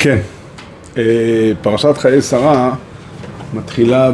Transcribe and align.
כן. 0.00 0.18
אה, 0.98 1.52
פרשת 1.62 1.98
חיי 1.98 2.22
שרה 2.22 2.74
מתחילה 3.54 4.10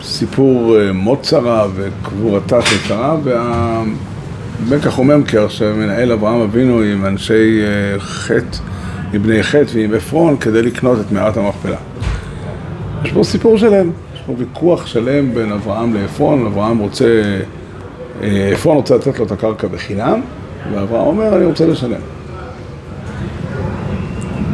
בסיפור 0.00 0.76
אה, 0.78 0.92
מות 0.92 1.24
שרה 1.24 1.66
וקבורתה 1.74 2.62
של 2.62 2.76
שרה 2.88 3.16
והבן 3.24 4.80
כחוממקר 4.82 5.48
שמנהל 5.48 6.12
אברהם 6.12 6.40
אבינו 6.40 6.80
עם 6.80 7.06
אנשי 7.06 7.60
אה, 7.62 8.00
חטא, 8.00 8.58
עם 9.12 9.22
בני 9.22 9.42
חטא 9.42 9.70
ועם 9.74 9.94
עפרון 9.94 10.36
כדי 10.36 10.62
לקנות 10.62 11.00
את 11.00 11.12
מערת 11.12 11.36
המכפלה. 11.36 11.76
יש 13.04 13.12
פה 13.12 13.24
סיפור 13.24 13.58
שלם, 13.58 13.90
יש 14.14 14.20
פה 14.26 14.34
ויכוח 14.38 14.86
שלם 14.86 15.34
בין 15.34 15.52
אברהם 15.52 15.94
לעפרון, 15.94 16.46
אברהם 16.46 16.78
רוצה, 16.78 17.22
עפרון 18.52 18.76
רוצה 18.76 18.94
לתת 18.94 19.18
לו 19.18 19.26
את 19.26 19.32
הקרקע 19.32 19.68
בחינם 19.68 20.20
ואברהם 20.74 21.06
אומר 21.06 21.36
אני 21.36 21.44
רוצה 21.44 21.66
לשלם. 21.66 22.19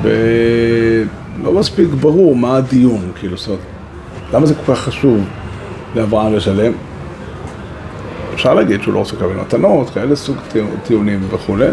ולא 0.06 1.52
מספיק 1.52 1.88
ברור 2.00 2.36
מה 2.36 2.56
הדיון, 2.56 3.10
כאילו, 3.18 3.36
זאת 3.36 3.48
אומרת, 3.48 3.60
למה 4.32 4.46
זה 4.46 4.54
כל 4.54 4.74
כך 4.74 4.80
חשוב 4.80 5.24
לאברהם 5.94 6.34
לשלם? 6.34 6.72
אפשר 8.34 8.54
להגיד 8.54 8.82
שהוא 8.82 8.94
לא 8.94 8.98
רוצה 8.98 9.16
לקבל 9.16 9.34
מתנות, 9.34 9.90
כאלה 9.90 10.16
סוג 10.16 10.36
טיעונים 10.86 11.20
וכולי, 11.30 11.68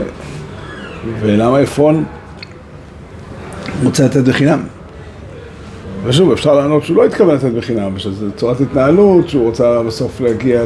ולמה 1.19 1.57
עפרון 1.57 2.03
רוצה 3.83 4.05
לתת 4.05 4.23
בחינם? 4.23 4.59
ושוב, 6.03 6.31
אפשר 6.31 6.55
לענות 6.55 6.83
שהוא 6.83 6.97
לא 6.97 7.05
התכוון 7.05 7.35
לתת 7.35 7.51
בחינם, 7.51 7.99
שזו 7.99 8.25
צורת 8.35 8.61
התנהלות, 8.61 9.29
שהוא 9.29 9.45
רוצה 9.45 9.83
בסוף 9.83 10.21
להגיע 10.21 10.63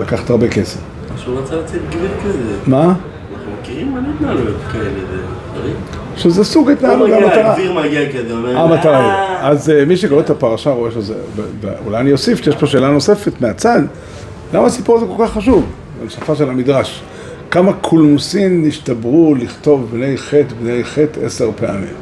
לקחת 0.00 0.30
הרבה 0.30 0.48
כסף. 0.48 0.80
שהוא 1.16 1.38
רצה 1.38 1.56
לצאת 1.56 1.80
גביר 1.90 2.10
כזה. 2.24 2.56
מה? 2.66 2.82
אנחנו 2.82 3.52
מכירים 3.60 3.92
מלא 3.92 4.08
התנהלויות 4.16 4.56
כאלה, 4.72 4.90
דברים. 5.54 5.74
שזה 6.20 6.44
סוג 6.44 6.68
הוא 6.68 6.76
התנהלות 6.76 7.10
מגיע 7.74 8.12
כזה, 8.12 8.32
אומר... 8.32 8.58
המטרה 8.58 8.98
היא. 8.98 9.50
אז 9.50 9.70
אה, 9.70 9.84
מי 9.84 9.96
שקורא 9.96 10.20
את 10.20 10.30
הפרשה 10.30 10.70
רואה 10.70 10.90
שזה, 10.90 11.14
ואולי 11.60 11.98
אני 11.98 12.12
אוסיף 12.12 12.44
שיש 12.44 12.56
פה 12.56 12.66
שאלה 12.66 12.90
נוספת 12.90 13.40
מהצד, 13.40 13.80
למה 14.54 14.66
הסיפור 14.66 14.96
הזה 14.96 15.06
כל 15.16 15.26
כך 15.26 15.32
חשוב? 15.32 15.66
בשפה 16.06 16.34
של 16.34 16.50
המדרש. 16.50 17.02
כמה 17.50 17.72
קולמוסין 17.72 18.66
נשתברו 18.66 19.34
לכתוב 19.34 19.88
בני 19.92 20.16
חטא, 20.16 20.54
בני 20.62 20.84
חטא 20.84 21.20
עשר 21.20 21.50
פעמים. 21.56 21.94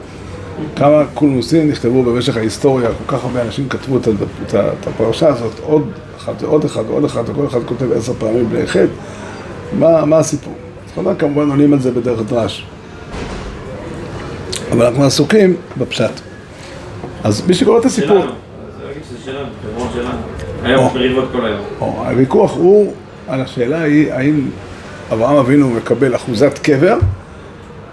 כמה 0.77 1.03
קולמוסין 1.15 1.69
נכתבו 1.69 2.03
במשך 2.03 2.37
ההיסטוריה, 2.37 2.89
כל 2.89 3.17
כך 3.17 3.25
הרבה 3.25 3.43
אנשים 3.43 3.69
כתבו 3.69 3.97
את, 3.97 4.09
את, 4.09 4.55
את 4.55 4.87
הפרשה 4.87 5.29
הזאת, 5.29 5.53
עוד 5.63 5.91
אחד 6.19 6.33
ועוד 6.41 6.65
אחד 6.65 6.83
ועוד 6.87 7.05
אחד, 7.05 7.23
וכל 7.27 7.47
אחד 7.47 7.61
כותב 7.67 7.93
עשר 7.93 8.13
פעמים 8.19 8.49
בני 8.49 8.67
חטא. 8.67 8.87
מה, 9.79 10.05
מה 10.05 10.19
הסיפור? 10.19 10.55
אז 10.97 11.05
כמובן 11.19 11.51
עונים 11.51 11.73
על 11.73 11.81
זה 11.81 11.91
בדרך 11.91 12.21
דרש. 12.29 12.67
אבל 14.73 14.87
אנחנו 14.87 15.05
עסוקים 15.05 15.57
בפשט. 15.79 16.11
אז 17.25 17.47
מי 17.47 17.55
שקורא 17.55 17.79
את 17.79 17.85
הסיפור, 17.85 18.09
שלנו. 18.09 18.31
אז 18.31 18.33
להגיד 18.87 19.03
שזה 19.09 19.19
שלנו, 19.25 19.49
חברון 19.63 19.89
שלנו. 19.95 20.19
היום 20.63 20.95
מריבות 20.95 21.29
כל 21.33 21.47
היום. 21.47 21.61
הוויכוח 21.79 22.57
הוא 22.57 22.93
על 23.29 23.41
השאלה 23.41 23.83
היא 23.83 24.13
האם 24.13 24.51
אברהם 25.13 25.37
אבינו 25.37 25.71
מקבל 25.71 26.17
אחוזת 26.17 26.59
קבר 26.59 26.99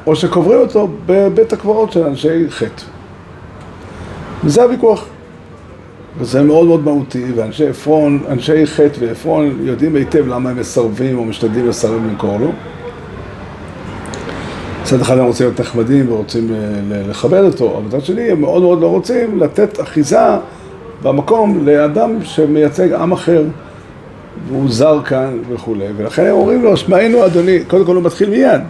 או 0.08 0.16
שקוברים 0.16 0.59
אותו 0.59 0.88
בבית 1.06 1.54
הקברות 1.54 1.92
של 1.92 2.04
אנשי 2.04 2.50
חטא. 2.50 2.84
וזה 4.44 4.64
הוויכוח. 4.64 5.06
וזה 6.17 6.44
מאוד 6.44 6.67
מאוד 6.67 6.84
מהותי, 6.84 7.26
ואנשי 7.36 7.67
עפרון, 7.67 8.23
אנשי 8.30 8.67
חטא 8.67 8.98
ועפרון 9.00 9.58
יודעים 9.62 9.95
היטב 9.95 10.28
למה 10.28 10.50
הם 10.50 10.58
מסרבים 10.58 11.17
או 11.17 11.26
משתדלים 11.26 11.70
לסרב 11.70 12.02
למכור 12.06 12.38
לו. 12.39 12.52
מצד 14.86 15.02
אחד 15.02 15.17
הם 15.17 15.25
רוצים 15.25 15.45
להיות 15.47 15.59
נחמדים 15.59 16.11
ורוצים 16.11 16.53
אה, 16.53 17.02
לכבד 17.09 17.44
אותו, 17.44 17.73
אבל 17.78 17.86
מצד 17.88 18.05
שני 18.05 18.31
הם 18.31 18.41
מאוד 18.41 18.61
מאוד 18.61 18.81
לא 18.81 18.88
רוצים 18.88 19.39
לתת 19.39 19.80
אחיזה 19.81 20.19
במקום 21.03 21.66
לאדם 21.66 22.23
שמייצג 22.23 22.94
עם 22.94 23.11
אחר 23.11 23.44
והוא 24.48 24.70
זר 24.70 24.99
כאן 25.05 25.37
וכולי, 25.49 25.86
ולכן 25.98 26.26
הם 26.26 26.32
אומרים 26.32 26.64
לו, 26.64 26.77
שמענו 26.77 27.26
אדוני, 27.26 27.60
קודם 27.67 27.86
כל 27.86 27.95
הוא 27.95 28.04
מתחיל 28.04 28.30
מיד, 28.30 28.61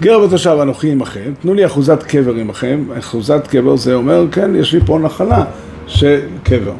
גר 0.00 0.20
ותושב 0.20 0.58
אנוכי 0.62 0.92
עמכם, 0.92 1.32
תנו 1.42 1.54
לי 1.54 1.66
אחוזת 1.66 2.02
קבר 2.02 2.34
עמכם, 2.34 2.84
אחוזת 2.98 3.46
קבר 3.46 3.76
זה 3.76 3.94
אומר, 3.94 4.24
כן, 4.32 4.56
יש 4.56 4.72
לי 4.74 4.80
פה 4.86 4.98
נחלה 4.98 5.44
של 5.86 6.20
קבר. 6.42 6.72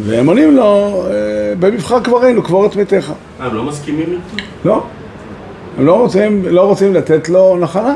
והם 0.00 0.26
עונים 0.26 0.56
לו, 0.56 1.02
"אה, 1.06 1.12
במבחר 1.60 2.00
קברנו, 2.00 2.42
קבור 2.42 2.66
את 2.66 2.76
מתיך. 2.76 3.12
אה, 3.40 3.46
הם 3.46 3.56
לא 3.56 3.64
מסכימים 3.64 4.06
איתו? 4.10 4.44
לא. 4.64 4.84
הם 5.78 5.86
לא 5.86 6.00
רוצים, 6.00 6.44
לא 6.46 6.66
רוצים 6.66 6.94
לתת 6.94 7.28
לו 7.28 7.58
נחלה. 7.60 7.94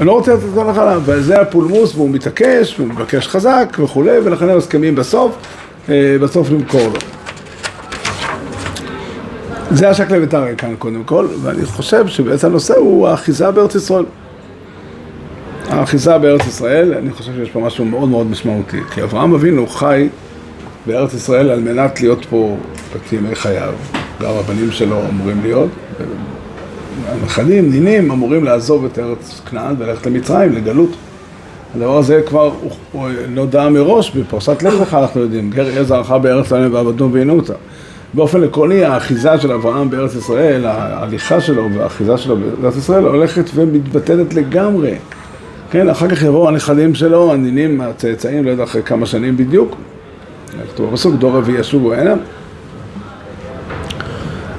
הם 0.00 0.06
לא 0.06 0.12
רוצים 0.12 0.34
לתת 0.34 0.56
לו 0.56 0.70
נחלה, 0.70 0.98
וזה 1.04 1.40
הפולמוס, 1.40 1.94
והוא 1.94 2.10
מתעקש, 2.10 2.74
והוא 2.78 2.88
מבקש 2.88 3.28
חזק 3.28 3.76
וכולי, 3.78 4.18
ולכן 4.24 4.48
הם 4.48 4.58
מסכימים 4.58 4.94
בסוף, 4.94 5.36
אה, 5.88 6.16
בסוף 6.20 6.50
למכור 6.50 6.80
לו. 6.86 6.98
זה 9.70 9.88
השקלא 9.88 10.18
וטריא 10.22 10.54
כאן 10.54 10.74
קודם 10.78 11.04
כל, 11.04 11.26
ואני 11.42 11.64
חושב 11.64 12.06
שבעצם 12.06 12.46
הנושא 12.46 12.76
הוא 12.76 13.08
האחיזה 13.08 13.50
בארץ 13.50 13.74
ישראל. 13.74 14.04
האחיזה 15.68 16.18
בארץ 16.18 16.46
ישראל, 16.46 16.94
אני 16.94 17.10
חושב 17.10 17.32
שיש 17.32 17.50
פה 17.50 17.60
משהו 17.60 17.84
מאוד 17.84 18.08
מאוד 18.08 18.26
משמעותי, 18.26 18.80
כי 18.94 19.02
אברהם 19.02 19.34
אבינו 19.34 19.66
חי 19.66 20.08
בארץ 20.86 21.14
ישראל 21.14 21.50
על 21.50 21.60
מנת 21.60 22.00
להיות 22.00 22.24
פה 22.24 22.56
את 22.96 23.12
ימי 23.12 23.34
חייו. 23.34 23.74
גם 24.22 24.30
הבנים 24.30 24.70
שלו 24.70 25.00
אמורים 25.08 25.40
להיות, 25.42 25.68
הנכדים, 27.08 27.70
נינים, 27.70 28.10
אמורים 28.10 28.44
לעזוב 28.44 28.84
את 28.84 28.98
ארץ 28.98 29.40
כנען 29.50 29.74
וללכת 29.78 30.06
למצרים, 30.06 30.52
לגלות. 30.52 30.90
הדבר 31.74 31.98
הזה 31.98 32.22
כבר 32.26 32.52
נודע 33.28 33.68
מראש, 33.68 34.10
בפרשת 34.10 34.62
לך 34.62 34.74
לך 34.80 34.94
אנחנו 34.94 35.20
יודעים, 35.20 35.50
גר 35.50 35.68
יהיה 35.68 35.84
זרעך 35.84 36.10
בארץ 36.10 36.52
להם 36.52 36.74
ועבדנו 36.74 37.12
ועינו 37.12 37.36
אותה. 37.36 37.54
באופן 38.14 38.44
עקרוני, 38.44 38.84
האחיזה 38.84 39.38
של 39.38 39.52
אברהם 39.52 39.90
בארץ 39.90 40.14
ישראל, 40.14 40.66
ההליכה 40.66 41.40
שלו 41.40 41.68
והאחיזה 41.74 42.16
שלו 42.16 42.36
בארץ 42.60 42.76
ישראל 42.76 43.04
הולכת 43.04 43.50
ומתבטלת 43.54 44.34
לגמרי. 44.34 44.94
כן, 45.70 45.88
אחר 45.88 46.08
כך 46.08 46.22
יבואו 46.22 46.48
הנכדים 46.48 46.94
שלו, 46.94 47.32
הנינים, 47.32 47.80
הצאצאים, 47.80 48.44
לא 48.44 48.50
יודע 48.50 48.64
אחרי 48.64 48.82
כמה 48.82 49.06
שנים 49.06 49.36
בדיוק. 49.36 49.76
כתוב 50.72 50.90
בפסוק, 50.90 51.14
דור 51.14 51.32
רביעי 51.32 51.60
ישובו 51.60 51.92
הנה. 51.94 52.14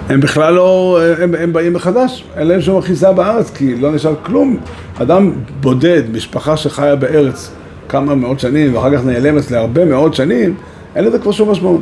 הם 0.10 0.20
בכלל 0.20 0.54
לא, 0.54 1.00
הם, 1.20 1.36
הם 1.36 1.54
באים 1.54 1.74
מחדש, 1.74 2.24
אין 2.38 2.48
להם 2.48 2.62
שום 2.62 2.78
אחיזה 2.78 3.12
בארץ, 3.12 3.52
כי 3.52 3.76
לא 3.76 3.92
נשאר 3.92 4.16
כלום. 4.24 4.58
אדם 5.02 5.32
בודד, 5.62 6.04
משפחה 6.12 6.58
שחיה 6.58 6.96
בארץ 6.96 7.52
כמה 7.90 8.16
מאות 8.16 8.40
שנים, 8.40 8.76
ואחר 8.76 8.98
כך 8.98 9.06
נעלמת 9.06 9.52
להרבה 9.52 9.86
מאוד 9.86 10.14
שנים, 10.14 10.56
אין 10.96 11.06
לזה 11.06 11.20
כבר 11.20 11.32
שום 11.32 11.52
משמעות. 11.52 11.82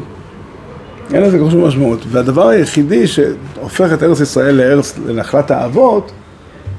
אין 1.13 1.23
לזה 1.23 1.37
כבר 1.37 1.49
שום 1.49 1.65
משמעות. 1.67 1.99
והדבר 2.09 2.47
היחידי 2.47 3.07
שהופך 3.07 3.93
את 3.93 4.03
ארץ 4.03 4.19
ישראל 4.19 4.55
לארץ, 4.55 4.99
לנחלת 5.05 5.51
האבות, 5.51 6.11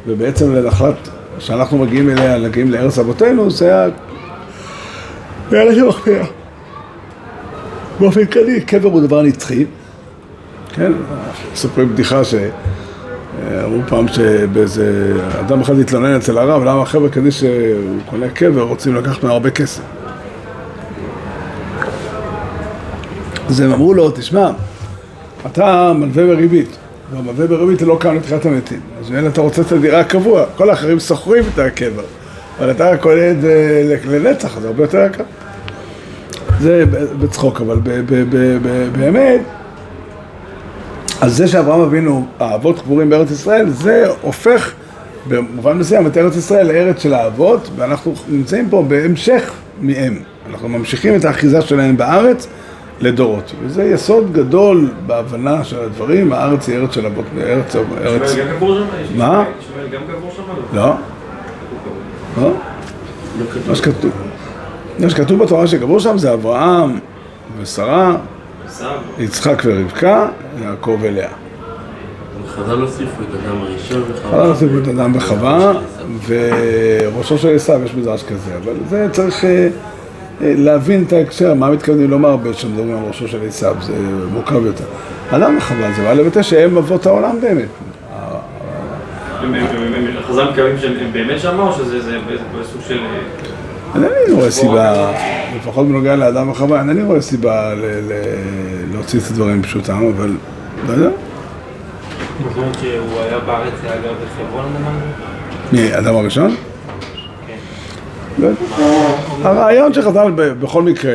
ובעצם 0.06 0.54
לנחלת, 0.54 1.08
שאנחנו 1.38 1.78
מגיעים 1.78 2.10
אליה, 2.10 2.38
מגיעים 2.38 2.70
לארץ 2.70 2.98
אבותינו, 2.98 3.50
זה 3.50 3.84
ה... 3.84 3.88
זה 5.50 5.60
הלחם 5.60 5.80
המחפיר. 5.80 6.22
באופן 8.00 8.26
כללי, 8.26 8.60
קבר 8.60 8.88
הוא 8.88 9.00
דבר 9.00 9.22
נצחי. 9.22 9.64
כן, 10.76 10.92
מספרים 11.52 11.88
בדיחה 11.88 12.22
שאמרו 12.24 13.80
פעם 13.88 14.08
שבאיזה 14.08 15.12
אדם 15.40 15.60
אחד 15.60 15.78
התלונן 15.78 16.16
אצל 16.16 16.38
הרב, 16.38 16.62
למה 16.62 16.82
החבר'ה 16.82 17.08
כדי 17.08 17.30
שהוא 17.30 17.98
קונה 18.10 18.28
קבר 18.28 18.62
רוצים 18.62 18.94
לקחת 18.94 19.22
ממנו 19.22 19.32
הרבה 19.34 19.50
כסף. 19.50 19.82
אז 23.48 23.60
הם 23.60 23.72
אמרו 23.72 23.94
לו, 23.94 24.10
תשמע, 24.10 24.50
אתה 25.46 25.92
מלווה 25.96 26.26
בריבית, 26.26 26.76
והמלווה 27.12 27.46
בריבית 27.46 27.82
לא 27.82 27.96
קם 28.00 28.14
לתחילת 28.14 28.46
המתים, 28.46 28.80
אז 29.00 29.10
ממילא 29.10 29.28
אתה 29.28 29.40
רוצה 29.40 29.62
את 29.62 29.72
הדירה 29.72 30.00
הקבוע, 30.00 30.44
כל 30.56 30.70
האחרים 30.70 31.00
שוכרים 31.00 31.44
את 31.54 31.58
הקבר, 31.58 32.02
אבל 32.58 32.70
אתה 32.70 32.96
קונה 32.96 33.30
את 33.30 33.40
זה 33.40 33.96
לנצח, 34.06 34.58
זה 34.58 34.66
הרבה 34.66 34.82
יותר 34.84 35.06
יקר. 35.06 35.24
זה 36.60 36.84
בצחוק, 37.20 37.60
אבל 37.60 37.78
באמת, 38.92 39.40
אז 41.20 41.36
זה 41.36 41.48
שאברהם 41.48 41.80
אבינו, 41.80 42.26
האבות 42.38 42.80
קבורים 42.80 43.10
בארץ 43.10 43.30
ישראל, 43.30 43.70
זה 43.70 44.04
הופך 44.22 44.72
במובן 45.28 45.78
מסוים 45.78 46.06
את 46.06 46.16
ארץ 46.16 46.36
ישראל 46.36 46.66
לארץ 46.66 47.02
של 47.02 47.14
האבות, 47.14 47.70
ואנחנו 47.76 48.14
נמצאים 48.28 48.70
פה 48.70 48.84
בהמשך 48.88 49.52
מהם. 49.80 50.18
אנחנו 50.50 50.68
ממשיכים 50.68 51.16
את 51.16 51.24
האחיזה 51.24 51.60
שלהם 51.60 51.96
בארץ 51.96 52.48
לדורות. 53.00 53.52
וזה 53.62 53.84
יסוד 53.84 54.32
גדול 54.32 54.90
בהבנה 55.06 55.64
של 55.64 55.80
הדברים, 55.80 56.32
הארץ 56.32 56.68
היא 56.68 56.76
ארץ 56.76 56.94
של 56.94 57.06
אבות, 57.06 57.24
ארץ... 57.40 57.76
ארץ... 57.76 58.32
שמואל 58.32 58.48
גם 58.48 58.56
קבור 58.56 58.74
שם? 58.74 59.18
מה? 59.18 59.44
שמואל 59.60 59.88
גם 59.88 60.00
קבור 60.16 60.30
שם? 60.36 60.42
לא? 60.76 60.94
לא, 62.40 62.42
לא. 62.42 62.52
מה 65.00 65.10
שכתוב, 65.10 65.42
בתורה 65.44 65.66
שקבעו 65.66 66.00
שם 66.00 66.18
זה 66.18 66.32
אברהם 66.32 66.98
ושרה. 67.60 68.16
יצחק 69.18 69.62
ורבקה, 69.64 70.28
יעקב 70.62 70.98
ולאה. 71.00 71.28
חז"ל 72.48 72.80
הוסיפו 72.80 73.22
את 73.22 73.44
אדם 73.44 73.60
הראשון 73.60 74.02
וחווה. 74.02 74.30
חז"ל 74.30 74.48
הוסיפו 74.48 74.78
את 74.78 74.88
אדם 74.88 75.12
וחווה, 75.14 75.72
וראשו 76.26 77.38
של 77.38 77.54
עשיו, 77.54 77.80
יש 77.84 77.94
מדרש 77.94 78.22
כזה, 78.22 78.56
אבל 78.64 78.72
זה 78.88 79.08
צריך 79.12 79.44
אה, 79.44 79.50
אה, 79.50 80.54
להבין 80.56 81.04
את 81.06 81.12
ההקשר, 81.12 81.54
מה 81.54 81.70
מתכוונים 81.70 82.10
לומר 82.10 82.36
כשמדברים 82.52 82.96
על 82.96 83.02
ראשו 83.06 83.28
של 83.28 83.38
עשיו, 83.48 83.76
זה 83.80 83.94
מורכב 84.32 84.66
יותר. 84.66 84.84
אדם 85.30 85.56
וחווה 85.58 85.92
זה 85.92 86.02
בא 86.02 86.12
לבטא 86.12 86.42
שהם 86.42 86.76
אבות 86.76 87.06
העולם 87.06 87.40
באמת. 87.40 87.68
חז"ל 90.28 90.44
מתכוונים 90.50 90.78
שהם 90.78 90.92
הם 91.00 91.12
באמת 91.12 91.40
שם 91.40 91.58
או 91.58 91.72
שזה 91.72 92.18
סוג 92.62 92.80
של... 92.88 92.98
אינני 93.94 94.32
רואה 94.32 94.50
סיבה, 94.50 95.12
לפחות 95.56 95.88
בנוגע 95.88 96.16
לאדם 96.16 96.50
וחווה, 96.50 96.80
אינני 96.80 97.02
רואה 97.02 97.20
סיבה 97.22 97.72
להוציא 98.92 99.20
את 99.20 99.30
הדברים 99.30 99.62
בפשוטם, 99.62 100.10
אבל 100.16 100.36
לא 100.88 100.92
יודע. 100.92 101.08
זאת 102.44 102.56
אומרת 102.56 102.74
שהוא 102.80 103.20
היה 103.20 103.38
בארץ, 103.38 103.72
היה 103.82 103.92
גר 104.02 104.12
בחברון? 104.24 104.64
מי, 105.72 105.92
האדם 105.92 106.14
הראשון? 106.16 106.54
כן. 107.46 107.56
לא. 108.38 108.48
הרעיון 109.42 109.92
של 109.92 110.02
חז"ל 110.02 110.32
ב- 110.34 110.52
בכל 110.60 110.82
מקרה, 110.82 111.14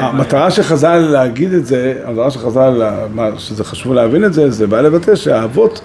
המטרה 0.00 0.50
של 0.50 0.62
חז"ל 0.62 0.96
להגיד 0.98 1.52
את 1.52 1.66
זה, 1.66 1.94
המטרה 2.04 2.30
של 2.30 2.38
חז"ל, 2.38 2.82
מה 3.14 3.28
שזה 3.36 3.64
חשוב 3.64 3.92
להבין 3.92 4.24
את 4.24 4.32
זה, 4.32 4.50
זה 4.50 4.66
בא 4.66 4.80
לבטא 4.80 5.14
שהאבות, 5.16 5.80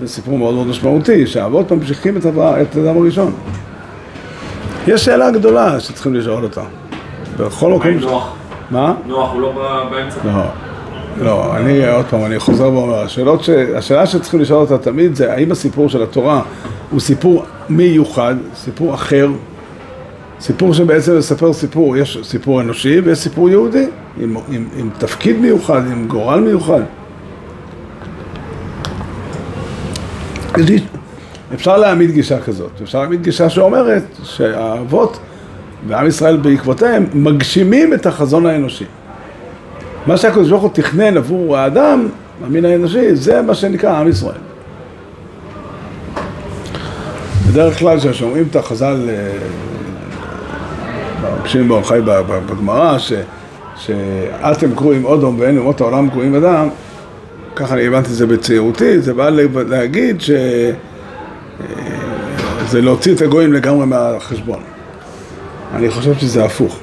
זה 0.00 0.08
סיפור 0.08 0.38
מאוד 0.38 0.54
מאוד 0.54 0.66
משמעותי, 0.66 1.26
שהאבות 1.26 1.72
ממשיכים 1.72 2.16
את 2.16 2.24
האדם 2.24 2.96
הראשון. 2.96 3.32
יש 4.86 5.04
שאלה 5.04 5.30
גדולה 5.30 5.80
שצריכים 5.80 6.14
לשאול 6.14 6.44
אותה. 6.44 6.62
בכל 7.38 7.68
מה 7.70 7.76
מקום... 7.76 7.88
עם 7.90 7.98
נוח? 8.00 8.32
מה? 8.70 8.94
נוח 9.06 9.32
הוא 9.32 9.40
לא 9.40 9.52
בא- 9.52 9.84
באמצע? 9.90 10.16
לא, 10.24 10.42
לא, 11.24 11.56
אני 11.56 11.88
עוד 11.88 12.04
פעם, 12.10 12.24
אני 12.24 12.38
חוזר 12.38 12.64
ואומר, 12.72 12.94
השאלות 13.02 13.44
ש... 13.44 13.48
השאלה 13.76 14.06
שצריכים 14.06 14.40
לשאול 14.40 14.60
אותה 14.60 14.78
תמיד 14.78 15.14
זה 15.14 15.32
האם 15.32 15.52
הסיפור 15.52 15.88
של 15.88 16.02
התורה 16.02 16.42
הוא 16.90 17.00
סיפור 17.00 17.44
מיוחד, 17.68 18.34
סיפור 18.56 18.94
אחר, 18.94 19.28
סיפור 20.40 20.74
שבעצם 20.74 21.18
מספר 21.18 21.52
סיפור, 21.52 21.96
יש 21.96 22.18
סיפור 22.22 22.60
אנושי 22.60 23.00
ויש 23.00 23.18
סיפור 23.18 23.50
יהודי, 23.50 23.86
עם, 24.20 24.36
עם, 24.48 24.68
עם 24.76 24.90
תפקיד 24.98 25.36
מיוחד, 25.40 25.82
עם 25.92 26.08
גורל 26.08 26.40
מיוחד. 26.40 26.80
יש 30.58 30.68
לי- 30.70 30.80
אפשר 31.54 31.76
להעמיד 31.76 32.10
גישה 32.10 32.40
כזאת, 32.40 32.70
אפשר 32.82 32.98
להעמיד 32.98 33.22
גישה 33.22 33.50
שאומרת 33.50 34.02
שהאבות 34.22 35.18
ועם 35.88 36.06
ישראל 36.06 36.36
בעקבותיהם 36.36 37.06
מגשימים 37.14 37.94
את 37.94 38.06
החזון 38.06 38.46
האנושי. 38.46 38.84
מה 40.06 40.16
שהקדוש 40.16 40.50
ברוך 40.50 40.62
הוא 40.62 40.70
תכנן 40.74 41.16
עבור 41.16 41.56
האדם, 41.56 42.08
המין 42.44 42.64
האנושי, 42.64 43.16
זה 43.16 43.42
מה 43.42 43.54
שנקרא 43.54 43.98
עם 44.00 44.08
ישראל. 44.08 44.36
בדרך 47.50 47.78
כלל 47.78 48.00
כששומעים 48.00 48.44
את 48.50 48.56
החז"ל, 48.56 48.96
אה, 49.08 49.32
רבי 51.22 51.48
שמעון 51.48 51.68
בר 51.68 51.74
יוחאי 51.76 52.00
ב- 52.00 52.10
ב- 52.10 52.40
בגמרא, 52.52 52.96
שאתם 53.76 54.74
קרואים 54.74 55.04
אודום 55.04 55.36
ואין 55.40 55.58
אומות 55.58 55.80
העולם 55.80 56.10
קרואים 56.10 56.34
אדם, 56.34 56.68
ככה 57.56 57.74
אני 57.74 57.86
הבנתי 57.86 58.08
את 58.08 58.14
זה 58.14 58.26
בצעירותי, 58.26 59.00
זה 59.00 59.14
בא 59.14 59.28
לה- 59.28 59.42
להגיד 59.68 60.20
ש... 60.20 60.30
אה, 61.60 61.66
זה 62.66 62.80
להוציא 62.80 63.14
את 63.14 63.20
הגויים 63.20 63.52
לגמרי 63.52 63.86
מהחשבון. 63.86 64.60
אני 65.74 65.90
חושב 65.90 66.14
שזה 66.14 66.44
הפוך. 66.44 66.78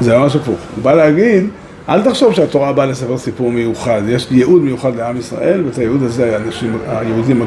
זה 0.00 0.18
ממש 0.18 0.36
הפוך. 0.36 0.58
הוא 0.76 0.84
בא 0.84 0.94
להגיד, 0.94 1.48
אל 1.88 2.02
תחשוב 2.02 2.34
שהתורה 2.34 2.72
באה 2.72 2.86
לספר 2.86 3.18
סיפור 3.18 3.52
מיוחד, 3.52 4.02
יש 4.08 4.26
ייעוד 4.30 4.62
מיוחד 4.62 4.96
לעם 4.96 5.16
ישראל, 5.16 5.64
ואת 5.66 5.78
הייעוד 5.78 6.02
הזה 6.02 6.36
האנשים, 6.36 6.78
היהודים 6.88 7.42
אה, 7.42 7.46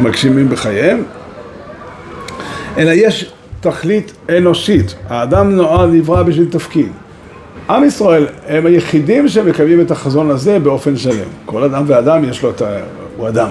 מגשימים 0.00 0.48
בחייהם, 0.48 1.02
אלא 2.78 2.90
יש 2.94 3.32
תכלית 3.60 4.12
אנושית. 4.38 4.94
האדם 5.08 5.50
נועד, 5.50 5.90
נברא 5.92 6.22
בשביל 6.22 6.46
תפקיד. 6.50 6.88
עם 7.70 7.84
ישראל 7.84 8.26
הם 8.48 8.66
היחידים 8.66 9.28
שמקיימים 9.28 9.80
את 9.80 9.90
החזון 9.90 10.30
הזה 10.30 10.58
באופן 10.58 10.96
שלם. 10.96 11.28
כל 11.46 11.64
אדם 11.64 11.84
ואדם 11.86 12.24
יש 12.24 12.42
לו 12.42 12.50
את 12.50 12.62
ה... 12.62 12.76
הוא 13.16 13.28
אדם. 13.28 13.50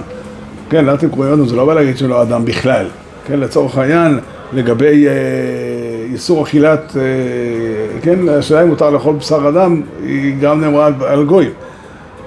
כן, 0.73 1.07
קוראים 1.11 1.33
אדם, 1.33 1.45
זה 1.45 1.55
לא 1.55 1.65
בא 1.65 1.73
להגיד 1.73 1.97
שהוא 1.97 2.09
לא 2.09 2.21
אדם 2.21 2.45
בכלל. 2.45 2.85
כן, 3.27 3.39
לצורך 3.39 3.77
העניין, 3.77 4.19
לגבי 4.53 5.07
אה, 5.07 5.13
איסור 6.13 6.43
אכילת, 6.43 6.93
אה, 6.95 7.01
כן, 8.01 8.29
השאלה 8.29 8.63
אם 8.63 8.67
מותר 8.67 8.89
לאכול 8.89 9.15
בשר 9.15 9.49
אדם, 9.49 9.81
היא 10.03 10.35
גם 10.41 10.61
נאמרה 10.61 10.85
על, 10.85 10.93
על 11.07 11.23
גויים. 11.25 11.51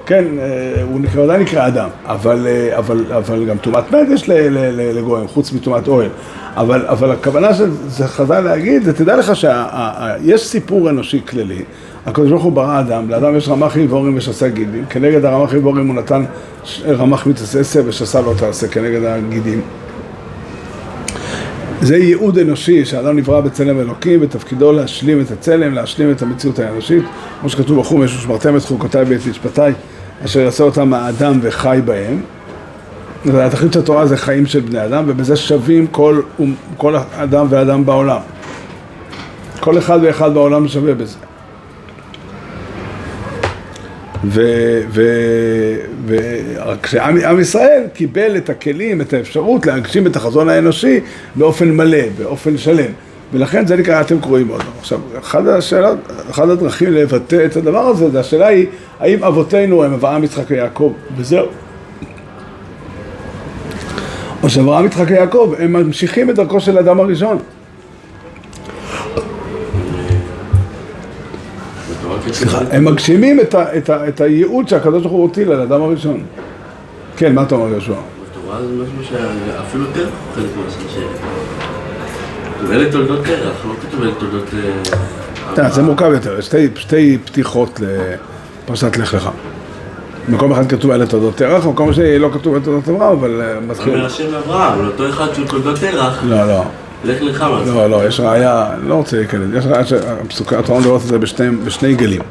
כן, 0.05 0.25
אה, 0.39 0.83
הוא 0.91 0.99
נקרא, 0.99 1.23
עדיין 1.23 1.41
נקרא 1.41 1.67
אדם, 1.67 1.89
אבל, 2.05 2.47
אה, 2.47 2.77
אבל, 2.77 3.05
אבל 3.17 3.45
גם 3.45 3.57
טומאת 3.57 3.91
מת 3.91 4.07
יש 4.11 4.29
ל- 4.29 4.33
ל- 4.33 4.81
ל- 4.81 4.97
לגויים, 4.97 5.27
חוץ 5.27 5.53
מטומאת 5.53 5.87
אוהל. 5.87 6.09
אבל, 6.57 6.85
אבל 6.87 7.11
הכוונה 7.11 7.53
של 7.53 7.69
זה 7.87 8.07
חז"ל 8.07 8.39
להגיד, 8.39 8.83
זה 8.83 8.93
תדע 8.93 9.17
לך 9.17 9.31
שיש 9.35 10.47
סיפור 10.47 10.89
אנושי 10.89 11.21
כללי, 11.29 11.61
הקדוש 12.07 12.29
ברוך 12.29 12.43
הוא 12.43 12.51
ברא 12.51 12.79
אדם, 12.79 13.09
לאדם 13.09 13.35
יש 13.35 13.49
רמ"חים 13.49 13.85
ואורים 13.89 14.17
ושסה 14.17 14.49
גידים, 14.49 14.85
כנגד 14.89 15.25
הרמ"חים 15.25 15.63
ואורים 15.63 15.87
הוא 15.87 15.95
נתן 15.95 16.23
רמ"ח 16.87 17.27
מתעשה 17.27 17.79
ושסה 17.85 18.21
לא 18.21 18.33
תעשה 18.37 18.67
כנגד 18.67 19.03
הגידים. 19.03 19.61
זה 21.81 21.97
ייעוד 21.97 22.37
אנושי, 22.37 22.85
שאדם 22.85 23.17
נברא 23.17 23.41
בצלם 23.41 23.79
אלוקים, 23.79 24.19
ותפקידו 24.21 24.71
להשלים 24.71 25.21
את 25.21 25.31
הצלם, 25.31 25.73
להשלים 25.73 26.11
את 26.11 26.21
המציאות 26.21 26.59
האנושית, 26.59 27.03
כמו 27.39 27.49
שכתוב 27.49 27.79
בחום, 27.79 28.03
יש 28.03 28.15
ושמרתם 28.15 28.57
את 28.57 28.61
חוקותיי 28.61 29.03
ואת 29.07 29.27
משפטיי, 29.29 29.73
אשר 30.25 30.39
יעשה 30.39 30.63
אותם 30.63 30.93
האדם 30.93 31.39
וחי 31.41 31.79
בהם. 31.85 32.21
והתכלית 33.25 33.73
של 33.73 33.79
התורה 33.79 34.05
זה 34.05 34.17
חיים 34.17 34.45
של 34.45 34.59
בני 34.59 34.85
אדם, 34.85 35.03
ובזה 35.07 35.35
שווים 35.35 35.87
כל, 35.87 36.21
כל 36.77 36.95
אדם 37.11 37.47
ואדם 37.49 37.85
בעולם. 37.85 38.19
כל 39.59 39.77
אחד 39.77 39.99
ואחד 40.03 40.33
בעולם 40.33 40.67
שווה 40.67 40.93
בזה. 40.93 41.17
ו- 44.29 44.81
ו- 44.89 45.75
ורק 46.07 46.87
שעם 46.87 47.17
עם 47.17 47.39
ישראל 47.39 47.83
קיבל 47.93 48.37
את 48.37 48.49
הכלים, 48.49 49.01
את 49.01 49.13
האפשרות 49.13 49.65
להגשים 49.65 50.07
את 50.07 50.15
החזון 50.15 50.49
האנושי 50.49 50.99
באופן 51.35 51.71
מלא, 51.71 52.03
באופן 52.17 52.57
שלם. 52.57 52.91
ולכן 53.33 53.67
זה 53.67 53.75
נקרא 53.75 54.01
אתם 54.01 54.19
קוראים 54.19 54.47
עוד. 54.47 54.61
עכשיו, 54.79 54.99
אחת 55.19 55.45
השאלות, 55.45 55.97
אחת 56.29 56.49
הדרכים 56.49 56.93
לבטא 56.93 57.45
את 57.45 57.55
הדבר 57.55 57.87
הזה, 57.87 58.09
זה 58.09 58.19
השאלה 58.19 58.47
היא, 58.47 58.67
האם 58.99 59.23
אבותינו 59.23 59.83
הם 59.83 59.93
אברהם, 59.93 60.23
יצחק 60.23 60.43
ויעקב, 60.49 60.93
וזהו. 61.17 61.45
או 64.43 64.49
שאברהם, 64.49 64.85
יצחק 64.85 65.05
ויעקב, 65.07 65.53
הם 65.59 65.73
ממשיכים 65.73 66.29
את 66.29 66.35
דרכו 66.35 66.59
של 66.59 66.77
האדם 66.77 66.99
הראשון. 66.99 67.37
סליחה, 72.31 72.59
הם 72.71 72.85
מגשימים 72.85 73.39
את, 73.39 73.55
ה, 73.55 73.77
את, 73.77 73.89
ה, 73.89 74.07
את 74.07 74.21
הייעוד 74.21 74.67
שהקדוש 74.67 75.01
ברוך 75.01 75.13
הוא 75.13 75.29
הטיל 75.29 75.51
על 75.51 75.59
האדם 75.59 75.81
הראשון. 75.81 76.23
כן, 77.17 77.35
מה 77.35 77.43
אתה 77.43 77.55
אומר 77.55 77.71
יהושע? 77.71 77.93
בתורה 78.31 78.61
זה 78.61 78.83
משהו 78.83 79.09
שאפילו 79.09 79.83
הוא 79.85 80.05
חלק. 80.35 80.45
כתוב 82.59 82.71
אלה 82.71 82.91
תולדות 82.91 83.25
תרח, 83.25 83.65
לא 83.65 83.73
כתוב 83.81 84.01
אלה 84.01 84.11
תולדות... 84.19 84.43
אה, 84.53 85.55
תראה, 85.55 85.69
זה 85.69 85.81
אברהם. 85.81 85.85
מורכב 85.85 86.11
יותר, 86.13 86.41
שתי, 86.41 86.67
שתי 86.75 87.17
פתיחות 87.25 87.79
לפרשת 88.63 88.97
לך 88.97 89.13
לך. 89.13 89.29
במקום 90.29 90.51
אחד 90.51 90.69
כתוב 90.69 90.91
אלה 90.91 91.05
תולדות 91.05 91.37
תרח, 91.37 91.65
במקום 91.65 91.93
שני 91.93 92.19
לא 92.19 92.29
כתוב 92.33 92.53
אלה 92.53 92.63
תולדות 92.63 92.89
אברהם, 92.89 93.17
אבל 93.17 93.41
אה, 93.41 93.59
מתחיל... 93.59 93.93
אומר 93.93 94.05
השם 94.05 94.31
לאברהם, 94.31 94.83
לאותו 94.83 95.09
אחד 95.09 95.33
שהוא 95.33 95.47
תולדות 95.47 95.79
תרח, 95.79 96.23
לא, 96.23 96.47
לא, 96.47 96.63
לך 97.03 97.21
לך 97.21 97.45
זה. 97.65 97.73
לא, 97.73 97.89
לא, 97.89 98.07
יש 98.07 98.19
ראייה, 98.19 98.69
לא 98.83 98.95
רוצה 98.95 99.17
להיכנס, 99.17 99.49
יש 99.57 99.65
ראייה 99.65 99.85
שהפסוקה, 99.85 100.59
התורה 100.59 100.79
מדברת 100.79 101.01
על 101.01 101.07
זה 101.07 101.17
בשני, 101.17 101.49
בשני 101.49 101.95
גלים. 101.95 102.21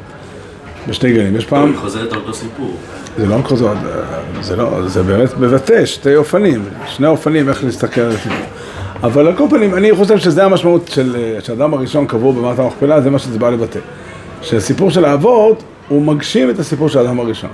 בשני 0.87 1.13
גלים. 1.13 1.35
יש 1.35 1.45
פעם, 1.45 1.69
היא 1.69 1.77
חוזרת 1.77 2.11
על 2.11 2.19
אותו 2.19 2.33
סיפור. 2.33 2.75
זה 3.17 3.25
לא 3.25 3.37
כזאת, 3.49 3.77
זה 4.41 4.55
לא, 4.55 4.87
זה 4.87 5.03
באמת 5.03 5.37
מבטא 5.37 5.85
שתי 5.85 6.15
אופנים, 6.15 6.63
שני 6.85 7.07
אופנים 7.07 7.49
איך 7.49 7.63
להסתכל 7.63 8.01
על 8.01 8.11
הסיפור. 8.11 8.37
אבל 9.03 9.27
על 9.27 9.35
כל 9.35 9.43
פנים, 9.49 9.75
אני 9.75 9.95
חושב 9.95 10.17
שזה 10.17 10.45
המשמעות 10.45 10.87
של, 10.87 11.15
שהאדם 11.39 11.73
הראשון 11.73 12.07
קבור 12.07 12.33
במערת 12.33 12.59
המכפלה, 12.59 13.01
זה 13.01 13.09
מה 13.09 13.19
שזה 13.19 13.39
בא 13.39 13.49
לבטא. 13.49 13.79
שהסיפור 14.41 14.91
של 14.91 15.05
האבות, 15.05 15.63
הוא 15.87 16.01
מגשים 16.01 16.49
את 16.49 16.59
הסיפור 16.59 16.89
של 16.89 16.99
האדם 16.99 17.19
הראשון. 17.19 17.49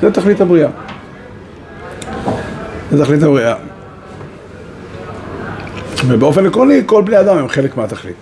זה 0.00 0.10
תכלית 0.10 0.40
הבריאה. 0.40 0.68
זה 2.90 3.04
תכלית 3.04 3.22
הבריאה. 3.22 3.54
ובאופן 6.08 6.46
עקרוני, 6.46 6.82
כל 6.86 7.02
בני 7.02 7.20
אדם 7.20 7.38
הם 7.38 7.48
חלק 7.48 7.76
מהתכלית. 7.76 8.16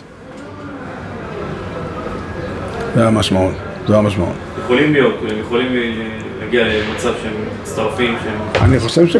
זה 2.95 3.07
המשמעות, 3.07 3.53
זו 3.89 3.95
המשמעות. 3.97 4.35
יכולים 4.65 4.93
להיות, 4.93 5.15
הם 5.31 5.39
יכולים 5.41 5.67
אה, 5.77 5.93
להגיע 6.41 6.65
למצב 6.65 7.13
שהם 7.23 7.33
מצטרפים, 7.63 8.15
שהם... 8.25 8.65
אני 8.65 8.81
חושב 8.81 9.07
ש... 9.07 9.17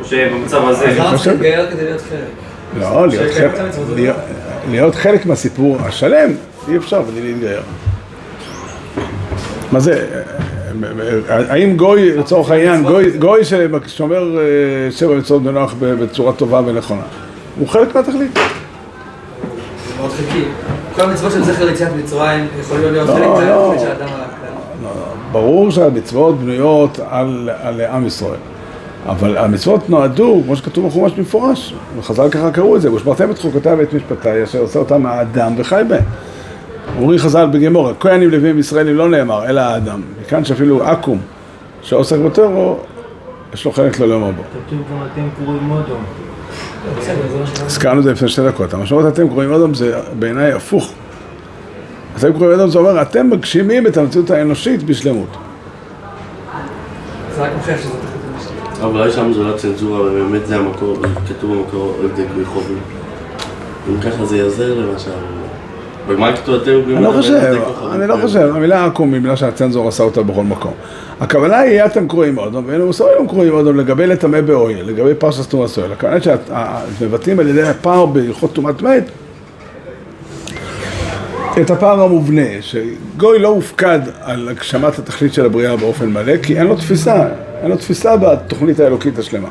או 0.00 0.04
שבמצב 0.04 0.68
הזה... 0.68 0.84
אני 0.84 1.16
חושב- 1.16 1.30
להתגייר 1.30 1.70
כדי 1.70 1.84
להיות 1.84 2.00
חלק? 2.00 2.18
לא, 2.80 3.08
להיות 3.08 3.32
חלק, 3.32 3.72
זה 3.72 4.10
להיות, 4.70 4.94
חלק 4.94 5.26
מהסיפור 5.26 5.78
השלם, 5.80 6.30
אי 6.68 6.76
אפשר 6.76 7.02
בלי 7.02 7.22
להתגייר. 7.22 7.62
מה 9.72 9.80
זה, 9.80 10.06
האם 11.28 11.76
גוי, 11.76 12.16
לצורך 12.16 12.50
העניין, 12.50 12.82
גוי, 12.82 13.10
גוי 13.10 13.40
ששומר 13.44 14.38
אה, 14.38 14.44
שבע 14.90 15.14
מצוות 15.14 15.42
בני 15.42 15.52
נוח 15.52 15.74
בצורה 15.78 16.32
טובה 16.32 16.60
ונכונה, 16.66 17.02
הוא 17.58 17.68
חלק 17.68 17.94
מהתכלית. 17.94 18.34
זה 18.34 19.94
מאוד 20.00 20.10
חלקי. 20.10 20.44
כל 20.94 21.02
המצוות 21.02 21.32
של 21.32 21.44
זכר 21.44 21.64
ליציאת 21.64 21.92
מצרים 21.98 22.46
יכולים 22.60 22.92
להיות 22.92 23.08
לא, 23.08 23.14
חלק 23.14 23.24
לא. 23.24 23.40
מהתוכנית 23.40 23.80
של 23.80 23.86
האדם 23.86 24.14
על 24.14 24.20
הכלל. 24.20 24.90
ברור 25.32 25.70
שהמצוות 25.70 26.38
בנויות 26.38 27.00
על, 27.10 27.50
על 27.62 27.80
עם 27.80 28.06
ישראל. 28.06 28.38
אבל 29.08 29.36
המצוות 29.36 29.90
נועדו, 29.90 30.42
כמו 30.44 30.56
שכתוב 30.56 30.86
בחומש 30.86 31.12
במפורש, 31.12 31.74
וחז"ל 31.98 32.28
ככה 32.30 32.50
קראו 32.50 32.76
את 32.76 32.80
זה, 32.80 32.92
ושמרתם 32.92 33.30
את 33.30 33.38
חוקותיי 33.38 33.74
ואת 33.74 33.94
משפטיי, 33.94 34.44
אשר 34.44 34.58
עושה 34.58 34.78
אותם 34.78 35.06
האדם 35.06 35.54
וחי 35.58 35.82
בהם. 35.88 36.04
אומרים 36.98 37.18
חז"ל 37.18 37.46
בגמורה, 37.46 37.92
כהנים 38.00 38.30
לוויים 38.30 38.58
ישראלים 38.58 38.96
לא 38.96 39.08
נאמר, 39.08 39.46
אלא 39.46 39.60
האדם. 39.60 40.00
מכאן 40.22 40.44
שאפילו 40.44 40.84
עכו"ם, 40.84 41.18
שעוסק 41.82 42.18
בטרור, 42.18 42.80
יש 43.54 43.64
לו 43.64 43.72
חלק 43.72 44.00
לא 44.00 44.08
לאמור 44.08 44.32
בו. 44.32 44.42
כתוב 44.66 44.78
גם 44.78 45.06
אתם 45.12 45.44
קוראים 45.44 45.70
אודום. 45.70 46.25
הזכרנו 47.66 47.98
את 47.98 48.04
זה 48.04 48.12
לפני 48.12 48.28
שתי 48.28 48.42
דקות. 48.46 48.74
המשמעות 48.74 49.06
אתם 49.12 49.28
קוראים 49.28 49.52
אדום 49.52 49.74
זה 49.74 49.98
בעיניי 50.18 50.52
הפוך. 50.52 50.92
אתם 52.16 52.32
קוראים 52.32 52.52
אדום 52.52 52.70
זה 52.70 52.78
אומר, 52.78 53.02
אתם 53.02 53.30
מגשימים 53.30 53.86
את 53.86 53.96
המציאות 53.96 54.30
האנושית 54.30 54.82
בשלמות. 54.82 55.28
זה 57.36 57.42
רק 57.42 57.50
מוכיח. 57.56 57.80
אבל 58.80 59.00
אולי 59.00 59.12
שם 59.12 59.32
זו 59.32 59.44
לא 59.44 59.56
צנזורה, 59.56 60.00
ובאמת 60.00 60.46
זה 60.46 60.56
המקור, 60.56 60.96
כתוב 61.28 61.66
במקור. 62.36 62.62
אם 63.88 64.00
ככה 64.00 64.24
זה 64.24 64.36
יעזר 64.36 64.74
למה 64.74 64.98
כתוב 66.36 66.54
אתם 66.62 66.96
אני 66.96 67.04
לא 67.04 67.12
חושב, 67.12 67.54
אני 67.94 68.06
לא 68.06 68.16
חושב, 68.22 68.50
המילה 68.54 68.86
עכו"ם 68.86 69.12
היא 69.12 69.22
מילה 69.22 69.36
שהצנזור 69.36 69.88
עשה 69.88 70.02
אותה 70.02 70.22
בכל 70.22 70.42
מקום. 70.44 70.72
הכוונה 71.20 71.58
היא 71.58 71.84
אתם 71.84 72.08
קרואים 72.08 72.38
אודום, 72.38 72.64
ואין 72.66 72.82
מוסרים 72.82 73.28
קרואים 73.28 73.52
אודום 73.52 73.76
לגבי 73.76 74.06
לטמא 74.06 74.40
באוהל, 74.40 74.82
לגבי 74.82 75.14
פרשת 75.14 75.50
תומא 75.50 75.66
סואל. 75.66 75.92
הכוונה 75.92 76.16
שמבטאים 76.98 77.40
על 77.40 77.48
ידי 77.48 77.62
הפער 77.62 78.06
בהלכות 78.06 78.52
טומאת 78.52 78.82
מת, 78.82 79.04
את 81.60 81.70
הפער 81.70 82.00
המובנה, 82.00 82.42
שגוי 82.60 83.38
לא 83.38 83.48
הופקד 83.48 84.00
על 84.20 84.48
הגשמת 84.48 84.98
התכלית 84.98 85.34
של 85.34 85.46
הבריאה 85.46 85.76
באופן 85.76 86.10
מלא, 86.10 86.36
כי 86.42 86.58
אין 86.58 86.66
לו 86.66 86.76
תפיסה, 86.76 87.28
אין 87.62 87.70
לו 87.70 87.76
תפיסה 87.76 88.16
בתוכנית 88.16 88.80
האלוקית 88.80 89.18
השלמה. 89.18 89.48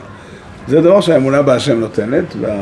זה 0.67 0.81
דבר 0.81 1.01
שהאמונה 1.01 1.41
בהשם 1.41 1.79
נותנת, 1.79 2.25
וה... 2.41 2.55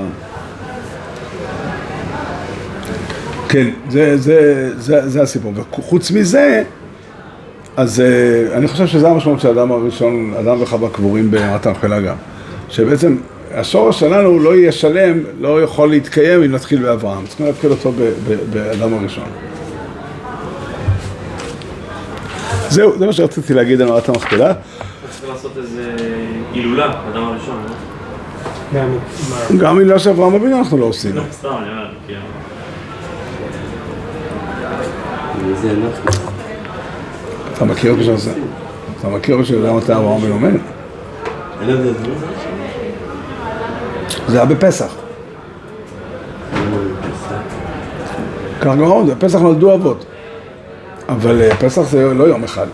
כן, 3.53 3.69
זה, 3.89 4.17
זה, 4.17 4.69
זה, 4.77 5.10
זה 5.10 5.22
הסיפור. 5.22 5.53
וחוץ 5.55 6.12
מזה, 6.12 6.63
אז 7.77 8.00
אה, 8.01 8.57
אני 8.57 8.67
חושב 8.67 8.88
שזה 8.88 9.10
המשמעות 9.10 9.39
של 9.39 9.48
האדם 9.48 9.72
הראשון, 9.72 10.33
אדם 10.39 10.62
וחווה 10.62 10.89
קבורים 10.89 11.31
במערת 11.31 11.65
המכפלה 11.65 12.01
גם. 12.01 12.15
שבעצם 12.69 13.15
השורש 13.53 14.00
שלנו 14.00 14.39
לא 14.39 14.55
יהיה 14.55 14.72
שלם, 14.72 15.19
לא 15.41 15.63
יכול 15.63 15.89
להתקיים 15.89 16.43
אם 16.43 16.51
נתחיל 16.51 16.81
באברהם. 16.81 17.25
צריכים 17.27 17.45
להתחיל 17.45 17.72
אותו 17.72 17.91
ב- 17.91 17.95
ב- 18.01 18.53
באדם 18.53 18.93
הראשון. 18.93 19.27
זהו, 22.69 22.98
זה 23.00 23.05
מה 23.05 23.13
שרציתי 23.13 23.53
להגיד 23.53 23.81
על 23.81 23.88
מערת 23.88 24.10
המכפלה. 24.10 24.53
צריך 25.10 25.29
לעשות 25.33 25.51
איזה 25.57 25.93
הילולה, 26.53 26.86
האדם 26.86 27.24
הראשון, 27.24 27.55
לא? 28.74 28.79
מה- 28.81 28.88
מה- 29.29 29.60
גם 29.62 29.77
מילה 29.77 30.00
שאברהם 30.00 30.33
אבינו 30.36 30.57
אנחנו 30.57 30.77
לא 30.77 30.86
עושים. 30.86 31.15
לא, 31.15 31.22
סתם, 31.31 31.48
אני 31.48 31.69
אומר, 31.69 31.86
כאילו. 32.07 32.19
זה 34.62 34.67
אנחנו. 34.67 35.32
אתה 37.53 37.65
מכיר 37.65 37.93
בשביל 37.93 38.17
זה? 38.17 38.33
אתה 39.00 39.07
מכיר 39.09 39.38
בשביל 39.38 39.62
זה 39.62 39.71
מתי 39.71 39.93
אברהם 39.93 40.21
לזה 41.62 41.93
זמן? 41.93 42.15
זה 44.27 44.38
היה 44.38 44.45
בפסח. 44.45 44.95
כך 48.62 48.67
גם 48.67 48.83
עוד, 48.83 49.09
בפסח 49.09 49.39
נולדו 49.39 49.73
אבות. 49.73 50.05
אבל 51.09 51.41
אה, 51.41 51.55
פסח 51.55 51.81
זה 51.81 52.13
לא 52.13 52.23
יום 52.23 52.43
אחד. 52.43 52.67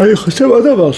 אני 0.00 0.16
חושב 0.16 0.44
עוד 0.44 0.64
דבר, 0.66 0.90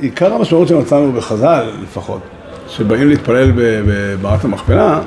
שעיקר 0.00 0.34
המשמעות 0.34 0.68
שמצאנו 0.68 1.12
בחז"ל 1.12 1.64
לפחות, 1.82 2.20
שבאים 2.68 3.08
להתפלל 3.08 3.52
במערת 3.56 4.44
המכפלה, 4.44 5.00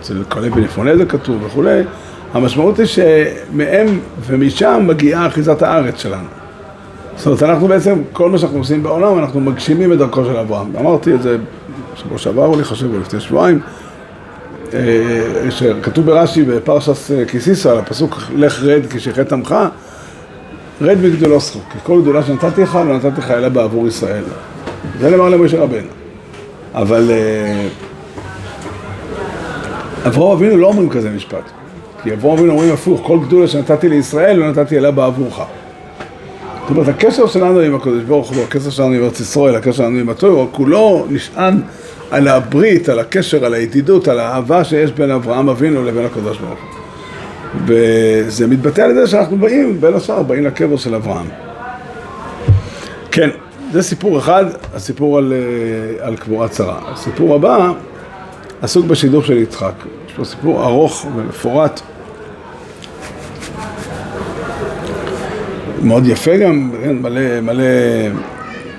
אצל 0.00 0.24
כלב 0.28 0.56
ונפונה 0.56 0.96
זה 0.96 1.06
כתוב 1.06 1.42
וכולי, 1.42 1.82
המשמעות 2.34 2.78
היא 2.78 2.86
שמהם 2.86 4.00
ומשם 4.26 4.84
מגיעה 4.86 5.26
אחיזת 5.26 5.62
הארץ 5.62 6.02
שלנו. 6.02 6.26
זאת 7.16 7.26
אומרת, 7.26 7.42
אנחנו 7.42 7.68
בעצם, 7.68 8.02
כל 8.12 8.30
מה 8.30 8.38
שאנחנו 8.38 8.58
עושים 8.58 8.82
בעולם, 8.82 9.18
אנחנו 9.18 9.40
מגשימים 9.40 9.92
את 9.92 9.98
דרכו 9.98 10.24
של 10.24 10.36
אברהם. 10.36 10.76
אמרתי 10.80 11.14
את 11.14 11.22
זה 11.22 11.36
בשבוע 11.94 12.18
שעבר, 12.18 12.54
אני 12.54 12.64
חושב, 12.64 12.94
או 12.94 13.00
לפני 13.00 13.20
שבועיים, 13.20 13.60
אה, 14.74 15.50
שכתוב 15.50 16.06
ברש"י 16.06 16.42
בפרשס 16.42 17.10
אה, 17.10 17.24
קיסיסו, 17.24 17.70
על 17.70 17.78
הפסוק 17.78 18.22
לך 18.36 18.62
רד 18.62 18.86
כשחט 18.90 19.32
עמך, 19.32 19.54
רד 20.80 20.98
בגדולו 21.02 21.40
שכו, 21.40 21.58
כי 21.72 21.78
כל 21.82 22.02
גדולה 22.02 22.22
שנתתי 22.22 22.62
לך, 22.62 22.74
לא 22.74 22.96
נתתי 22.96 23.20
לך 23.20 23.30
אלא 23.30 23.48
בעבור 23.48 23.88
ישראל. 23.88 24.24
זה 25.00 25.10
נאמר 25.10 25.28
למשה 25.28 25.60
רבנו. 25.60 25.88
אבל 26.74 27.10
אה, 27.10 27.68
אברהם 30.06 30.32
אבינו 30.32 30.56
לא 30.56 30.66
אומרים 30.66 30.88
כזה 30.88 31.10
משפט. 31.10 31.50
כי 32.02 32.12
אברהם 32.12 32.38
אבינו 32.38 32.52
אומרים 32.52 32.72
הפוך, 32.72 33.00
כל 33.06 33.18
גדולה 33.18 33.48
שנתתי 33.48 33.88
לישראל, 33.88 34.36
לא 34.36 34.50
נתתי 34.50 34.78
אלא 34.78 34.90
בעבורך. 34.90 35.36
זאת 35.36 36.70
אומרת, 36.70 36.88
הקשר 36.88 37.26
שלנו 37.26 37.60
עם 37.60 37.74
הקדוש 37.74 38.02
ברוך 38.02 38.32
הוא, 38.32 38.44
הקשר 38.44 38.70
שלנו 38.70 38.94
עם 38.94 39.04
ארץ 39.04 39.20
ישראל, 39.20 39.54
הקשר 39.54 39.72
שלנו 39.72 39.98
עם 39.98 40.08
התוירו, 40.08 40.48
כולו 40.52 41.06
נשען 41.10 41.60
על 42.10 42.28
הברית, 42.28 42.88
על 42.88 42.98
הקשר, 42.98 43.44
על 43.44 43.54
הידידות, 43.54 44.08
על 44.08 44.18
האהבה 44.18 44.64
שיש 44.64 44.92
בין 44.92 45.10
אברהם 45.10 45.48
אבינו 45.48 45.84
לבין 45.84 46.04
הקדוש 46.04 46.38
ברוך 46.38 46.58
הוא. 46.60 46.85
וזה 47.66 48.46
מתבטא 48.46 48.80
על 48.80 48.90
ידי 48.90 49.06
שאנחנו 49.06 49.36
באים, 49.38 49.80
בין 49.80 49.94
השאר, 49.94 50.22
באים 50.22 50.44
לקבר 50.44 50.76
של 50.76 50.94
אברהם. 50.94 51.26
כן, 53.10 53.30
זה 53.72 53.82
סיפור 53.82 54.18
אחד, 54.18 54.44
הסיפור 54.74 55.18
על, 55.18 55.32
אה, 55.32 56.06
על 56.06 56.16
קבורת 56.16 56.54
שרה. 56.54 56.78
הסיפור 56.92 57.34
הבא 57.34 57.72
עסוק 58.62 58.86
בשידוך 58.86 59.26
של 59.26 59.36
יצחק. 59.36 59.74
יש 60.06 60.12
פה 60.12 60.24
סיפור 60.24 60.64
ארוך 60.64 61.06
ומפורט. 61.16 61.80
מאוד 65.82 66.06
יפה 66.06 66.36
גם, 66.36 66.70
כן, 66.82 66.96
מלא, 66.96 67.40
מלא, 67.40 67.64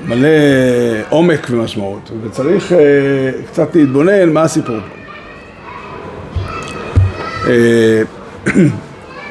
מלא 0.08 0.28
עומק 1.10 1.48
ומשמעות, 1.52 2.12
וצריך 2.24 2.74
אה, 2.74 2.78
קצת 3.48 3.76
להתבונן 3.76 4.30
מה 4.30 4.42
הסיפור 4.42 4.76
פה. 4.76 4.98
אה, 7.50 8.02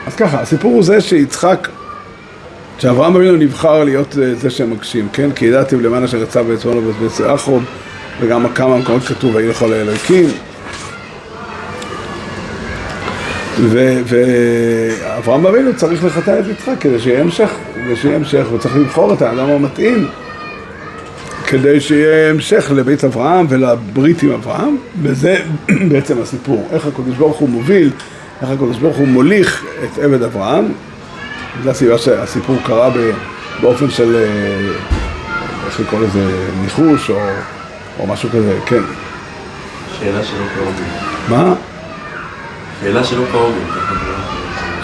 אז 0.06 0.16
ככה, 0.16 0.40
הסיפור 0.40 0.72
הוא 0.72 0.82
זה 0.82 1.00
שיצחק, 1.00 1.68
שאברהם 2.78 3.16
אבינו 3.16 3.36
נבחר 3.36 3.84
להיות 3.84 4.18
אה, 4.22 4.34
זה 4.34 4.50
שמגשים, 4.50 5.08
כן? 5.12 5.32
כי 5.32 5.44
ידעתם 5.44 5.80
למען 5.80 6.04
אשר 6.04 6.22
יצא 6.22 6.42
בעצמנו 6.42 6.82
ובעצם 6.88 7.24
אחרון, 7.24 7.64
וגם 8.20 8.46
כמה 8.54 8.76
מקומות 8.76 9.02
כתוב, 9.02 9.34
ויהי 9.34 9.48
לכל 9.48 9.72
האלוקים. 9.72 10.28
ואברהם 14.04 15.46
אבינו 15.46 15.76
צריך 15.76 16.04
לחתן 16.04 16.38
את 16.38 16.44
יצחק 16.50 16.74
כדי 16.80 17.00
שיהיה 17.00 17.20
המשך, 17.20 17.50
כדי 17.74 17.96
שיהיה 17.96 18.16
המשך, 18.16 18.46
הוא 18.50 18.58
צריך 18.58 18.76
לבחור 18.76 19.14
את 19.14 19.22
האדם 19.22 19.50
המתאים 19.50 20.08
כדי 21.46 21.80
שיהיה 21.80 22.30
המשך 22.30 22.70
לבית 22.74 23.04
אברהם 23.04 23.46
ולברית 23.48 24.22
עם 24.22 24.30
אברהם, 24.30 24.76
וזה 25.02 25.36
בעצם 25.90 26.22
הסיפור, 26.22 26.68
איך 26.72 26.86
הקדוש 26.86 27.16
ברוך 27.16 27.36
הוא 27.36 27.48
מוביל, 27.48 27.90
איך 28.42 28.50
הקדוש 28.50 28.78
ברוך 28.78 28.96
הוא 28.96 29.08
מוליך 29.08 29.64
את 29.84 29.98
עבד 29.98 30.22
אברהם, 30.22 30.72
זו 31.64 31.70
הסיבה 31.70 31.98
שהסיפור 31.98 32.56
קרה 32.64 32.90
באופן 33.60 33.90
של, 33.90 34.16
אה, 34.16 34.72
איך 35.66 35.80
לקרוא 35.80 36.00
לזה, 36.00 36.48
ניחוש 36.62 37.10
או, 37.10 37.18
או 37.98 38.06
משהו 38.06 38.28
כזה, 38.30 38.58
כן. 38.66 38.82
שאלה 39.98 40.24
שלא 40.24 40.44
קרוב 40.54 40.74
לי. 40.78 41.36
מה? 41.36 41.54
שאלה 42.80 43.04
שלא 43.04 43.24
קרוב 43.32 43.54
לי. 43.58 43.80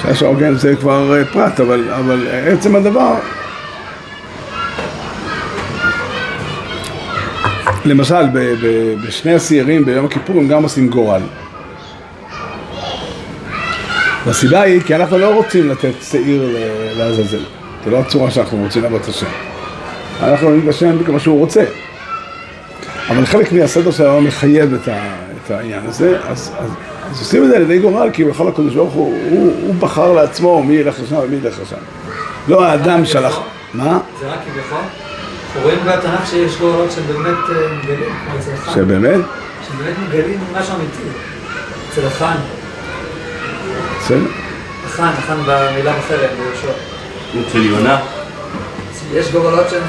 שעה 0.02 0.14
שהוגן 0.14 0.54
זה 0.54 0.76
כבר 0.76 1.18
אה, 1.18 1.25
פרט, 1.25 1.61
אבל, 1.61 1.90
אבל 1.90 2.26
עצם 2.47 2.76
הדבר... 2.76 3.14
למשל, 7.85 8.26
ב, 8.32 8.38
ב, 8.38 8.94
בשני 9.06 9.35
השעירים 9.35 9.85
ביום 9.85 10.04
הכיפור 10.06 10.37
הם 10.38 10.49
גם 10.49 10.62
עושים 10.62 10.88
גורל. 10.88 11.21
והסיבה 14.26 14.61
היא 14.61 14.81
כי 14.81 14.95
אנחנו 14.95 15.19
לא 15.19 15.35
רוצים 15.35 15.69
לתת 15.69 15.93
שעיר 16.11 16.57
לעזאזל. 16.97 17.45
זו 17.85 17.91
לא 17.91 17.99
הצורה 17.99 18.31
שאנחנו 18.31 18.59
רוצים 18.59 18.83
לעבוד 18.83 19.00
את 19.00 19.09
השם. 19.09 19.26
אנחנו 20.23 20.47
עובדים 20.47 20.69
את 20.69 20.75
השם 20.75 21.05
כמו 21.05 21.21
שהוא 21.21 21.38
רוצה. 21.38 21.64
אבל 23.09 23.26
חלק 23.26 23.52
מהסדר 23.52 23.91
שלנו 23.91 24.21
מחייב 24.21 24.75
את, 24.75 24.88
ה, 24.88 25.14
את 25.45 25.50
העניין 25.50 25.87
הזה, 25.87 26.19
אז, 26.29 26.52
אז, 26.59 26.71
אז 27.11 27.19
עושים 27.19 27.45
את 27.45 27.49
זה 27.49 27.57
על 27.57 27.62
ידי 27.62 27.79
גורל, 27.79 28.11
כי 28.12 28.25
בכל 28.25 28.49
הקדוש 28.49 28.75
ברוך 28.75 28.93
הוא, 28.93 29.19
הוא, 29.31 29.57
הוא 29.67 29.75
בחר 29.75 30.12
לעצמו 30.12 30.62
מי 30.62 30.75
ילך 30.75 31.00
לשם 31.02 31.17
ומי 31.17 31.37
ילך 31.37 31.55
לשם. 31.62 31.76
לא 32.49 32.64
האדם 32.64 33.07
שלח. 33.07 33.41
מה? 33.75 33.99
זה 34.21 34.29
רק 34.29 34.38
כביכול. 34.52 34.79
רואים 35.62 35.79
בתנ"ך 35.87 36.26
שיש 36.31 36.57
גורלות 36.61 36.93
שבאמת 36.93 37.37
אה, 37.49 37.55
מגלים, 37.79 38.14
כמו 38.26 38.38
אצל 38.38 38.52
החאן. 38.52 38.75
שבאמת? 38.75 39.21
שבאמת 39.67 39.95
מגלים 40.09 40.38
משהו 40.59 40.75
אמיתי. 40.75 41.19
אצל 41.91 42.07
החאן. 42.07 42.37
בסדר. 44.00 44.19
החאן, 44.87 45.12
החאן 45.19 45.37
במילה 45.47 45.92
בחרם, 45.99 46.28
ביהושע. 46.38 46.73
אצל 47.49 47.62
יונה. 47.62 48.00
יש 49.14 49.33
גורלות 49.33 49.66
שהן... 49.71 49.83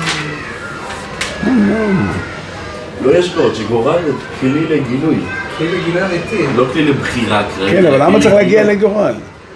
לא 3.01 3.18
יש 3.18 3.34
קוד, 3.34 3.56
שגורל 3.56 4.01
זה 4.06 4.12
כלי 4.42 4.65
לגילוי, 4.65 5.18
כאילו 5.58 5.77
גילוי 5.86 6.06
אמיתי. 6.06 6.46
לא 6.56 6.65
כלי 6.74 6.86
לבחירה 6.86 7.44
כרגע. 7.56 7.72
כן, 7.72 7.86
אבל 7.86 8.01
למה 8.01 8.12
כלי 8.12 8.22
צריך 8.22 8.34
להגיע 8.34 8.63
לגילוי. 8.63 8.75
לגורל? 8.75 9.13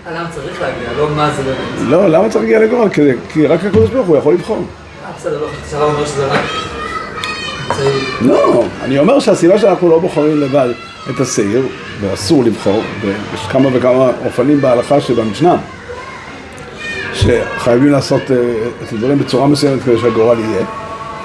אה, 0.07 0.12
למה 0.12 0.29
צריך 0.31 0.62
להגיע? 0.62 0.89
לא 0.97 1.09
מה 1.15 1.31
זה 1.38 1.43
באמת. 1.43 1.89
לא, 1.89 2.09
למה 2.09 2.29
צריך 2.29 2.43
להגיע 2.43 2.59
לגורל? 2.59 2.89
כי, 3.33 3.47
רק 3.47 3.65
הקדוש 3.65 3.89
ברוך 3.89 4.07
הוא 4.07 4.17
יכול 4.17 4.33
לבחור. 4.33 4.65
אה, 5.05 5.12
בסדר, 5.17 5.41
לא 5.41 5.47
שהרב 5.71 5.93
אומר 5.93 6.05
שזה 6.05 6.25
רק... 6.25 6.39
לא, 8.21 8.63
אני 8.83 9.00
אומר 9.00 9.19
שהסיבה 9.19 9.59
שאנחנו 9.59 9.89
לא 9.89 10.00
בוחרים 10.00 10.41
לבד 10.41 10.69
את 11.09 11.19
השעיר, 11.19 11.67
ואסור 12.01 12.43
לבחור, 12.43 12.81
ויש 13.01 13.41
כמה 13.49 13.69
וכמה 13.73 14.11
אופנים 14.25 14.61
בהלכה 14.61 15.01
שבמשנה, 15.01 15.55
שחייבים 17.13 17.91
לעשות 17.91 18.31
אה, 18.31 18.37
את 18.83 18.93
הדברים 18.93 19.19
בצורה 19.19 19.47
מסוימת 19.47 19.83
כדי 19.83 19.97
שהגורל 19.97 20.39
יהיה, 20.39 20.65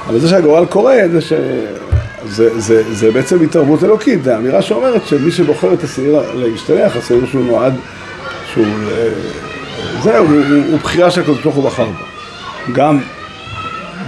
אבל 0.08 0.18
זה 0.18 0.28
שהגורל 0.28 0.66
קורה, 0.66 0.96
זה, 1.12 1.20
ש... 1.20 1.32
זה, 2.26 2.60
זה, 2.60 2.94
זה 2.94 3.10
בעצם 3.10 3.42
התערבות 3.42 3.84
אלוקית, 3.84 4.24
זו 4.24 4.36
אמירה 4.36 4.62
שאומרת 4.62 5.06
שמי 5.06 5.30
שבוחר 5.30 5.72
את 5.72 5.84
השעיר 5.84 6.20
להשתלח, 6.34 6.96
השעיר 6.96 7.26
שהוא 7.26 7.44
נועד, 7.44 7.74
שהוא... 8.52 8.66
אה, 8.66 9.08
זהו, 10.02 10.26
הוא, 10.26 10.36
הוא, 10.36 10.62
הוא 10.70 10.78
בחירה 10.78 11.10
שהקדוש 11.10 11.42
ברוך 11.42 11.54
הוא 11.54 11.64
בחר 11.64 11.84
בו. 11.84 12.04
גם 12.72 12.98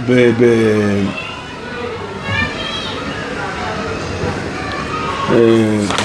ב... 0.07 0.31
ב 0.39 0.45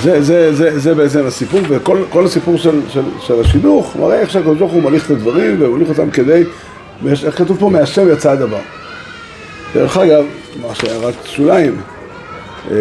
זה, 0.03 0.23
זה, 0.23 0.55
זה, 0.55 0.79
זה 0.79 0.95
בעצם 0.95 1.27
הסיפור, 1.27 1.61
וכל 1.69 1.99
כל 2.11 2.25
הסיפור 2.25 2.57
של, 2.57 2.81
של, 2.89 3.03
של 3.21 3.41
השידוך 3.41 3.97
מראה 3.97 4.21
איך 4.21 4.31
שהקדוש 4.31 4.59
ברוך 4.59 4.73
הוא 4.73 4.83
מוליך 4.83 5.07
את 5.07 5.11
הדברים 5.11 5.57
ומוליך 5.59 5.89
אותם 5.89 6.11
כדי, 6.11 6.45
איך 7.07 7.39
כתוב 7.39 7.57
פה, 7.61 7.71
מהשם 7.71 8.13
יצא 8.13 8.31
הדבר. 8.31 8.59
דרך 9.75 9.97
אגב, 9.97 10.25
מה 10.63 10.75
שהיה 10.75 10.99
רק 10.99 11.15
שוליים, 11.25 11.77
אה, 12.71 12.77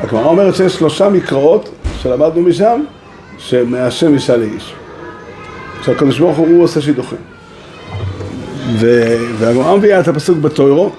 הגמרא 0.00 0.24
אומרת 0.24 0.54
שיש 0.54 0.74
שלושה 0.74 1.08
מקראות 1.08 1.68
שלמדנו 2.02 2.42
משם, 2.42 2.80
שמהשם 3.38 4.14
ישא 4.14 4.32
לאיש. 4.32 4.74
שהקדוש 5.84 6.18
ברוך 6.18 6.36
הוא, 6.36 6.62
עושה 6.62 6.80
שידוכים. 6.80 7.18
והגמרא 9.38 9.76
מביאה 9.76 10.00
את 10.00 10.08
הפסוק 10.08 10.38
בטוירו, 10.38 10.92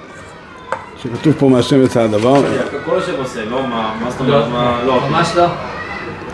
שכתוב 1.13 1.33
פה 1.39 1.49
מהשם 1.49 1.83
יצא 1.83 2.01
הדבר, 2.01 2.41
כל 2.85 2.97
השם 2.97 3.11
עושה, 3.17 3.45
לא 3.45 3.67
מה, 3.67 3.93
מה 4.03 4.11
זאת 4.11 4.19
אומרת, 4.19 4.47
מה, 4.51 4.79
לא. 4.85 5.01
ממש 5.09 5.31
לא. 5.35 5.45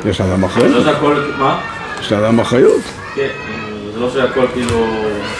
יש 0.05 0.21
לאדם 0.21 0.39
זה 0.39 0.45
אחריות, 0.45 0.75
לא 0.75 0.83
שהכל, 0.83 1.15
מה? 1.39 1.59
יש 2.01 2.11
לאדם 2.11 2.39
אחריות. 2.39 2.81
כן, 3.15 3.27
זה 3.93 3.99
לא 3.99 4.09
שהכל 4.09 4.45
כאילו 4.53 4.85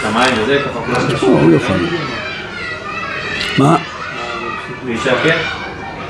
שמיים 0.02 0.36
וזה, 0.44 0.58
ככה 0.66 0.80
כולם 1.20 1.50
לא, 1.50 1.56
יוכל. 1.56 1.74
מה? 3.58 3.78
ואישה 4.86 5.14
כן? 5.24 5.38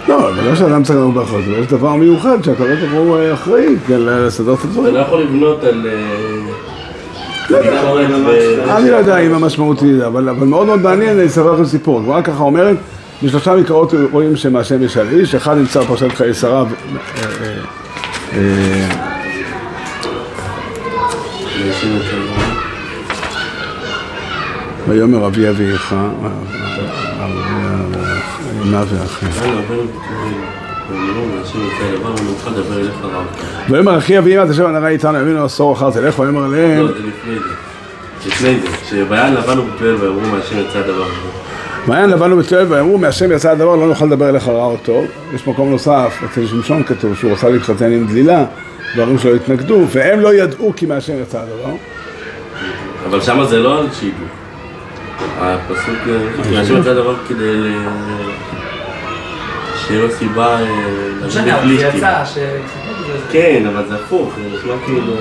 לא, 0.08 0.30
אבל 0.30 0.44
לא 0.50 0.56
שאדם 0.56 0.84
צריך 0.84 1.00
להיות 1.00 1.14
באחריות, 1.14 1.46
אבל 1.48 1.60
יש 1.60 1.68
דבר 1.68 1.96
מיוחד 1.96 2.44
שהקדוש 2.44 2.80
ברוך 2.80 2.92
הוא 2.94 3.18
אה, 3.18 3.34
אחראי 3.34 3.76
כן, 3.88 3.98
לסדר 4.00 4.54
את 4.54 4.60
אתה 4.60 4.68
הדברים. 4.68 4.94
לא 4.94 5.00
יכול 5.00 5.22
לבנות 5.22 5.64
על... 5.64 5.88
אה, 5.88 6.52
ו- 7.52 8.78
אני 8.78 8.90
לא 8.90 8.96
יודע 8.96 9.18
אם 9.18 9.34
המשמעות 9.34 9.82
היא 9.82 9.96
זה, 9.98 10.08
אבל 10.08 10.30
אבל 10.30 10.48
מאוד 10.48 10.68
מאוד 10.68 10.82
מעניין, 10.82 11.20
אני 11.20 11.28
אספר 11.28 11.54
לכם 11.54 11.66
סיפור. 11.66 12.00
הגמרא 12.00 12.22
ככה 12.22 12.44
אומרת, 12.44 12.78
בשלושה 13.24 13.56
מקראות 13.56 13.94
רואים 14.12 14.36
שמהשם 14.36 14.84
יש 14.84 14.98
על 14.98 15.10
איש, 15.10 15.36
אחד 15.36 15.58
נמצא 15.58 15.82
בפרשת 15.82 16.12
חיי 16.12 16.34
שרה, 16.34 16.62
אה, 16.62 16.66
אה, 17.42 18.38
אה. 18.38 19.12
ויאמר 24.88 25.28
אבי 25.28 25.50
אביך. 25.50 25.96
ויאמר 33.70 33.98
אחי 33.98 34.18
אבי 34.18 34.38
אמא 34.38 34.52
תשב 34.52 34.66
הנראה 34.66 34.90
איתנו 34.90 35.18
ימינו 35.18 35.46
עשור 35.46 35.74
אחר 35.74 35.92
תלך 35.92 36.20
ויאמר 36.20 36.44
עליהם 36.44 36.86
לא, 36.86 36.88
זה 36.88 36.94
לפני 36.94 37.40
זה. 37.40 37.50
לפני 38.28 38.60
זה, 38.60 38.68
שויען 38.90 39.34
לבן 39.34 39.60
ובתואל 39.60 39.96
ואמרו 39.96 40.22
מהשם 40.22 40.60
יצא 40.60 40.80
הדבר. 40.80 41.08
מעיין 41.88 42.10
לבן 42.10 42.34
ובתואל 42.34 42.66
ואמרו 42.70 42.98
מהשם 42.98 43.32
יצא 43.32 43.52
הדבר 43.52 43.76
לא 43.76 43.88
נוכל 43.88 44.06
לדבר 44.06 44.30
אליך 44.30 44.48
רע 44.48 44.66
או 44.66 44.78
טוב 44.78 45.06
יש 45.34 45.48
מקום 45.48 45.70
נוסף 45.70 46.22
אצל 46.26 46.48
שמשון 46.48 46.84
כתוב 46.84 47.16
שהוא 47.16 47.32
רצה 47.32 47.50
להתחתן 47.50 47.92
עם 47.92 48.08
דלילה 48.08 48.46
וההורים 48.96 49.18
שלו 49.18 49.36
התנגדו 49.36 49.82
והם 49.92 50.20
לא 50.20 50.34
ידעו 50.34 50.74
כי 50.76 50.86
מהשם 50.86 51.14
יצא 51.22 51.40
הדבר 51.40 51.76
אבל 53.10 53.22
שמה 53.22 53.46
זה 53.46 53.60
לא 53.60 53.80
על 53.80 53.88
שידוך. 54.00 54.30
הפסוק, 55.40 55.96
אה, 56.08 56.52
מהשם 56.52 56.78
יצא 56.80 56.90
הדבר 56.90 57.16
כדי. 57.28 57.76
שיהיה 59.88 60.02
לו 60.02 60.12
סיבה 60.12 60.60
אה, 60.60 60.66
לפלישתים. 61.24 62.04
כן, 63.32 63.64
אבל 63.68 63.84
זה 63.90 63.96
הפוך, 63.96 64.34
זה 64.36 64.58
נשמע 64.58 64.74
כאילו... 64.86 65.14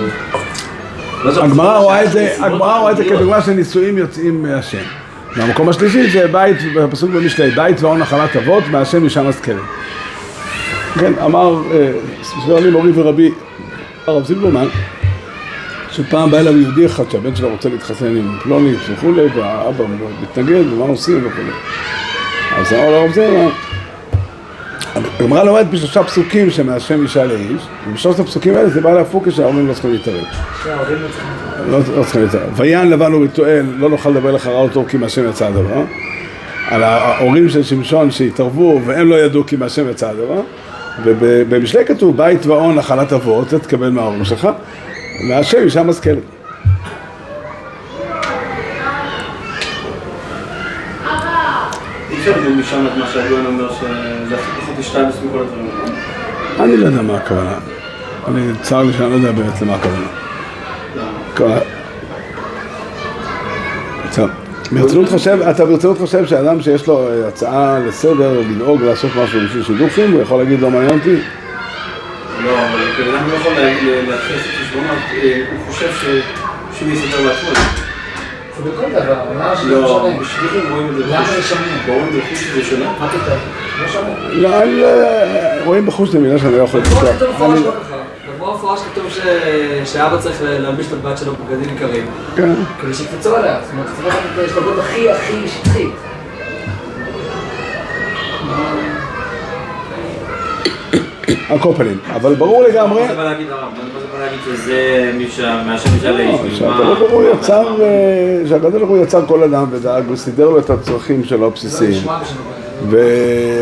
לא 1.24 1.44
הגמרא 1.44 1.78
רואה 1.78 2.90
את 2.90 2.96
זה. 2.96 3.04
כדוגמה 3.04 3.42
שנישואים 3.42 3.98
יוצאים 3.98 4.42
מהשם 4.42 4.99
והמקום 5.36 5.68
השלישי 5.68 6.10
זה 6.10 6.26
בית, 6.26 6.56
בפסוק 6.74 7.10
במשלי, 7.10 7.50
בית 7.50 7.82
ואור 7.82 7.96
נחלת 7.96 8.36
אבות, 8.36 8.64
מהשם 8.70 9.06
משם 9.06 9.26
השכלת. 9.26 9.62
כן, 11.00 11.12
אמר, 11.24 11.62
אה, 11.72 11.92
סיפר 12.22 12.60
לי 12.60 12.70
מורי 12.70 12.90
ורבי 12.94 13.30
הרב 14.06 14.26
זילברמן, 14.26 14.66
שפעם 15.90 16.30
בא 16.30 16.38
אליו 16.38 16.56
יהודי 16.58 16.86
אחד 16.86 17.10
שהבן 17.10 17.36
שלו 17.36 17.50
רוצה 17.50 17.68
להתחתן 17.68 18.16
עם 18.16 18.38
פלונית 18.42 18.78
וכולי, 18.90 19.26
והאבא 19.34 19.84
מתנגד, 20.22 20.72
ומה 20.72 20.84
עושים 20.84 21.26
וכולי. 21.26 21.52
אז 22.56 22.72
אמר 22.72 22.90
לו 22.90 22.96
הרב 22.96 23.12
זילברמן, 23.12 23.50
הגמרא 24.94 25.44
לומדת 25.44 25.66
בשלושה 25.66 26.04
פסוקים 26.04 26.50
שמהשם 26.50 27.02
אישה 27.02 27.24
לאיש, 27.24 27.62
ובשלושת 27.88 28.20
הפסוקים 28.20 28.54
האלה 28.54 28.68
זה 28.68 28.80
בא 28.80 28.94
להפוך 28.94 29.28
כשההורים 29.28 29.68
לא 29.68 29.72
צריכים 29.72 29.92
להתערב. 29.92 30.24
שההורים 30.64 31.02
לא 31.02 31.08
צריכים... 31.08 31.30
לא, 31.70 31.78
לא 31.96 32.04
צריכים 32.04 32.22
להתערב. 32.22 32.50
ויען 32.56 32.88
לבן 32.90 33.14
ובתואל, 33.14 33.66
לא 33.78 33.88
נוכל 33.88 34.10
לדבר 34.10 34.32
לך 34.32 34.46
רע 34.46 34.58
או 34.58 34.68
טוב 34.68 34.88
כי 34.88 34.96
מהשם 34.96 35.28
יצא 35.28 35.46
הדבר. 35.46 35.82
על 36.68 36.82
ההורים 36.82 37.48
של 37.48 37.62
שמשון 37.62 38.10
שהתערבו 38.10 38.80
והם 38.84 39.08
לא 39.08 39.14
ידעו 39.14 39.46
כי 39.46 39.56
מהשם 39.56 39.90
יצא 39.90 40.08
הדבר. 40.10 40.40
ובמשלי 41.04 41.84
כתוב 41.84 42.16
בית 42.16 42.46
ואון 42.46 42.74
נחלת 42.74 43.12
אבות, 43.12 43.48
זה 43.48 43.58
תקבל 43.58 43.90
מההורים 43.90 44.24
שלך, 44.24 44.48
מהשם 45.28 45.58
אישה 45.58 45.82
משכלת. 45.82 46.18
אי 52.10 52.16
אפשר 52.18 52.50
משם 52.58 52.86
את 52.86 52.96
מה 52.98 53.06
שהגויין 53.12 53.46
אומר 53.46 53.72
שזה 53.72 54.34
הכי 54.34 54.69
הדברים. 54.94 55.48
אני 56.60 56.76
לא 56.76 56.86
יודע 56.86 57.02
מה 57.02 57.16
הכוונה. 57.16 57.54
אני, 58.28 58.40
צר 58.62 58.82
לי 58.82 58.92
שאני 58.92 59.10
לא 59.10 59.14
יודע 59.14 59.32
באמת 59.32 59.62
למה 59.62 59.74
הכוונה. 59.74 60.06
ברצינות 64.72 65.08
חושב, 65.08 65.38
אתה 65.50 65.64
ברצינות 65.64 65.98
חושב 65.98 66.26
שאדם 66.26 66.62
שיש 66.62 66.86
לו 66.86 67.08
אה, 67.08 67.28
הצעה 67.28 67.78
לסדר, 67.78 68.40
לדאוג, 68.50 68.82
לעשות 68.82 69.10
משהו 69.16 69.40
בשביל 69.40 69.62
שידוכים, 69.64 70.12
הוא 70.12 70.20
יכול 70.22 70.38
להגיד 70.42 70.60
לא 70.60 70.70
מעניין 70.70 70.98
אותי? 70.98 71.16
לא, 72.44 72.50
אבל 72.58 72.78
בן 73.04 73.14
אדם 73.14 73.28
לא 73.30 73.34
יכול 73.34 73.52
לה- 73.52 73.62
לה- 73.64 73.72
להתחיל 74.10 74.36
לעשות 74.36 74.52
חשבונות, 74.60 74.98
אה, 75.22 75.42
הוא 75.52 75.72
חושב 75.72 75.88
שהוא 76.78 76.88
יסתדר 76.88 77.26
לעצמו. 77.26 77.79
זה 78.64 78.70
בכל 78.70 78.90
דבר, 78.90 79.14
למה 79.34 79.56
שזה 79.56 79.70
לא, 79.74 79.80
לא 79.80 79.88
שונה? 80.24 81.16
למה. 81.16 81.26
זה 81.26 81.42
שונה? 81.42 81.60
רואים 81.88 82.08
בחוש 82.20 82.38
שזה 82.44 82.64
שונה. 82.64 82.92
מה? 83.00 83.08
לא 83.82 83.88
שונה. 83.88 84.08
לא, 84.30 84.48
אה, 84.84 85.58
רואים 85.64 85.86
בחוש 85.86 86.08
זה 86.10 86.18
מילה 86.18 86.38
שאני 86.38 86.58
לא 86.58 86.62
יכול 86.62 86.80
לפתוח. 86.80 87.04
כתוב 87.16 87.30
מפורש 87.30 87.56
אני- 87.58 87.66
לא 87.66 87.70
ככה. 87.70 87.96
בגמרא 88.36 88.54
מפורש 88.54 88.80
כתוב 88.92 89.04
שאבא 89.84 90.16
צריך 90.18 90.36
להלביש 90.42 90.86
את 90.86 90.92
הבת 90.92 91.18
שלו 91.18 91.32
בגדים 91.34 91.68
עיקריים. 91.70 92.06
כן. 92.36 92.52
כדי 92.82 92.94
שיקפצו 92.94 93.36
עליה. 93.36 93.58
זאת 93.62 93.72
אומרת, 93.72 93.86
צריך 93.86 94.06
לקחת 94.06 94.18
את 94.34 94.38
ההשתלבות 94.38 94.78
הכי 94.78 95.10
הכי 95.10 95.48
שטחית. 95.48 95.90
על 101.50 101.58
כל 101.58 101.72
פנים, 101.76 101.98
אבל 102.14 102.34
ברור 102.34 102.62
לגמרי, 102.62 103.02
מה 103.02 103.08
זה 103.08 103.14
בא 103.14 103.24
להגיד 103.24 103.46
הרב? 103.50 103.60
מה 103.94 104.00
זה 104.00 104.06
בא 104.12 104.24
להגיד 104.24 104.38
שזה 104.44 105.10
מהשם? 105.66 105.90
לא, 106.02 106.16
כאילו, 106.16 106.56
שהקדוש 106.56 106.98
מה- 106.98 107.08
ברוך 107.08 107.10
יצר, 107.38 107.82
אה, 107.82 108.42
שהקדוש 108.48 108.72
ברוך 108.74 108.88
הוא 108.90 108.98
יצר 108.98 109.26
כל 109.26 109.42
אדם 109.42 109.64
ודאג 109.70 110.04
וסידר 110.10 110.48
לו 110.48 110.58
את 110.58 110.70
הצרכים 110.70 111.24
שלו 111.24 111.36
זה 111.38 111.42
לא 111.42 111.46
הבסיסיים. 111.46 111.90
בשביל 111.90 112.10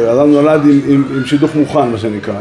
ואדם 0.08 0.32
נולד 0.32 0.60
עם, 0.64 0.80
עם, 0.88 1.04
עם 1.16 1.24
שידוך 1.26 1.54
מוכן, 1.54 1.90
מה 1.90 1.98
שנקרא. 1.98 2.34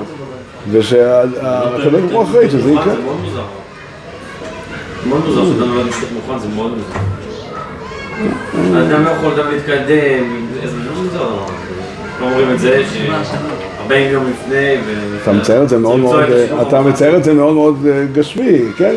ושהקדוש 0.72 1.86
ברוך 2.12 2.12
הוא 2.14 2.24
אחראי 2.24 2.50
שזה 2.50 2.72
יקרה. 2.72 2.84
זה 2.84 3.02
מאוד 3.06 3.18
מוזר. 3.24 3.42
מאוד 5.10 5.22
מוזר 5.26 5.46
שאדם 5.46 5.76
לא 5.76 5.84
משחק 5.84 6.08
מוכן, 6.14 6.40
זה 6.40 6.48
מאוד 6.56 6.72
מוזר. 6.72 7.00
האדם 8.78 9.04
לא 9.06 9.10
יכול 9.10 9.32
גם 9.40 9.52
להתקדם, 9.52 10.46
איזה 10.64 10.76
מאוד 10.78 11.04
מוזר. 11.06 11.30
לא 12.22 12.26
אומרים 12.26 12.52
את 12.52 12.60
זה, 12.60 12.84
ש-40 13.88 13.94
יום 14.14 14.24
לפני, 14.30 14.76
ו... 14.86 15.18
אתה 15.24 15.32
מצייר 15.32 15.64
את 15.64 15.70
זה 15.70 15.78
מאוד 15.78 16.00
מאוד, 16.00 16.24
השלום 16.24 16.62
אתה. 16.68 16.82
מצייר 16.82 17.18
את 17.18 17.24
זה 17.24 17.34
מאוד 17.34 17.54
מאוד 17.54 17.88
אה, 17.92 18.06
גשמי, 18.14 18.60
כן? 18.78 18.96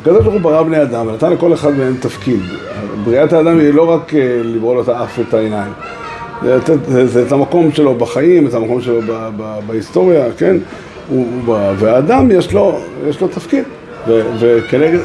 הקדוש 0.00 0.22
ברוך 0.22 0.32
הוא 0.34 0.40
ברא 0.40 0.62
בני 0.62 0.82
אדם 0.82 1.06
ונתן 1.06 1.32
לכל 1.32 1.54
אחד 1.54 1.78
מהם 1.78 1.96
תפקיד. 2.00 2.40
בריאת 3.04 3.32
האדם 3.32 3.58
היא 3.58 3.74
לא 3.74 3.90
רק 3.90 4.14
אה, 4.14 4.20
לברוא 4.44 4.74
לו 4.74 4.82
את 4.82 4.88
האף 4.88 5.18
ואת 5.18 5.34
העיניים. 5.34 5.72
זה, 6.42 6.56
לתת- 6.56 6.84
זה, 6.88 7.06
זה 7.06 7.22
את 7.26 7.32
המקום 7.32 7.72
שלו 7.72 7.94
בחיים, 7.94 8.46
את 8.46 8.54
המקום 8.54 8.80
שלו 8.80 9.00
בהיסטוריה, 9.66 10.24
כן? 10.38 10.56
והאדם 11.78 12.30
יש 12.30 12.52
לו, 12.52 12.78
יש 13.08 13.20
לו 13.20 13.28
תפקיד. 13.28 13.64
ו, 14.08 14.20
וכנגד 14.38 14.98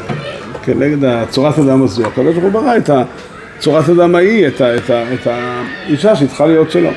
כנגד 0.64 1.04
הצורת 1.04 1.58
אדם 1.58 1.82
הזו, 1.82 2.06
הקדוש 2.06 2.36
ברוך 2.36 2.54
הוא 2.54 2.62
ברא 2.62 2.76
את 2.76 2.90
הצורת 3.58 3.88
אדם 3.88 4.14
ההיא, 4.14 4.46
את, 4.48 4.60
האישה 5.26 6.16
שצריכה 6.16 6.46
להיות 6.46 6.70
שלו. 6.70 6.90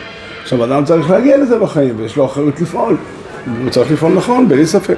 עכשיו, 0.44 0.64
אדם 0.64 0.86
צריך 0.86 1.10
להגיע 1.10 1.38
לזה 1.38 1.60
בחיים, 1.60 1.94
ויש 1.98 2.18
לו 2.18 2.26
אחריות 2.26 2.62
לפעול. 2.62 2.98
הוא 3.64 3.70
צריך 3.70 3.92
לפעול 3.92 4.14
נכון, 4.14 4.50
בלי 4.50 4.66
ספק. 4.66 4.98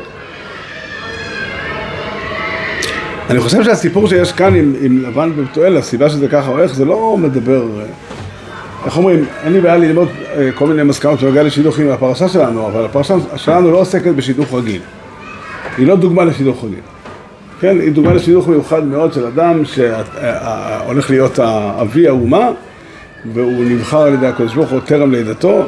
אני 3.30 3.40
חושב 3.40 3.64
שהסיפור 3.64 4.08
שיש 4.08 4.32
כאן 4.32 4.56
עם, 4.56 4.74
עם 4.82 5.04
לבן 5.04 5.32
ובתואל, 5.36 5.78
הסיבה 5.78 6.10
שזה 6.10 6.28
ככה 6.28 6.60
איך, 6.62 6.76
זה 6.76 6.86
לא 6.86 7.18
מדבר, 7.18 7.62
אה, 7.80 7.86
איך 8.86 8.98
אומרים, 8.98 9.26
אין 9.44 9.54
לי 9.54 9.62
בעיה 9.62 9.78
ללמוד 9.78 10.08
אה, 10.38 10.50
כל 10.56 10.68
מיני 10.68 10.84
מסקנות 10.84 11.22
בנוגע 11.22 11.44
לשידוכים 11.44 11.88
מהפרשה 11.88 12.30
שלנו, 12.30 12.68
אבל 12.68 12.86
הפרשה 12.86 13.16
שלנו 13.36 13.72
לא 13.72 13.78
עוסקת 13.78 14.16
בשידוך 14.16 14.54
רגיל. 14.54 14.82
היא 15.78 15.88
לא 15.88 15.96
דוגמה 15.96 16.26
לשידוך 16.26 16.64
רגיל. 16.64 16.80
כן, 17.60 17.80
היא 17.80 17.92
דוגמה 17.92 18.14
לשידוך 18.14 18.48
מיוחד 18.48 18.84
מאוד 18.84 19.14
של 19.14 19.26
אדם 19.26 19.66
שהולך 19.66 21.10
להיות 21.10 21.40
אבי 21.40 22.08
האומה, 22.08 22.50
והוא 23.34 23.66
נבחר 23.66 24.02
על 24.02 24.14
ידי 24.14 24.28
הקדוש 24.28 24.56
ברוך 24.56 24.70
הוא 24.70 24.80
טרם 24.80 25.12
לידתו, 25.12 25.66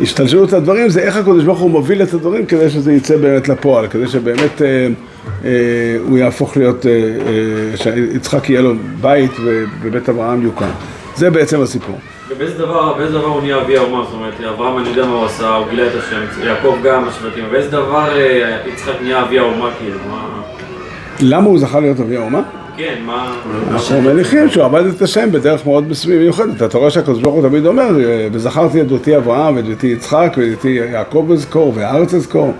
וההשתלשלות 0.00 0.52
הדברים 0.52 0.88
זה 0.88 1.00
איך 1.00 1.16
הקדוש 1.16 1.44
ברוך 1.44 1.58
הוא 1.58 1.70
מוביל 1.70 2.02
את 2.02 2.14
הדברים 2.14 2.46
כדי 2.46 2.70
שזה 2.70 2.92
יצא 2.92 3.16
באמת 3.16 3.48
לפועל, 3.48 3.86
כדי 3.88 4.08
שבאמת 4.08 4.62
אה, 4.62 4.88
אה, 5.44 5.50
הוא 6.08 6.18
יהפוך 6.18 6.56
להיות, 6.56 6.86
אה, 6.86 6.92
אה, 6.92 7.76
שיצחק 7.76 8.50
יהיה 8.50 8.60
לו 8.60 8.72
בית 9.00 9.32
ובבית 9.44 10.08
אברהם 10.08 10.42
יוקם. 10.42 10.70
זה 11.16 11.30
בעצם 11.30 11.62
הסיפור. 11.62 11.98
ובאיזה 12.28 12.58
דבר, 12.58 12.94
באיזה 12.94 13.18
דבר 13.18 13.26
הוא 13.26 13.40
נהיה 13.40 13.60
אבי 13.60 13.76
האומה? 13.76 14.02
זאת 14.04 14.14
אומרת, 14.14 14.40
אברהם 14.54 14.78
אני 14.78 14.88
יודע 14.88 15.06
מה 15.06 15.14
הוא 15.14 15.24
עשה, 15.24 15.54
הוא 15.54 15.66
גילה 15.70 15.86
את 15.86 15.92
השם, 15.98 16.46
יעקב 16.46 16.76
גם, 16.84 17.08
השבטים, 17.08 17.44
באיזה 17.50 17.70
דבר 17.70 18.16
אה, 18.16 18.58
יצחק 18.72 18.92
נהיה 19.02 19.22
אבי 19.22 19.38
האומה 19.38 19.70
כאילו? 19.78 19.98
מה... 20.10 20.42
למה 21.20 21.46
הוא 21.46 21.58
זכה 21.58 21.80
להיות 21.80 22.00
אבי 22.00 22.16
האומה? 22.16 22.42
כן, 22.76 22.94
מה... 23.06 23.34
אנחנו 23.70 24.00
מניחים 24.00 24.50
שהוא 24.50 24.64
עבד 24.64 24.86
את 24.86 25.02
השם 25.02 25.32
בדרך 25.32 25.66
מאוד 25.66 25.84
מיוחדת. 26.08 26.62
אתה 26.62 26.78
רואה 26.78 26.90
שהקדוש 26.90 27.20
ברוך 27.20 27.34
הוא 27.34 27.48
תמיד 27.48 27.66
אומר, 27.66 27.88
וזכרתי 28.32 28.80
את 28.80 28.86
דותי 28.86 29.16
אברהם, 29.16 29.56
ואת 29.56 29.64
דותי 29.64 29.86
יצחק, 29.86 30.34
ואת 30.36 30.50
דותי 30.50 30.68
יעקב 30.68 31.28
אזכור, 31.32 31.72
והארץ 31.76 32.14
אזכור. 32.14 32.52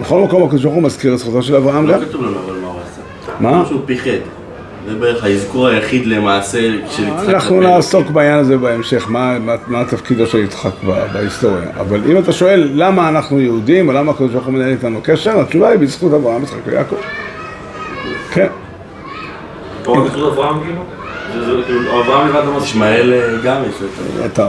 בכל 0.00 0.20
מקום 0.20 0.42
הקדוש 0.42 0.62
ברוך 0.62 0.74
הוא 0.74 0.82
מזכיר 0.82 1.12
את 1.12 1.18
זכותו 1.18 1.42
של 1.42 1.56
אברהם. 1.56 1.86
לא 1.86 1.94
כתוב 2.08 2.22
לנו 2.22 2.38
אבל 2.44 2.54
מה 2.62 2.68
הוא 2.68 2.80
עשה. 2.80 3.32
מה? 3.40 3.64
שהוא 3.66 3.80
פיחד. 3.86 4.10
זה 4.88 4.94
בערך 4.94 5.24
האזכור 5.24 5.66
היחיד 5.66 6.06
למעשה 6.06 6.60
של 6.90 7.08
יצחק. 7.08 7.28
אנחנו 7.28 7.60
נעסוק 7.60 8.10
בעניין 8.10 8.38
הזה 8.38 8.58
בהמשך, 8.58 9.06
מה, 9.08 9.38
מה, 9.38 9.54
מה 9.66 9.84
תפקידו 9.84 10.26
של 10.26 10.38
יצחק 10.38 10.70
בהיסטוריה. 11.12 11.70
אבל 11.80 12.00
אם 12.10 12.18
אתה 12.18 12.32
שואל 12.32 12.70
למה 12.74 13.08
אנחנו 13.08 13.40
יהודים, 13.40 13.88
או 13.88 13.92
למה 13.92 14.12
הקדוש 14.12 14.32
ברוך 14.32 14.46
הוא 14.46 14.54
מנהל 14.54 14.70
איתנו 14.70 15.00
קשר, 15.02 15.40
התשובה 15.40 15.68
היא 15.68 15.78
בזכות 15.78 16.14
אברהם, 16.14 16.42
יצחק 16.42 16.58
ויעקב. 16.66 16.96
כן. 18.32 18.46
פה 19.84 19.96
רק 19.98 20.04
בזכות 20.04 20.32
אברהם 20.32 20.60
כאילו? 20.64 20.82
זה- 21.34 21.56
זה 21.56 21.62
כאילו, 21.66 22.00
אברהם 22.02 22.28
לבד 22.28 22.42
לא 22.44 22.52
מספיק. 22.52 22.68
ישמעאל 22.70 23.12
אה, 23.12 23.36
גם 23.44 23.62
יש 23.68 23.74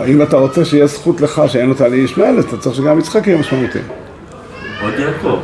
אם 0.06 0.22
אתה 0.22 0.38
רוצה 0.38 0.66
שיהיה 0.66 0.88
זכות 0.88 1.22
לך 1.22 1.42
שאין 1.48 1.70
אותה 1.70 1.88
לישמעאל, 1.88 2.38
אז 2.38 2.44
אתה 2.44 2.58
צריך 2.58 2.76
שגם 2.76 3.00
יצחק 3.00 3.28
יהיה 3.28 3.38
משמעותי. 3.40 3.80
עוד 4.82 4.94
יעקב. 5.00 5.40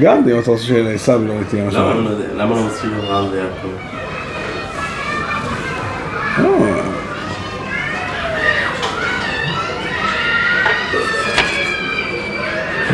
גם 0.00 0.22
אם 0.30 0.38
אתה 0.38 0.50
רוצה 0.50 0.62
שלעשו 0.64 1.12
לא 1.12 1.34
תהיה 1.50 1.64
משמעותי. 1.66 1.98
לא- 1.98 2.10
למה 2.42 2.54
לא 2.56 2.62
מספיק 2.66 2.90
אברהם 3.04 3.24
ויעקב? 3.32 3.68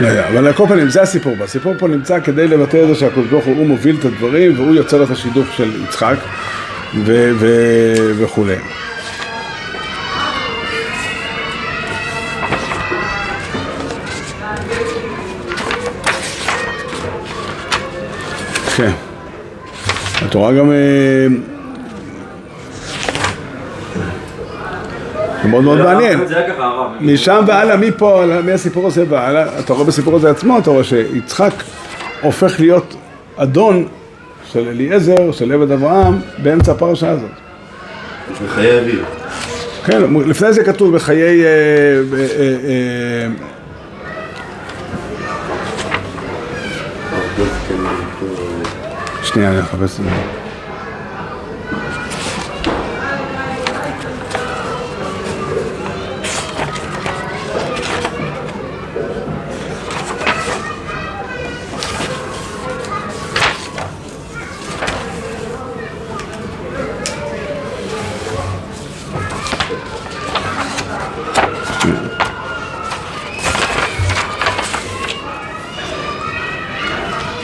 לא 0.03 0.07
יודע, 0.07 0.29
אבל 0.29 0.47
על 0.47 0.53
כל 0.53 0.67
פנים, 0.69 0.89
זה 0.89 1.03
הסיפור 1.03 1.37
פה. 1.39 1.45
הסיפור 1.45 1.75
פה 1.79 1.89
נמצא 1.89 2.21
כדי 2.21 2.49
לבטא 2.49 2.83
את 2.83 2.89
זה 2.89 2.95
שהקדוש 2.95 3.27
ברוך 3.27 3.45
הוא 3.45 3.67
מוביל 3.67 3.97
את 4.01 4.05
הדברים 4.05 4.55
והוא 4.57 4.75
יוצר 4.75 5.03
את 5.05 5.11
השידוך 5.11 5.47
של 5.57 5.83
יצחק 5.85 6.17
ו- 6.95 7.31
ו- 7.39 8.13
וכולי. 8.19 8.57
כן. 18.77 18.91
התורה 20.23 20.53
גם... 20.53 20.73
זה 25.43 25.49
מאוד 25.49 25.65
מאוד 25.65 25.79
מעניין. 25.79 26.19
ככה 26.29 26.65
הרב. 26.65 26.91
משם 27.01 27.45
והלאה, 27.47 27.77
מפה, 27.77 28.25
מהסיפור 28.45 28.87
הזה 28.87 29.05
והלאה, 29.09 29.59
אתה 29.59 29.73
רואה 29.73 29.85
בסיפור 29.85 30.17
הזה 30.17 30.31
עצמו, 30.31 30.59
אתה 30.59 30.71
רואה 30.71 30.85
שיצחק 30.85 31.53
הופך 32.21 32.61
להיות 32.61 32.95
אדון 33.37 33.89
של 34.53 34.69
אליעזר, 34.69 35.33
של 35.33 35.53
עבד 35.53 35.71
אברהם, 35.71 36.21
באמצע 36.39 36.73
הפרשה 36.73 37.11
הזאת. 37.11 37.31
של 38.39 38.49
חיי 38.49 38.79
אביו. 38.79 39.05
כן, 39.85 40.03
לפני 40.27 40.53
זה 40.53 40.65
כתוב 40.65 40.95
בחיי... 40.95 41.45
אה, 41.45 41.49
אה, 41.49 42.57
אה, 42.69 43.29
שנייה, 49.23 49.51
אני 49.51 49.61
אחפש 49.61 50.01
את 50.01 50.05
זה. 50.05 50.42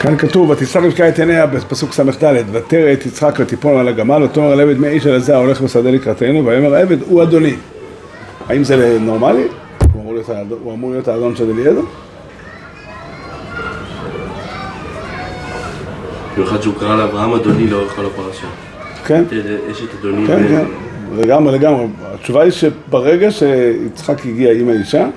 כאן 0.09 0.17
כתוב, 0.17 0.49
ותשא 0.49 0.79
רבקה 0.79 1.09
את 1.09 1.19
עיניה 1.19 1.45
בפסוק 1.45 1.93
ס"ד, 1.93 2.33
ותרא 2.51 2.93
את 2.93 3.05
יצחק 3.05 3.35
ותיפול 3.39 3.77
על 3.77 3.87
הגמל, 3.87 4.23
ותאמר 4.23 4.51
על 4.51 4.59
עבד 4.59 4.77
מי 4.77 4.87
איש 4.87 5.07
אל 5.07 5.19
זה 5.19 5.35
ההולך 5.35 5.61
בשדה 5.61 5.91
לקראתנו, 5.91 6.45
ויאמר 6.45 6.73
העבד 6.75 6.97
הוא 7.01 7.23
אדוני. 7.23 7.55
האם 8.47 8.63
זה 8.63 8.97
נורמלי? 9.01 9.47
הוא 9.93 10.01
אמור 10.01 10.13
להיות 10.13 10.29
הוא 10.63 10.73
אמור 10.73 10.91
להיות 10.91 11.07
האדון 11.07 11.35
של 11.35 11.49
אליעזר? 11.51 11.81
במיוחד 16.35 16.61
שהוא 16.61 16.73
קרא 16.79 16.95
לאברהם 16.95 17.33
אדוני 17.33 17.67
לאורך 17.67 17.95
כל 17.95 18.05
הפרשה. 18.05 18.47
כן? 19.05 19.23
יש 19.71 19.83
את 19.83 19.99
אדוני 19.99 20.27
כן, 20.27 20.47
כן, 20.47 20.65
לגמרי, 21.17 21.53
לגמרי. 21.53 21.85
התשובה 22.13 22.43
היא 22.43 22.51
שברגע 22.51 23.31
שיצחק 23.31 24.25
הגיע 24.25 24.51
עם 24.51 24.69
האישה, 24.69 25.07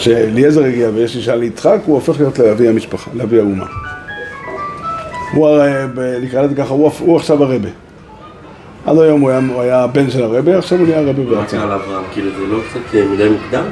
שאליעזר 0.00 0.64
הגיע 0.64 0.88
ויש 0.94 1.16
אישה 1.16 1.36
ליצחק, 1.36 1.78
הוא 1.86 1.94
הופך 1.94 2.20
להיות 2.20 2.38
לאבי 2.38 2.68
המשפחה, 2.68 3.10
לאבי 3.14 3.38
האומה. 3.38 3.66
הוא 5.32 5.48
הרי, 5.48 5.70
נקרא 6.22 6.42
לזה 6.42 6.54
ככה, 6.54 6.74
הוא, 6.74 6.90
הוא 6.98 7.16
עכשיו 7.16 7.44
הרבה. 7.44 7.68
עד 8.86 8.98
היום 8.98 9.20
הוא 9.20 9.30
היה, 9.30 9.40
הוא 9.52 9.62
היה 9.62 9.82
הבן 9.82 10.10
של 10.10 10.22
הרבה, 10.22 10.58
עכשיו 10.58 10.78
הוא 10.78 10.86
נהיה 10.86 10.98
הרבה 10.98 11.22
מה 11.24 11.40
בעצם. 11.40 11.56
קרה 11.56 11.66
לאברהם? 11.66 12.02
כאילו 12.12 12.30
זה 12.30 12.46
לא 12.46 12.58
קצת 12.70 12.94
אה, 12.94 13.04
מדי 13.04 13.28
מוקדם? 13.28 13.64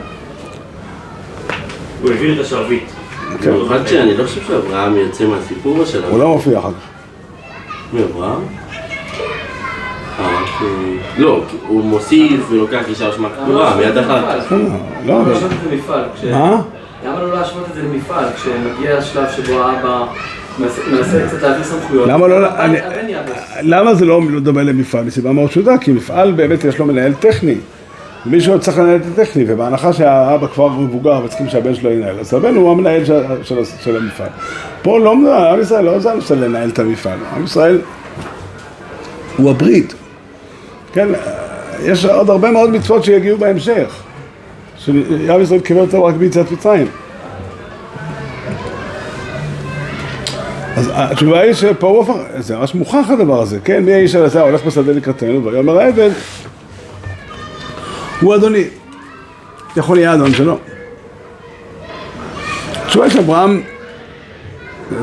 הוא 2.03 2.11
העביר 2.11 2.41
את 2.41 2.47
השרביט. 2.47 2.85
כן. 3.41 3.51
במיוחד 3.51 3.87
שאני 3.87 4.17
לא 4.17 4.25
חושב 4.25 4.41
שאברהם 4.47 4.97
יוצא 4.97 5.27
מהסיפור 5.27 5.85
שלנו. 5.85 6.07
הוא 6.09 6.19
לא 6.19 6.29
מופיע 6.29 6.59
אחר 6.59 6.71
כך. 6.71 6.88
מי 7.93 8.01
אברהם? 8.03 8.41
אה. 10.62 10.66
אה, 10.66 10.92
לא, 11.18 11.42
הוא 11.68 11.85
מוסיף 11.85 12.40
ולוקח 12.51 12.88
אישה 12.88 13.12
שמה 13.12 13.29
כתורה, 13.29 13.77
מיד 13.77 13.99
אחר 13.99 14.40
כך. 14.40 14.53
לא, 14.53 14.59
למה 14.59 14.68
לא, 15.07 15.25
לא. 15.27 15.33
להשוות 15.33 15.53
את 15.53 15.71
זה 15.71 15.77
למפעל? 15.77 16.03
כש- 16.16 16.25
מה? 16.25 16.62
למה 17.07 17.23
לא 17.23 17.35
להשוות 17.35 17.64
את 17.71 17.75
זה 17.75 17.83
למפעל? 17.83 18.25
כשמגיע 18.37 18.97
השלב 18.99 19.27
שבו 19.37 19.62
האבא 19.62 20.05
מנסה- 20.59 20.81
מנסה 20.92 21.27
קצת 21.29 21.42
להעביר 21.42 21.64
סמכויות. 21.64 22.09
למה 22.09 22.29
לא... 22.29 22.49
למה 23.62 23.94
זה 23.94 24.05
לא 24.05 24.21
דומה 24.42 24.62
למפעל? 24.62 25.05
מסיבה 25.05 25.33
מאוד 25.33 25.51
פשוטה, 25.51 25.79
כי 25.79 25.92
מפעל 25.92 26.33
באמת 26.33 26.64
יש 26.64 26.79
לו 26.79 26.87
מנהל 26.87 27.12
טכני. 27.14 27.55
מישהו 28.27 28.61
צריך 28.61 28.79
לנהל 28.79 28.97
את 28.97 29.18
הטכני, 29.18 29.44
ובהנחה 29.49 29.92
שהאבא 29.92 30.47
כבר 30.47 30.68
מבוגר 30.68 31.21
וצריכים 31.25 31.49
שהבן 31.49 31.75
שלו 31.75 31.90
ינהל, 31.90 32.21
אז 32.21 32.35
הבן 32.35 32.55
הוא 32.55 32.71
המנהל 32.71 33.05
של, 33.05 33.23
של, 33.42 33.57
של 33.85 33.97
המפעל. 33.97 34.29
פה 34.83 34.99
לא, 35.01 35.12
עם 35.53 35.61
ישראל 35.61 35.85
לא 35.85 35.99
זה 35.99 36.12
הנושא 36.12 36.35
לנהל 36.35 36.68
את 36.68 36.79
המפעל, 36.79 37.18
עם 37.37 37.44
ישראל 37.44 37.79
הוא 39.37 39.51
הברית. 39.51 39.94
כן, 40.92 41.09
יש 41.83 42.05
עוד 42.05 42.31
הרבה 42.31 42.51
מאוד 42.51 42.70
מצוות 42.70 43.05
שיגיעו 43.05 43.38
בהמשך. 43.38 44.03
שעם 44.79 45.42
ישראל 45.42 45.61
קיבל 45.61 45.81
אותם 45.81 46.01
רק 46.01 46.14
ביציאת 46.14 46.51
מצרים. 46.51 46.87
אז 50.77 50.90
התשובה 50.94 51.40
היא 51.40 51.55
הפך, 52.01 52.14
זה 52.38 52.57
ממש 52.57 52.74
מוכח 52.74 53.11
הדבר 53.11 53.42
הזה, 53.42 53.59
כן? 53.64 53.85
מי 53.85 53.92
האיש 53.92 54.14
הזה 54.14 54.40
הולך 54.40 54.64
בשדה 54.64 54.92
לקראתנו, 54.92 55.44
ויאמר 55.44 55.79
העבד, 55.79 56.11
הוא 58.20 58.35
אדוני, 58.35 58.64
יכול 59.77 59.96
להיות 59.96 60.12
האדון 60.12 60.35
שלו. 60.35 60.59
התשובה 62.85 63.11
של 63.11 63.18
אברהם, 63.18 63.62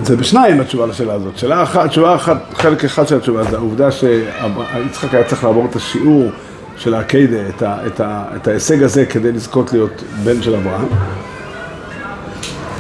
זה 0.04 0.16
בשניים 0.16 0.62
התשובה 0.62 0.86
לשאלה 0.86 1.14
הזאת. 1.14 1.38
שאלה 1.38 1.64
אחת, 1.64 1.90
תשובה 1.90 2.16
אחת, 2.16 2.38
חלק 2.54 2.86
אחד 2.86 3.08
של 3.08 3.18
התשובה 3.18 3.44
זה 3.44 3.58
העובדה 3.58 3.92
שיצחק 3.92 5.14
היה 5.14 5.24
צריך 5.24 5.44
לעבור 5.44 5.68
את 5.72 5.76
השיעור 5.76 6.32
של 6.78 6.96
הקיידה, 6.96 7.50
את, 7.50 7.62
ה, 7.62 7.88
את, 7.88 8.00
ה, 8.00 8.24
את 8.36 8.48
ההישג 8.48 8.84
הזה 8.84 9.06
כדי 9.06 9.32
לזכות 9.32 9.74
להיות 9.74 10.04
בן 10.24 10.42
של 10.42 10.56
אברהם. 10.56 10.88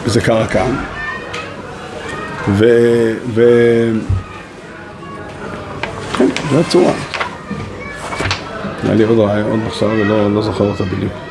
וזה 0.03 0.21
קרה 0.21 0.47
כאן. 0.47 0.75
ו... 2.49 2.65
ו... 3.33 3.43
כן, 6.17 6.27
זו 6.51 6.59
הצורה. 6.59 6.93
היה 8.83 8.93
לי 8.93 9.03
עוד 9.03 9.19
רעיון, 9.19 9.51
עוד 9.51 9.59
מחשבה 9.59 9.89
ולא 9.89 10.33
לא 10.33 10.41
זוכר 10.41 10.63
אותה 10.63 10.83
בדיוק. 10.83 11.24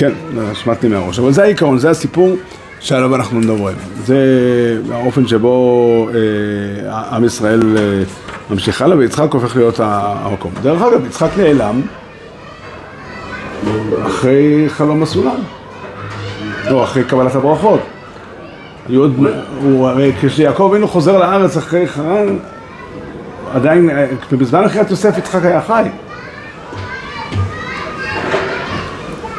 כן, 0.00 0.12
שמעתי 0.54 0.88
מהראש, 0.88 1.18
אבל 1.18 1.32
זה 1.32 1.42
העיקרון, 1.42 1.78
זה 1.78 1.90
הסיפור 1.90 2.36
שעליו 2.80 3.14
אנחנו 3.14 3.38
מדברים. 3.38 3.76
זה 4.04 4.16
האופן 4.92 5.26
שבו 5.26 6.08
אה, 6.14 7.16
עם 7.16 7.24
ישראל 7.24 7.76
אה, 7.78 8.02
ממשיך 8.50 8.82
הלאה, 8.82 8.96
ויצחק 8.96 9.32
הופך 9.32 9.56
להיות 9.56 9.80
המקום. 9.82 10.52
דרך 10.62 10.82
אגב, 10.82 11.06
יצחק 11.06 11.28
נעלם 11.36 11.80
אחרי 14.06 14.64
חלום 14.68 15.02
הסולם. 15.02 15.36
לא, 16.70 16.84
אחרי 16.84 17.04
קבלת 17.04 17.34
הברכות. 17.34 17.80
עוד, 18.96 19.16
הוא, 19.62 19.90
כשיעקב 20.20 20.70
אבינו 20.70 20.88
חוזר 20.88 21.18
לארץ 21.18 21.56
אחרי 21.56 21.88
חרן, 21.88 22.36
עדיין, 23.54 23.90
בזמן 24.32 24.64
אחריית 24.64 24.90
יוסף 24.90 25.18
יצחק 25.18 25.44
היה 25.44 25.60
חי. 25.60 25.88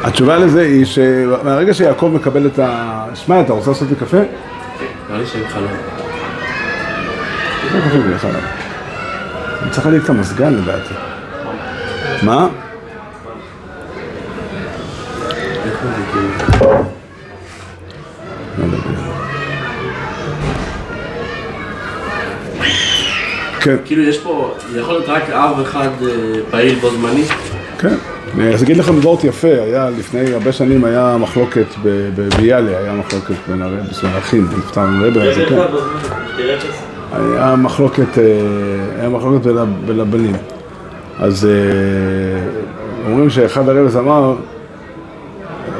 התשובה 0.02 0.36
לזה 0.36 0.62
היא 0.62 0.84
שמהרגע 0.84 1.74
שיעקב 1.74 2.10
מקבל 2.14 2.46
את 2.46 2.58
ה... 2.58 3.04
שמע, 3.14 3.40
אתה 3.40 3.52
רוצה 3.52 3.70
לעשות 3.70 3.88
לי 3.90 3.96
קפה? 3.96 4.16
נראה 4.16 5.20
לי 5.20 5.26
שאין 5.26 5.48
חלום. 5.48 5.72
לא 8.10 8.18
חלב. 8.18 8.44
אני 9.62 9.70
צריך 9.70 9.86
להדליק 9.86 10.04
את 10.04 10.10
המזגן 10.10 10.54
לדעתי. 10.54 10.94
מה? 12.22 12.48
לא. 16.60 16.82
כן, 23.60 23.76
כאילו 23.84 24.02
יש 24.02 24.18
פה, 24.18 24.54
יכול 24.76 24.94
להיות 24.94 25.08
רק 25.08 25.30
אב 25.30 25.60
אחד 25.60 25.88
אה, 26.02 26.10
פעיל 26.50 26.78
בו 26.78 26.90
זמנית? 26.90 27.28
כן. 27.78 28.11
אני 28.38 28.54
אגיד 28.62 28.76
לכם 28.76 28.98
וורט 28.98 29.24
יפה, 29.24 29.48
היה 29.48 29.90
לפני 29.90 30.32
הרבה 30.32 30.52
שנים 30.52 30.84
היה 30.84 31.16
מחלוקת 31.20 31.66
ב- 31.82 32.10
ב- 32.16 32.28
ביאללה, 32.36 32.78
היה 32.78 32.92
מחלוקת 32.92 33.34
בין 33.48 33.62
הרב, 33.62 33.72
בין 34.02 34.10
האחים, 34.14 34.48
נפטר 34.58 34.86
רבי, 35.02 35.20
אז 35.20 35.36
כן. 35.48 35.58
היה 37.12 37.56
מחלוקת, 37.56 38.18
אה, 38.18 38.24
היה 39.00 39.08
מחלוקת 39.08 39.46
בין, 39.86 40.00
הבנים. 40.00 40.36
אז 41.18 41.46
אה, 41.46 41.50
אומרים 43.10 43.30
שאחד 43.30 43.68
הרבס 43.68 43.96
אמר, 43.96 44.34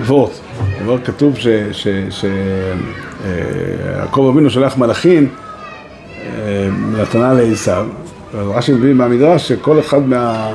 וורט, 0.07 0.31
דבר 0.85 0.99
כתוב 1.05 1.37
שיעקב 2.11 2.31
אבינו 4.33 4.51
שולח 4.51 4.77
מלאכים 4.77 5.29
אה, 6.19 6.69
מתנה 6.73 7.33
לעשיו, 7.33 7.87
אז 8.35 8.47
רש"י 8.49 8.73
מביא 8.73 8.95
מהמדרש 8.95 9.49
שכל 9.49 9.81
אחד 9.81 10.09
מה... 10.09 10.49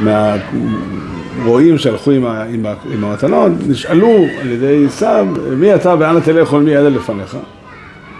מהרועים 0.00 1.78
שהלכו 1.78 2.10
עם, 2.10 2.26
ה, 2.26 2.42
עם, 2.42 2.66
ה, 2.66 2.74
עם 2.92 3.04
המתנות, 3.04 3.52
נשאלו 3.68 4.24
על 4.40 4.50
ידי 4.50 4.84
עשיו, 4.86 5.26
מי 5.56 5.74
אתה 5.74 5.94
ואנה 5.98 6.20
תלך 6.20 6.48
כל 6.48 6.60
מי 6.60 6.70
ידע 6.70 6.88
לפניך? 6.88 7.36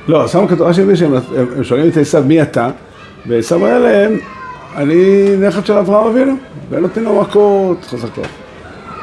לא, 0.09 0.29
שם 0.29 0.47
כתוב, 0.47 0.67
רש"י 0.67 0.83
מביא 0.83 0.95
שהם 0.95 1.15
הם, 1.15 1.21
הם 1.57 1.65
שואלים 1.65 1.89
את 1.89 1.97
עשיו 1.97 2.25
מי 2.27 2.43
אתה, 2.43 2.71
ועשיו 3.27 3.67
היה 3.67 3.79
להם, 3.79 4.19
אני 4.77 5.25
נכד 5.41 5.67
של 5.67 5.73
אברהם 5.73 6.07
אבינו, 6.07 6.35
והם 6.71 6.83
נותנים 6.83 7.05
לו 7.05 7.21
מכות 7.21 7.85
חזקות. 7.85 8.27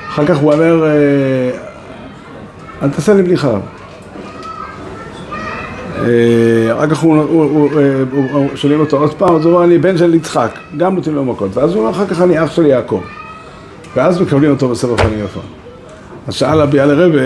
אחר 0.07 0.25
כך 0.25 0.37
הוא 0.37 0.53
אומר, 0.53 0.85
אה, 0.85 1.51
אל 2.83 2.89
תעשה 2.89 3.13
לי 3.13 3.23
בלי 3.23 3.37
חלב. 3.37 3.61
אה, 6.05 6.73
אחר 6.77 6.87
כך 6.89 6.97
הוא- 6.99 7.69
אה, 7.79 8.55
שואלים 8.55 8.79
אותו 8.79 8.97
עוד 8.97 9.13
פעם, 9.13 9.35
אז 9.35 9.45
הוא 9.45 9.53
אומר, 9.53 9.63
אני 9.65 9.77
בן 9.77 9.97
של 9.97 10.15
יצחק, 10.15 10.49
גם 10.77 10.95
נותנים 10.95 11.15
לו 11.15 11.25
מכות. 11.25 11.57
ואז 11.57 11.71
הוא 11.73 11.79
אומר, 11.79 11.89
אחר 11.91 12.05
כך 12.07 12.21
אני 12.21 12.43
אח 12.43 12.51
של 12.51 12.65
יעקב. 12.65 13.01
ואז 13.95 14.21
מקבלים 14.21 14.51
אותו 14.51 14.69
בספר 14.69 14.97
פנים 14.97 15.19
יפה. 15.25 15.39
אז 16.27 16.33
שאל 16.33 16.61
אבי 16.61 16.79
על 16.79 17.01
הרבה, 17.01 17.21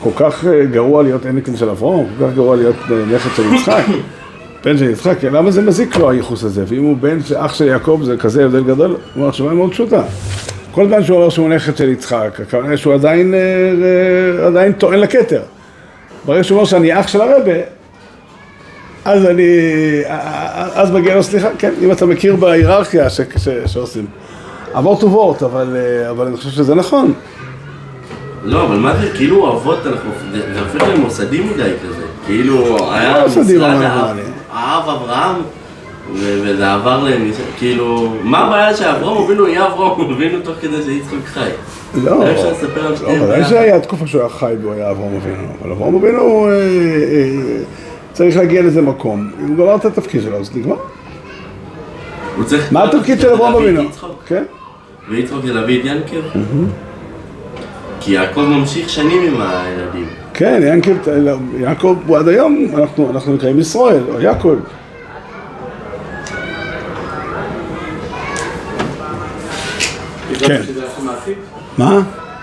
כל 0.00 0.10
כך 0.16 0.44
אה, 0.46 0.64
גרוע 0.64 1.02
להיות 1.02 1.26
ענקן 1.26 1.56
של 1.56 1.68
אברהם, 1.68 2.04
כל 2.18 2.24
כך 2.28 2.34
גרוע 2.34 2.56
להיות 2.56 2.76
נכד 3.12 3.30
של 3.36 3.54
יצחק, 3.54 3.82
בן 4.64 4.78
של 4.78 4.90
יצחק, 4.90 5.24
למה 5.24 5.50
זה 5.50 5.62
מזיק 5.62 5.96
לו 5.96 6.10
הייחוס 6.10 6.44
הזה? 6.44 6.64
ואם 6.68 6.82
הוא 6.82 6.96
בן 7.00 7.18
של 7.22 7.34
אח 7.38 7.54
של 7.54 7.64
יעקב 7.66 8.00
זה 8.04 8.16
כזה 8.16 8.44
הבדל 8.44 8.62
גדול? 8.64 8.90
הוא 8.90 8.98
אומר, 9.16 9.28
התשובה 9.28 9.52
מאוד 9.54 9.70
פשוטה. 9.70 10.02
כל 10.72 10.86
זמן 10.88 11.04
שהוא 11.04 11.16
אומר 11.16 11.28
שהוא 11.28 11.48
נכד 11.48 11.76
של 11.76 11.88
יצחק, 11.88 12.40
הכוונה 12.42 12.76
שהוא 12.76 12.94
עדיין, 12.94 13.34
עדיין 14.46 14.72
טוען 14.72 14.98
לכתר. 14.98 15.40
ברגע 16.26 16.44
שהוא 16.44 16.56
אומר 16.56 16.66
שאני 16.66 17.00
אח 17.00 17.08
של 17.08 17.20
הרבה, 17.20 17.52
אז 19.04 19.26
אני, 19.26 19.42
אז 20.74 20.90
מגיע 20.90 21.14
לו 21.14 21.22
סליחה, 21.22 21.48
כן, 21.58 21.72
אם 21.82 21.92
אתה 21.92 22.06
מכיר 22.06 22.36
בהיררכיה 22.36 23.10
ש, 23.10 23.20
ש, 23.36 23.48
שעושים. 23.66 24.06
אבות 24.78 25.04
וורט, 25.04 25.42
אבל, 25.42 25.76
אבל 26.10 26.26
אני 26.26 26.36
חושב 26.36 26.50
שזה 26.50 26.74
נכון. 26.74 27.12
לא, 28.44 28.64
אבל 28.66 28.76
מה 28.76 28.96
זה, 28.96 29.10
כאילו 29.16 29.52
אבות, 29.52 29.86
אנחנו, 29.86 30.10
זה 30.54 30.60
הופך 30.60 30.88
למוסדי 30.88 31.40
מדי 31.40 31.62
כזה. 31.84 32.02
כאילו, 32.26 32.78
היה 32.92 33.22
מוסדי 33.24 33.56
משרד 33.56 33.70
במובן 33.70 33.86
האב- 34.52 34.88
אברהם, 34.88 35.34
וזה 36.12 36.72
עבר 36.72 37.04
להם, 37.04 37.30
כאילו, 37.58 38.14
מה 38.22 38.38
הבעיה 38.38 38.74
שאברהם 38.74 39.24
אבינו 39.24 39.48
יהיה 39.48 39.66
אברהם 39.66 40.10
אבינו 40.10 40.40
תוך 40.40 40.54
כדי 40.60 40.82
שיצחק 40.82 41.24
חי? 41.24 41.48
לא, 41.94 42.22
היה 42.22 42.32
לא, 42.32 42.52
ודאי 43.02 43.38
ביחד. 43.38 43.50
שהיה 43.50 43.80
תקופה 43.80 44.06
שהוא 44.06 44.20
היה 44.20 44.30
חי 44.30 44.54
והוא 44.62 44.72
היה 44.72 44.90
אברהם 44.90 45.16
אבינו, 45.16 45.48
אבל 45.62 45.70
אברהם 45.70 45.94
אבינו 45.94 46.48
אה, 46.48 46.52
אה, 46.52 47.62
צריך 48.12 48.36
להגיע 48.36 48.62
לאיזה 48.62 48.82
מקום. 48.82 49.30
הוא 49.48 49.56
גמר 49.56 49.74
את 49.74 49.84
התפקיד 49.84 50.22
שלו, 50.22 50.36
אז 50.36 50.56
נגמר. 50.56 50.76
מה 52.70 52.84
התפקיד 52.84 53.20
של 53.20 53.34
את 53.34 53.40
אבינו? 53.40 53.82
כן. 54.26 54.44
ויצחק 55.08 55.44
זה 55.44 55.52
להביא 55.52 55.80
את 55.80 55.84
ינקב? 55.84 56.38
כי 58.00 58.12
יעקב 58.12 58.40
ממשיך 58.40 58.88
שנים 58.88 59.22
עם 59.22 59.40
הילדים. 59.40 60.06
כן, 60.34 60.62
ינקב, 60.66 60.92
יעקב 61.58 61.96
הוא 62.06 62.16
עד 62.16 62.28
היום, 62.28 62.66
אנחנו 63.10 63.34
נקראים 63.34 63.58
ישראל, 63.58 64.02
או 64.14 64.20
יעקב. 64.20 64.48
אי 64.48 64.50
אפשר 64.50 64.64
כן. 70.38 70.60
מה? 71.78 71.90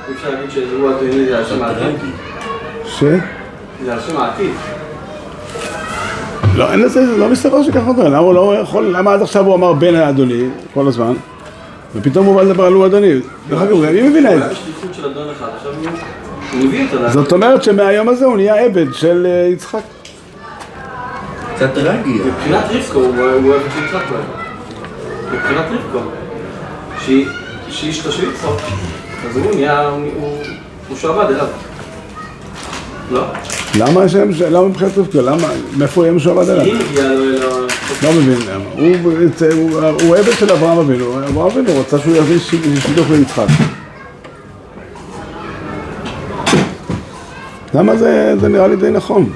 אי 0.08 0.14
אפשר 0.14 0.30
להגיד 0.30 0.52
שהוא 0.52 0.90
אדוני 0.92 1.26
זה 1.26 1.40
השם 1.40 1.64
העתיד? 1.64 1.96
ש? 2.86 3.04
זה 3.86 3.96
השם 3.96 4.18
העתיד. 4.18 4.52
לא, 6.56 6.72
אין 6.72 6.80
לזה, 6.80 7.06
זה 7.08 7.18
לא 7.18 7.30
מסתבר 7.30 7.64
שככה 7.64 7.88
אותו, 7.88 8.04
למה 8.04 8.18
הוא 8.18 8.34
לא 8.34 8.56
יכול, 8.62 8.84
למה 8.98 9.14
עד 9.14 9.22
עכשיו 9.22 9.46
הוא 9.46 9.56
אמר 9.56 9.74
בן 9.74 9.96
האדוני 9.96 10.44
כל 10.74 10.88
הזמן, 10.88 11.14
ופתאום 11.96 12.26
הוא 12.26 12.36
בא 12.36 12.42
לדבר 12.42 12.64
על 12.66 12.74
הוא 12.74 12.86
אדוני. 12.86 13.14
דרך 13.50 13.62
אגב, 13.62 13.72
גם 13.72 13.94
היא 13.94 14.04
מבינה 14.10 14.30
את 14.30 14.42
הוא 14.42 14.44
זה. 14.44 14.56
הוא- 16.54 16.62
הוא 16.62 17.10
זאת 17.10 17.32
אומרת 17.32 17.64
שמהיום 17.64 18.10
הזה 18.10 18.26
הוא 18.26 18.36
נהיה 18.38 18.56
עבד 18.56 18.94
של 18.94 19.28
אה, 19.30 19.50
יצחק. 19.54 19.80
קצת 21.56 21.74
טרגי. 21.74 22.20
מבחינת 22.26 22.64
רבקו 22.72 23.00
הוא 23.00 23.16
הוא 23.16 23.50
אוהב 23.52 23.62
את 23.62 23.84
יצחק. 23.86 24.04
מבחינת 25.34 25.66
רבקו. 25.72 26.00
אשתו 27.90 28.12
של 28.12 28.30
יצחק. 28.30 28.48
אז 29.30 29.38
הוא 29.38 29.56
נהיה, 29.56 29.88
הוא- 29.90 30.44
שעבד 30.98 31.26
אליו. 31.26 31.48
לא. 33.12 33.24
למה 33.80 34.04
השם, 34.04 34.30
למה 34.52 34.68
מבחינת 34.68 34.98
רבקה? 34.98 35.22
למה, 35.22 35.48
מאיפה 35.78 36.04
יהיה 36.04 36.14
משועבד 36.14 36.50
אליו? 36.50 36.66
היא 36.66 36.74
לו. 37.40 37.68
לא 38.04 38.10
מבין 38.14 38.38
למה. 38.50 38.64
הוא, 40.02 40.16
עבד 40.16 40.32
של 40.40 40.52
אברהם 40.52 40.78
אבינו, 40.78 41.20
אברהם 41.28 41.52
אבינו 41.52 41.80
רצה 41.80 42.00
שהוא 42.00 42.16
יביא 42.16 42.40
שידוך 42.40 43.08
ליצחק. 43.10 43.48
למה 47.74 47.96
זה, 47.98 48.34
זה 48.42 48.48
נראה 48.48 48.68
לי 48.68 48.76
די 48.76 48.90
נכון? 48.90 49.30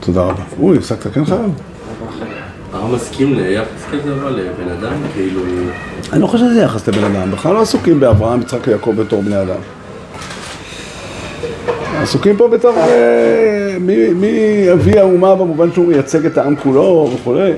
תודה 0.00 0.20
רבה. 0.22 0.42
אוי, 0.60 0.78
הפסקת 0.78 1.14
כן 1.14 1.24
חייב? 1.24 1.50
מסכים 2.92 3.34
ליחס 3.34 3.84
כזה 3.92 4.12
אבל 4.12 4.32
לבן 4.32 4.68
אדם, 4.78 4.92
כאילו... 5.14 5.40
אני 6.12 6.22
לא 6.22 6.26
חושב 6.26 6.44
שזה 6.44 6.62
יחס 6.62 6.88
לבן 6.88 7.04
אדם, 7.04 7.30
בכלל 7.30 7.54
לא 7.54 7.62
עסוקים 7.62 8.00
באברהם, 8.00 8.40
יצחק 8.40 8.66
ויעקב 8.66 8.94
בתור 8.96 9.22
בני 9.22 9.42
אדם. 9.42 9.60
עסוקים 12.02 12.36
פה 12.36 12.48
בתור 12.48 12.76
אה, 12.76 13.76
מי, 13.80 14.08
מי 14.08 14.66
אבי 14.72 14.98
האומה 14.98 15.34
במובן 15.34 15.72
שהוא 15.72 15.86
מייצג 15.86 16.26
את 16.26 16.38
העם 16.38 16.56
כולו 16.56 17.10
וכולי. 17.14 17.52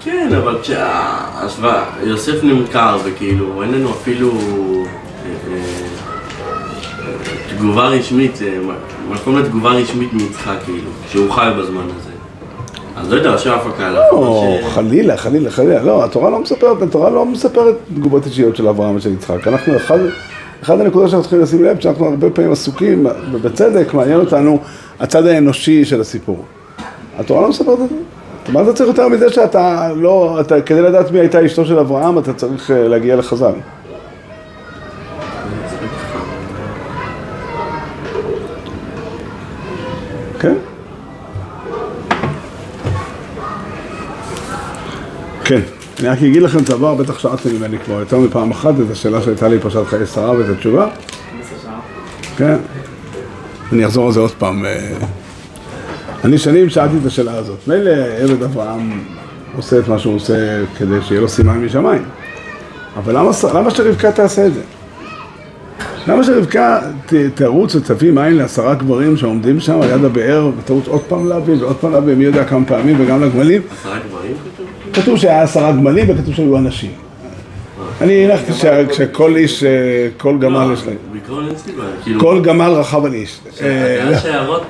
כן, 0.00 0.30
אבל 0.36 0.58
כשהשוואה, 0.62 1.84
יוסף 2.02 2.44
נמכר 2.44 2.98
וכאילו 3.04 3.62
אין 3.62 3.72
לנו 3.72 3.90
אפילו 3.90 4.30
אה, 4.30 4.36
אה, 5.50 5.88
תגובה 7.56 7.88
רשמית, 7.88 8.42
אה, 8.42 8.58
מקום 9.10 9.38
לתגובה 9.38 9.70
רשמית 9.70 10.12
מיצחק 10.12 10.56
כאילו, 10.64 10.90
שהוא 11.10 11.30
חי 11.30 11.50
בזמן 11.58 11.86
הזה. 11.96 12.07
אז 13.00 13.12
לא 13.12 13.16
יודע, 13.16 13.34
עכשיו 13.34 13.54
הפקה 13.54 13.86
עליו. 13.86 14.02
לא, 14.12 14.58
חלילה, 14.68 15.16
חלילה, 15.16 15.50
חלילה. 15.50 15.82
לא, 15.82 16.04
התורה 16.04 16.30
לא 16.30 16.40
מספרת, 16.40 16.82
התורה 16.82 17.10
לא 17.10 17.26
מספרת 17.26 17.74
תגובות 17.94 18.26
אישיות 18.26 18.56
של 18.56 18.68
אברהם 18.68 18.96
ושל 18.96 19.12
יצחק. 19.12 19.48
אנחנו, 19.48 19.76
אחד, 19.76 19.98
אחד 20.62 20.80
הנקודות 20.80 21.10
שאנחנו 21.10 21.22
צריכים 21.22 21.40
לשים 21.40 21.64
לב, 21.64 21.80
שאנחנו 21.80 22.06
הרבה 22.06 22.30
פעמים 22.30 22.52
עסוקים, 22.52 23.06
ובצדק, 23.32 23.94
מעניין 23.94 24.20
אותנו 24.20 24.58
הצד 25.00 25.26
האנושי 25.26 25.84
של 25.84 26.00
הסיפור. 26.00 26.44
התורה 27.18 27.42
לא 27.42 27.48
מספרת 27.48 27.78
את 27.84 27.88
זה. 27.88 27.94
מה 28.52 28.62
אתה 28.62 28.72
צריך 28.72 28.88
יותר 28.88 29.08
מזה 29.08 29.30
שאתה 29.30 29.92
לא, 29.96 30.40
אתה, 30.40 30.60
כדי 30.60 30.82
לדעת 30.82 31.10
מי 31.10 31.18
הייתה 31.18 31.46
אשתו 31.46 31.64
של 31.64 31.78
אברהם, 31.78 32.18
אתה 32.18 32.32
צריך 32.32 32.70
אה, 32.70 32.88
להגיע 32.88 33.16
לחז"ל. 33.16 33.52
כן? 40.40 40.54
כן. 45.48 45.60
אני 46.00 46.08
רק 46.08 46.18
אגיד 46.18 46.42
לכם 46.42 46.58
דבר, 46.58 46.94
בטח 46.94 47.18
שאלתם 47.18 47.48
ממני 47.56 47.78
כבר 47.78 48.00
יותר 48.00 48.18
מפעם 48.18 48.50
אחת 48.50 48.74
את 48.86 48.90
השאלה 48.90 49.22
שהייתה 49.22 49.48
לי 49.48 49.58
פרשת 49.58 49.86
חיי 49.86 50.06
שרה 50.06 50.32
ואת 50.32 50.56
התשובה. 50.56 50.86
כן. 52.36 52.56
אני 53.72 53.86
אחזור 53.86 54.06
על 54.06 54.12
זה 54.12 54.20
עוד 54.20 54.30
פעם. 54.30 54.64
אה, 54.64 54.90
אני 56.24 56.38
שנים 56.38 56.68
שאלתי 56.68 56.94
את 57.02 57.06
השאלה 57.06 57.34
הזאת. 57.34 57.68
מילא 57.68 57.90
עבד 57.90 58.42
אברהם 58.42 59.00
עושה 59.56 59.78
את 59.78 59.88
מה 59.88 59.98
שהוא 59.98 60.14
עושה 60.14 60.64
כדי 60.78 61.02
שיהיה 61.02 61.20
לו 61.20 61.28
סימן 61.28 61.64
משמיים. 61.64 62.04
אבל 62.96 63.16
למה, 63.18 63.30
למה 63.54 63.70
שרבקה 63.70 64.12
תעשה 64.12 64.46
את 64.46 64.54
זה? 64.54 64.60
למה 66.06 66.24
שרבקה 66.24 66.80
ת, 67.06 67.14
תרוץ 67.34 67.74
ותביא 67.74 68.12
מים 68.12 68.36
לעשרה 68.36 68.74
גברים 68.74 69.16
שעומדים 69.16 69.60
שם 69.60 69.80
על 69.80 69.90
יד 69.90 70.04
הבאר 70.04 70.50
ותרוץ 70.58 70.88
עוד 70.88 71.02
פעם 71.02 71.28
להביא 71.28 71.54
ועוד 71.60 71.76
פעם 71.76 71.92
להביא 71.92 72.14
מי 72.14 72.24
יודע 72.24 72.44
כמה 72.44 72.64
פעמים 72.64 72.96
וגם 73.00 73.22
לגמלים? 73.22 73.62
עשרה 73.80 73.98
גברים 74.08 74.34
כתוב? 74.54 74.67
כתוב 74.92 75.18
שהיה 75.18 75.42
עשרה 75.42 75.72
גמלים 75.72 76.06
וכתוב 76.10 76.34
שהיו 76.34 76.58
אנשים. 76.58 76.90
אני 78.00 78.24
הנחתי 78.24 78.52
שכל 78.92 79.36
איש, 79.36 79.64
אה, 79.64 79.68
כל 80.16 80.38
גמל 80.38 80.72
יש 80.72 80.86
להם. 80.86 80.96
כאילו... 82.02 82.20
כל 82.20 82.40
גמל 82.40 82.70
רכב 82.70 83.04
על 83.04 83.12
איש. 83.12 83.40
זה 83.58 83.64
אה, 83.64 84.08
היה 84.08 84.18
שערות... 84.18 84.62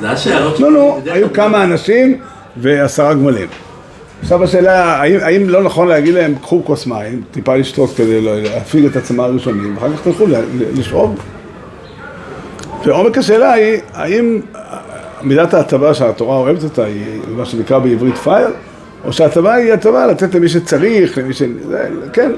זה 0.00 0.06
היה 0.06 0.16
שערות... 0.16 0.60
לא, 0.60 0.72
לא, 0.72 0.98
היו 1.06 1.32
כמה 1.32 1.64
אנשים 1.64 2.18
ועשרה 2.56 3.14
גמלים. 3.14 3.48
עכשיו 4.22 4.44
השאלה, 4.44 4.96
האם, 5.00 5.18
האם 5.22 5.48
לא 5.48 5.62
נכון 5.62 5.88
להגיד 5.88 6.14
להם, 6.14 6.34
קחו 6.42 6.64
כוס 6.64 6.86
מים, 6.86 7.22
טיפה 7.30 7.56
לשתות 7.56 7.90
כדי 7.96 8.20
לא- 8.20 8.40
להפיג 8.40 8.84
את 8.84 8.96
עצמם 8.96 9.20
הראשונים, 9.20 9.76
ואחר 9.76 9.92
כך 9.92 10.02
תלכו 10.02 10.24
לשאוב? 10.74 11.16
ועומק 12.84 13.18
השאלה 13.18 13.52
היא, 13.52 13.80
האם 13.94 14.40
מידת 15.22 15.54
ההטבה 15.54 15.94
שהתורה 15.94 16.36
אוהבת 16.36 16.64
אותה 16.64 16.84
היא 16.84 17.20
מה 17.36 17.44
שנקרא 17.44 17.78
בעברית 17.78 18.16
פייר, 18.16 18.48
או 19.04 19.12
שההטבה 19.12 19.54
היא 19.54 19.72
הטבה 19.72 20.06
לתת 20.06 20.34
למי 20.34 20.48
שצריך, 20.48 21.18
למי 21.18 21.34
ש... 21.34 21.42
זה, 21.68 21.88
כן. 22.12 22.32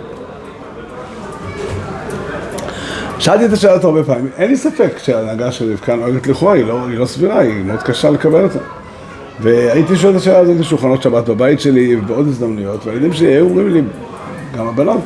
שאלתי 3.19 3.45
את 3.45 3.53
השאלות 3.53 3.85
הרבה 3.85 4.05
פעמים, 4.05 4.29
אין 4.37 4.51
לי 4.51 4.57
ספק 4.57 4.99
שההנהגה 4.99 5.53
של 5.53 5.73
רבקה 5.73 5.97
נוהגת 5.97 6.27
לכאורה 6.27 6.55
היא 6.55 6.65
לא, 6.65 6.87
היא 6.89 6.99
לא 6.99 7.07
סבירה, 7.07 7.39
היא 7.39 7.65
מאוד 7.65 7.83
קשה 7.83 8.11
לקבל 8.11 8.45
אותה. 8.45 8.59
והייתי 9.41 9.97
שואל 9.97 10.13
את 10.13 10.21
השאלה 10.21 10.39
הזאת 10.39 10.57
בשולחנות 10.57 11.03
שבת 11.03 11.29
בבית 11.29 11.61
שלי 11.61 11.97
ובעוד 11.97 12.29
הזדמנויות, 12.29 12.87
והילדים 12.87 13.13
שלי 13.13 13.27
היו 13.27 13.45
אומרים 13.45 13.69
לי, 13.69 13.83
גם 14.59 14.69
הבנות, 14.69 15.01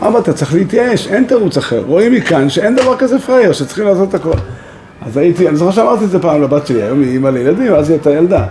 אבא 0.00 0.18
אתה 0.18 0.32
צריך 0.32 0.54
להתייאש, 0.54 1.08
אין 1.08 1.24
תירוץ 1.24 1.56
אחר, 1.56 1.82
רואים 1.86 2.12
מכאן 2.12 2.50
שאין 2.50 2.76
דבר 2.76 2.96
כזה 2.96 3.18
פראייר, 3.18 3.52
שצריכים 3.52 3.84
לעשות 3.84 4.08
את 4.08 4.14
הכל. 4.14 4.32
אז 5.06 5.16
הייתי, 5.16 5.48
אני 5.48 5.56
זוכר 5.56 5.70
שאמרתי 5.70 6.04
את 6.04 6.10
זה 6.10 6.18
פעם 6.18 6.42
לבת 6.42 6.66
שלי, 6.66 6.82
היום 6.82 7.02
היא 7.02 7.12
אימא 7.12 7.28
לילדים, 7.28 7.74
אז 7.74 7.90
היא 7.90 7.94
הייתה 7.94 8.10
ילדה. 8.10 8.46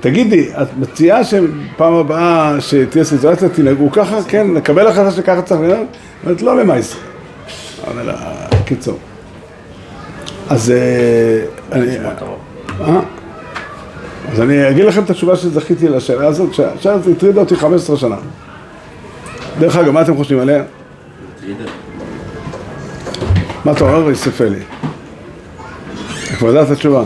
תגידי, 0.00 0.48
את 0.62 0.68
מציעה 0.78 1.24
שפעם 1.24 1.94
הבאה 1.94 2.60
שתהיה 2.60 3.04
סיטואציה 3.04 3.48
תנהגו 3.48 3.92
ככה? 3.92 4.22
כן, 4.28 4.54
נקבל 4.54 4.86
החלטה 4.86 5.10
שככה 5.10 5.42
צריך 5.42 5.60
לנהוג? 5.60 5.86
אומרת, 6.24 6.42
לא 6.42 6.56
למעשה. 6.56 6.96
אבל 7.86 8.02
לה, 8.02 8.14
קיצור. 8.64 8.98
אז 10.48 10.70
אה, 10.70 11.44
אני... 11.72 11.98
אה? 12.80 13.00
אז 14.32 14.40
אני 14.40 14.70
אגיד 14.70 14.84
לכם 14.84 15.02
את 15.02 15.10
התשובה 15.10 15.36
שזכיתי 15.36 15.88
לשאלה 15.88 16.26
הזאת, 16.26 16.54
שהשאלה 16.54 16.94
הזאת 16.94 17.16
הטרידה 17.16 17.40
אותי 17.40 17.56
15 17.56 17.96
שנה. 17.96 18.16
דרך 19.58 19.76
אגב, 19.76 19.90
מה 19.90 20.02
אתם 20.02 20.16
חושבים 20.16 20.40
עליה? 20.40 20.62
מה 23.64 23.72
אתה 23.72 23.84
אומר? 23.84 24.10
יספה 24.10 24.44
לי. 24.44 24.60
כבר 26.38 26.48
יודעת 26.48 26.66
את 26.66 26.72
התשובה. 26.72 27.02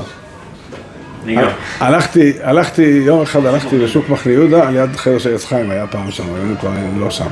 הלכתי, 1.81 2.33
הלכתי, 2.43 2.83
יום 2.83 3.23
אחד 3.23 3.47
הלכתי 3.47 3.79
לשוק 3.79 4.09
מחנה 4.09 4.33
יהודה, 4.33 4.69
על 4.69 4.77
יד 4.77 4.97
חדר 4.97 5.19
של 5.19 5.35
עץ 5.35 5.45
חיים, 5.45 5.71
היה 5.71 5.87
פעם 5.87 6.11
שם, 6.11 6.25
היום 6.35 6.49
הוא 6.49 6.57
כבר 6.57 6.71
לא 6.99 7.11
שם. 7.11 7.27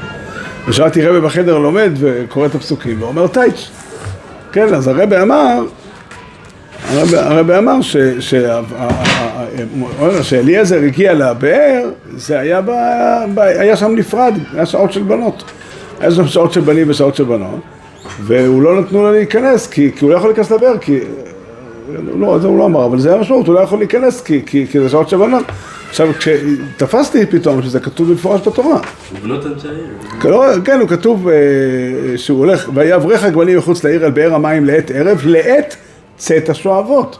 ושמעתי 0.68 1.06
רבי 1.06 1.20
בחדר 1.20 1.58
לומד 1.58 1.90
וקורא 2.00 2.46
את 2.46 2.54
הפסוקים, 2.54 3.02
ואומר 3.02 3.26
טייץ'. 3.26 3.70
כן, 4.52 4.74
אז 4.74 4.88
הרבי 4.88 5.16
אמר, 5.16 5.64
הרבי, 7.12 7.58
אמר 7.58 7.82
שאליעזר 10.22 10.78
הגיע 10.82 11.14
לבאר, 11.14 11.90
זה 12.16 12.38
היה, 12.38 12.60
ב, 12.60 12.70
ב, 13.34 13.38
היה 13.38 13.76
שם 13.76 13.94
נפרד, 13.96 14.34
היה 14.54 14.66
שעות 14.66 14.92
של 14.92 15.02
בנות. 15.02 15.44
היה 16.00 16.10
שם 16.10 16.26
שעות 16.26 16.52
של 16.52 16.60
בנים 16.60 16.90
ושעות 16.90 17.16
של 17.16 17.24
בנות, 17.24 17.60
והוא 18.20 18.62
לא 18.62 18.80
נתנו 18.80 19.02
לו 19.02 19.12
להיכנס, 19.12 19.66
כי, 19.66 19.90
כי 19.96 20.04
הוא 20.04 20.10
לא 20.10 20.16
יכול 20.16 20.30
להיכנס 20.30 20.50
לבאר, 20.50 20.78
כי 20.78 21.00
לא, 22.18 22.38
זה 22.38 22.46
הוא 22.46 22.58
לא 22.58 22.66
אמר, 22.66 22.86
אבל 22.86 22.98
זה 22.98 23.14
המשמעות, 23.14 23.46
הוא 23.46 23.54
לא 23.54 23.60
יכול 23.60 23.78
להיכנס 23.78 24.20
כי, 24.20 24.42
כי, 24.46 24.66
כי 24.66 24.80
זה 24.80 24.88
שעות 24.88 25.08
של 25.08 25.16
בנות. 25.16 25.44
עכשיו, 25.88 26.08
כשתפסתי 26.18 27.26
פתאום 27.26 27.62
שזה 27.62 27.80
כתוב 27.80 28.10
במפורש 28.10 28.48
בתורה, 28.48 28.80
בנות 29.22 29.46
אנשי 29.46 29.68
העיר. 29.68 30.30
לא, 30.30 30.44
כן, 30.64 30.80
הוא 30.80 30.88
כתוב 30.88 31.28
אה, 31.28 31.34
שהוא 32.16 32.38
הולך, 32.38 32.70
ויעברך 32.74 33.24
הגמלים 33.24 33.58
מחוץ 33.58 33.84
לעיר 33.84 34.06
אל 34.06 34.10
באר 34.10 34.34
המים 34.34 34.64
לעת 34.64 34.90
ערב, 34.90 35.20
לעת 35.24 35.76
צאת 36.16 36.48
השואבות. 36.48 37.18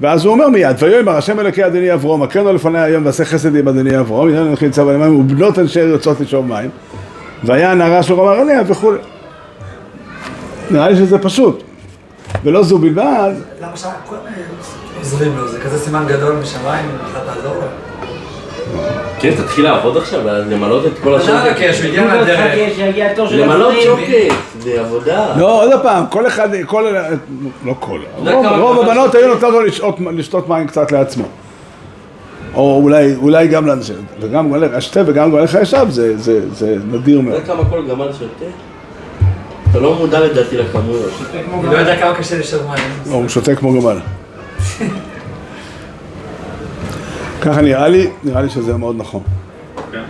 ואז 0.00 0.24
הוא 0.24 0.32
אומר 0.32 0.48
מיד, 0.48 0.76
ויאמר 0.78 1.16
השם 1.16 1.40
אלוקי 1.40 1.66
אדוני 1.66 1.94
אברום, 1.94 2.22
הקרנו 2.22 2.52
לפני 2.52 2.78
היום 2.78 3.06
ועשה 3.06 3.24
חסד 3.24 3.56
עם 3.56 3.68
אדוני 3.68 4.00
אברום, 4.00 4.28
הנה 4.28 4.42
אנוכי 4.42 4.66
ניצב 4.66 4.88
על 4.88 4.94
המים, 4.94 5.20
ובנות 5.20 5.58
אנשי 5.58 5.80
עיר 5.80 5.88
יוצאות 5.88 6.20
לשאוב 6.20 6.46
מים, 6.46 6.70
והיה 7.44 7.72
הנערה 7.72 8.02
שלו 8.02 8.22
אמר 8.22 8.40
עליה 8.40 8.62
וכולי. 8.66 8.98
נראה 10.70 10.88
לי 10.88 10.96
שזה 10.96 11.18
פשוט. 11.18 11.62
ולא 12.44 12.62
זו 12.62 12.78
בלבד, 12.78 13.32
למה 13.60 13.76
שם 13.76 13.88
עוזרים 14.98 15.36
לו? 15.36 15.48
זה 15.48 15.60
כזה 15.60 15.78
סימן 15.78 16.04
גדול 16.08 16.36
משמיים, 16.42 16.84
אם 16.90 16.96
אתה 17.10 17.20
תעזור 17.34 17.54
לו. 17.54 17.66
כן, 19.18 19.30
תתחיל 19.34 19.64
לעבוד 19.64 19.96
עכשיו, 19.96 20.20
למלות 20.24 20.86
את 20.86 20.92
כל 21.02 21.10
לא, 21.10 21.16
השעות. 21.16 21.56
כי 21.56 21.72
שהוא 21.74 21.86
הגיע 21.86 22.04
מהדרך. 22.04 23.30
למלות. 23.30 23.74
שוקת, 23.84 24.34
זה 24.58 24.80
עבודה. 24.80 25.36
לא, 25.36 25.62
עוד 25.64 25.82
פעם, 25.82 26.04
כל 26.10 26.26
אחד, 26.26 26.48
כל, 26.66 26.84
לא 27.64 27.74
כל, 27.80 28.00
רוב, 28.58 28.80
הבנות? 28.80 29.14
היו 29.14 29.28
נותנות 29.28 29.52
לו 29.52 29.62
לשתות, 30.12 30.48
מים 30.48 30.66
קצת 30.66 30.92
לעצמו. 30.92 31.24
או 32.54 32.80
אולי, 32.82 33.14
אולי 33.16 33.48
גם 33.48 33.66
לאנשים, 33.66 33.96
וגם 34.20 34.48
גואלך 34.48 34.74
השתה 34.74 35.00
וגם 35.06 35.30
גואלך 35.30 35.54
הישב, 35.54 35.86
זה, 35.88 36.16
זה, 36.18 36.40
זה 36.52 36.76
נדיר 36.92 37.18
אתה 37.18 37.24
מאוד. 37.28 37.34
יודע 37.34 37.46
כמה 37.46 37.70
כל 37.70 37.86
גמל 37.88 38.12
שותה? 38.12 38.44
אתה 39.76 39.84
לא 39.84 39.94
מודע 39.94 40.20
לדעתי 40.20 40.56
לכמויות. 40.58 41.10
אני 41.34 41.72
לא 41.72 41.78
יודע 41.78 41.96
כמה 41.96 42.14
קשה 42.14 42.38
לשאול 42.38 42.62
מים. 42.62 42.84
או, 43.10 43.14
הוא 43.14 43.28
שותה 43.28 43.54
כמו 43.54 43.80
גמל. 43.80 43.98
ככה 47.40 47.62
נראה 47.62 47.88
לי, 47.88 48.10
נראה 48.24 48.42
לי 48.42 48.48
שזה 48.50 48.76
מאוד 48.76 48.96
נכון. 48.98 49.20
כן, 49.92 50.02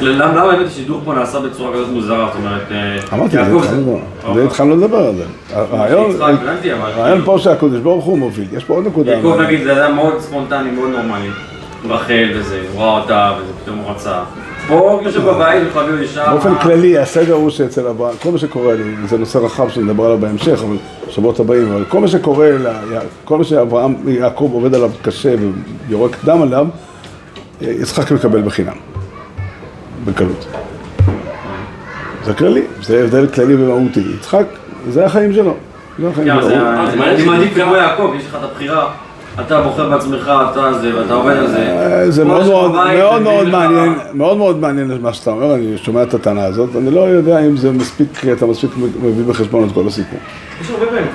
למה 0.00 0.46
באמת 0.46 0.66
השידוך 0.66 1.00
פה 1.04 1.14
נעשה 1.14 1.40
בצורה 1.40 1.72
כזאת 1.74 1.88
מוזרה? 1.88 2.26
זאת 2.26 2.36
אומרת, 2.36 2.62
אה, 2.72 2.98
אמרתי, 3.12 3.30
זה 3.30 3.38
יעקב 3.38 3.62
התחלנו 3.62 3.98
לדבר- 4.22 4.34
זה 4.34 4.44
התחלנו 4.44 4.76
לדבר 4.76 4.98
על 4.98 5.16
זה. 5.16 5.24
הרעיון, 5.52 6.16
הרעיון 6.80 7.22
פה 7.24 7.38
שהקדוש 7.38 7.80
ברוך 7.80 8.04
הוא 8.04 8.18
מוביל. 8.18 8.46
יש 8.52 8.64
פה 8.64 8.74
עוד 8.74 8.86
נקודה. 8.86 9.12
יעקב 9.12 9.38
נגיד 9.46 9.64
זה 9.64 9.76
היה 9.84 9.94
מאוד 9.94 10.20
ספונטני, 10.20 10.70
מאוד 10.70 10.90
נורמלי. 10.90 11.28
רחל 11.88 12.30
וזה, 12.34 12.60
הוא 12.72 12.82
ראה 12.82 13.00
אותה 13.00 13.32
וזה 13.40 13.52
פתאום 13.62 13.78
הוא 13.78 13.90
רצה. 13.90 14.18
פה 14.68 15.00
יושב 15.02 15.24
בבית. 15.24 15.62
באופן 16.30 16.54
כללי, 16.54 16.98
הסדר 16.98 17.34
הוא 17.34 17.50
שאצל 17.50 17.86
אברהם, 17.86 18.14
כל 18.22 18.30
מה 18.30 18.38
שקורה 18.38 18.74
זה 19.08 19.18
נושא 19.18 19.38
רחב 19.38 19.68
שנדבר 19.68 20.04
עליו 20.04 20.18
בהמשך, 20.18 20.62
אבל 20.68 20.76
בשבועות 21.08 21.40
הבאים, 21.40 21.72
אבל 21.72 21.84
כל 21.88 22.00
מה 22.00 22.08
שקורה, 22.08 22.48
כל 23.24 23.38
מה 23.38 23.44
שאברהם, 23.44 23.94
יעקב 24.06 24.50
עובד 24.52 24.74
עליו 24.74 24.90
קשה 25.02 25.34
ויורק 25.88 26.24
דם 26.24 26.42
עליו, 26.42 26.66
יצחק 27.60 28.10
מקבל 28.10 28.42
בחינם, 28.42 28.76
בקלות. 30.04 30.46
זה 32.24 32.34
כללי, 32.34 32.62
זה 32.82 33.04
הבדל 33.04 33.26
כללי 33.26 33.54
ומהותי. 33.54 34.02
יצחק, 34.18 34.44
זה 34.88 35.04
החיים 35.04 35.32
שלו. 35.32 35.54
זה 35.98 36.08
החיים 36.08 36.28
כן, 36.28 36.42
שלו. 36.42 36.56
אני 37.06 37.24
מעדיף? 37.24 37.54
כמו 37.54 37.76
יעקב, 37.76 38.12
יש 38.18 38.26
לך 38.26 38.34
את 38.34 38.42
הבחירה. 38.42 38.90
אתה 39.40 39.62
בוחר 39.62 39.88
בעצמך, 39.88 40.32
אתה 40.52 40.72
זה, 40.80 40.98
ואתה 40.98 41.14
עובד 41.14 41.36
על 41.36 41.46
זה. 41.46 41.58
אה, 41.58 42.10
זה 42.10 42.24
מאוד 42.24 42.46
מאוד, 42.46 42.72
מאוד 42.72 43.22
מאוד 43.22 43.48
מעניין, 43.48 43.94
מאוד 44.14 44.36
מאוד 44.36 44.60
מעניין 44.60 44.98
מה 45.02 45.12
שאתה 45.12 45.30
אומר, 45.30 45.54
אני 45.54 45.78
שומע 45.78 46.02
את 46.02 46.14
הטענה 46.14 46.44
הזאת, 46.44 46.76
אני 46.76 46.90
לא 46.90 47.00
יודע 47.00 47.40
אם 47.40 47.56
זה 47.56 47.72
מספיק, 47.72 48.08
אתה 48.32 48.46
מספיק 48.46 48.70
מביא 49.02 49.24
בחשבון 49.24 49.68
את 49.68 49.74
כל 49.74 49.86
הסיפור. 49.86 50.18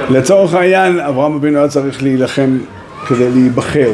לצורך 0.09 0.53
העניין, 0.53 0.99
אברהם 0.99 1.33
אבינו 1.33 1.59
היה 1.59 1.67
צריך 1.67 2.03
להילחם 2.03 2.57
כדי 3.07 3.29
להיבחר. 3.29 3.89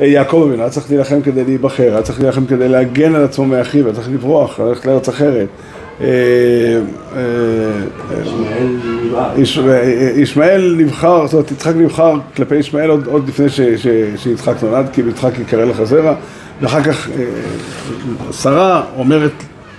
אה, 0.00 0.06
יעקב 0.06 0.44
אבינו 0.48 0.62
היה 0.62 0.70
צריך 0.70 0.90
להילחם 0.90 1.22
כדי 1.22 1.44
להיבחר, 1.44 1.92
היה 1.92 2.02
צריך 2.02 2.20
להילחם 2.20 2.46
כדי 2.46 2.68
להגן 2.68 3.14
על 3.14 3.24
עצמו 3.24 3.46
מאחיו, 3.46 3.84
היה 3.84 3.94
צריך 3.94 4.08
לברוח, 4.08 4.60
ללכת 4.60 4.86
לארץ 4.86 5.08
אחרת. 5.08 5.48
ישמעאל 10.16 10.74
נבחר, 10.78 11.26
זאת 11.26 11.34
אומרת 11.34 11.50
יצחק 11.50 11.72
נבחר 11.76 12.14
כלפי 12.36 12.56
ישמעאל 12.56 12.90
עוד, 12.90 13.06
עוד 13.06 13.28
לפני 13.28 13.48
ש, 13.48 13.60
ש, 13.60 13.86
שיצחק 14.16 14.54
נולד, 14.62 14.86
כי 14.92 15.02
יצחק 15.08 15.38
יקרא 15.38 15.64
לך 15.64 15.82
זרע, 15.82 16.14
ואחר 16.60 16.82
כך 16.82 17.08
אה, 17.08 17.24
שרה 18.32 18.82
אומרת 18.96 19.32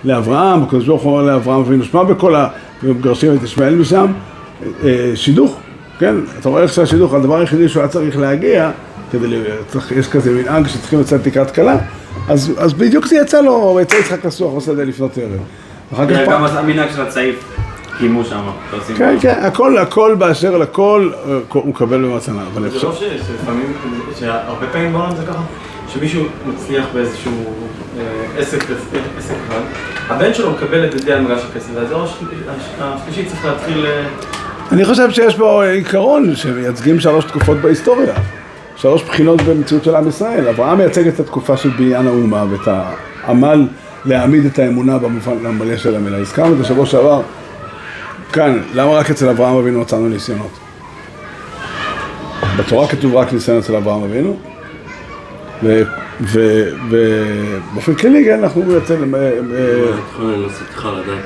לאברהם, 0.04 0.62
הקדוש 0.62 0.86
ברוך 0.86 1.02
הוא 1.02 1.12
אומר 1.12 1.22
לאברהם 1.32 1.60
אבינו 1.60 1.84
שמע 1.84 2.02
בקולה, 2.02 2.48
ומגרשים 2.82 3.34
את 3.34 3.42
ישמעאל 3.42 3.74
משם, 3.74 4.06
אה, 4.84 5.12
שידוך, 5.14 5.58
כן, 5.98 6.14
אתה 6.40 6.48
רואה 6.48 6.62
איך 6.62 6.72
שהשידוך, 6.72 7.14
הדבר 7.14 7.36
היחידי 7.40 7.68
שהוא 7.68 7.80
היה 7.80 7.88
צריך 7.88 8.18
להגיע, 8.18 8.70
כדי, 9.12 9.26
צריך, 9.68 9.92
יש 9.92 10.08
כזה 10.08 10.30
מנהג 10.30 10.66
שצריכים 10.66 11.00
לצאת 11.00 11.26
לקראת 11.26 11.50
כלה, 11.50 11.76
אז, 12.28 12.52
אז 12.58 12.72
בדיוק 12.74 13.06
זה 13.06 13.16
יצא 13.16 13.40
לו, 13.40 13.78
יצא 13.82 13.96
יצחק 13.96 14.24
לסוח 14.24 14.54
בשדה 14.54 14.84
לפנות 14.84 15.18
ערב. 15.18 15.30
אחר 15.94 16.06
כך 16.06 16.12
זה 16.12 16.26
פעם- 16.26 16.46
גם 16.46 16.56
המנהג 16.56 16.88
של 16.96 17.02
הצעיף 17.02 17.44
קיימו 17.98 18.24
שם. 18.24 18.40
שעושים 18.70 18.96
כן. 18.96 19.16
כן, 19.20 19.38
הכל, 19.42 19.78
הכל 19.78 20.14
באשר 20.18 20.58
לכל, 20.58 21.10
אה, 21.28 21.38
הוא 21.52 21.68
מקבל 21.68 22.04
במתנה. 22.04 22.42
אבל 22.54 22.70
זה 22.70 22.86
לא 22.86 22.92
שלפעמים, 22.92 23.72
שהרבה 24.18 24.66
פעמים 24.72 24.92
בעולם 24.92 25.16
זה 25.16 25.22
ככה, 25.26 25.42
שמישהו 25.88 26.24
מצליח 26.46 26.84
באיזשהו 26.94 27.32
אה, 27.98 28.02
עסק, 28.38 28.64
אחד, 29.48 29.60
הבן 30.08 30.34
שלו 30.34 30.50
מקבל 30.50 30.84
את 30.84 30.94
ידי 30.94 31.12
המגרש 31.12 31.42
הכסף, 31.50 31.68
והדור 31.74 32.02
השל- 32.02 32.24
הש- 32.48 32.68
השלישי 32.80 33.24
צריך 33.24 33.44
להתחיל... 33.44 33.86
אה, 33.86 34.04
אני 34.72 34.84
חושב 34.84 35.10
שיש 35.10 35.36
פה 35.36 35.64
עיקרון 35.64 36.36
שמייצגים 36.36 37.00
שלוש 37.00 37.24
תקופות 37.24 37.56
בהיסטוריה. 37.58 38.14
שלוש 38.76 39.02
בחינות 39.02 39.42
במציאות 39.42 39.84
של 39.84 39.94
עם 39.96 40.08
ישראל. 40.08 40.48
אברהם 40.48 40.78
מייצג 40.78 41.06
את 41.08 41.20
התקופה 41.20 41.56
של 41.56 41.68
בניין 41.68 42.06
האומה 42.06 42.44
ואת 42.50 42.68
העמל 43.24 43.66
להעמיד 44.04 44.44
את 44.46 44.58
האמונה 44.58 44.98
במובן 44.98 45.46
המלא 45.46 45.76
של 45.76 45.94
המילה. 45.94 46.18
הזכרנו 46.18 46.52
את 46.52 46.58
זה 46.58 46.64
שבוע 46.64 46.86
שעבר, 46.86 47.20
כאן, 48.34 48.58
למה 48.74 48.90
רק 48.92 49.10
אצל 49.10 49.28
אברהם 49.28 49.56
אבינו 49.56 49.80
מצאנו 49.80 50.08
ניסיונות? 50.08 50.50
בתורה 52.58 52.88
כתוב 52.88 53.14
רק 53.16 53.32
ניסיון 53.32 53.58
אצל 53.58 53.76
אברהם 53.76 54.02
אבינו, 54.02 54.36
ובאופן 56.20 57.94
כללי, 57.94 58.24
כן, 58.24 58.42
אנחנו 58.42 58.78
אצל... 58.78 58.94
לנסות 60.20 60.68
לך 60.76 60.88
לדעת, 60.92 61.18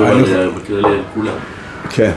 אני- 0.00 0.22
בכללי 0.56 0.98
כולם. 1.14 1.32
כן. 1.90 2.12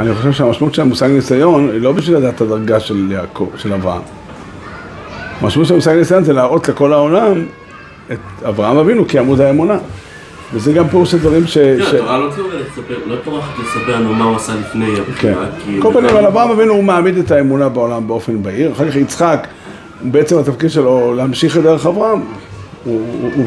אני 0.00 0.14
חושב 0.14 0.32
שהמשמעות 0.32 0.74
של 0.74 0.82
המושג 0.82 1.06
ניסיון 1.06 1.70
היא 1.72 1.80
לא 1.80 1.92
בשביל 1.92 2.16
לדעת 2.16 2.34
את 2.34 2.40
הדרגה 2.40 2.80
של 2.80 3.12
יעקב, 3.12 3.50
של 3.56 3.72
אברהם. 3.72 4.02
המשמעות 5.40 5.68
של 5.68 5.74
המושג 5.74 5.92
ניסיון 5.92 6.24
זה 6.24 6.32
להראות 6.32 6.68
לכל 6.68 6.92
העולם 6.92 7.44
את 8.12 8.18
אברהם 8.48 8.76
אבינו 8.76 9.04
כעמוד 9.08 9.40
האמונה. 9.40 9.78
וזה 10.54 10.72
גם 10.72 10.88
פירוש 10.88 11.10
של 11.10 11.18
דברים 11.18 11.46
ש... 11.46 11.58
כן, 11.58 11.76
ש- 11.90 11.94
התורה 11.94 12.18
לא 12.18 12.30
טורחת 13.24 13.48
לספר, 13.58 13.88
לא 13.88 13.94
לנו 13.94 14.14
מה 14.14 14.24
הוא 14.24 14.36
עשה 14.36 14.52
לפני 14.60 14.86
כן. 14.96 15.02
הבחירה, 15.08 15.46
כי... 15.64 15.78
כל 15.82 15.92
פנים, 15.92 16.04
אבל 16.10 16.26
אברהם 16.26 16.50
אבינו 16.50 16.72
הוא 16.72 16.84
מעמיד 16.84 17.16
את 17.18 17.30
האמונה 17.30 17.68
בעולם 17.68 18.08
באופן 18.08 18.42
בהיר. 18.42 18.72
אחר 18.72 18.90
כך 18.90 18.96
יצחק, 18.96 19.46
בעצם 20.02 20.38
התפקיד 20.38 20.70
שלו 20.70 21.14
להמשיך 21.14 21.56
את 21.56 21.62
דרך 21.62 21.86
אברהם. 21.86 22.20
הוא, 22.84 23.00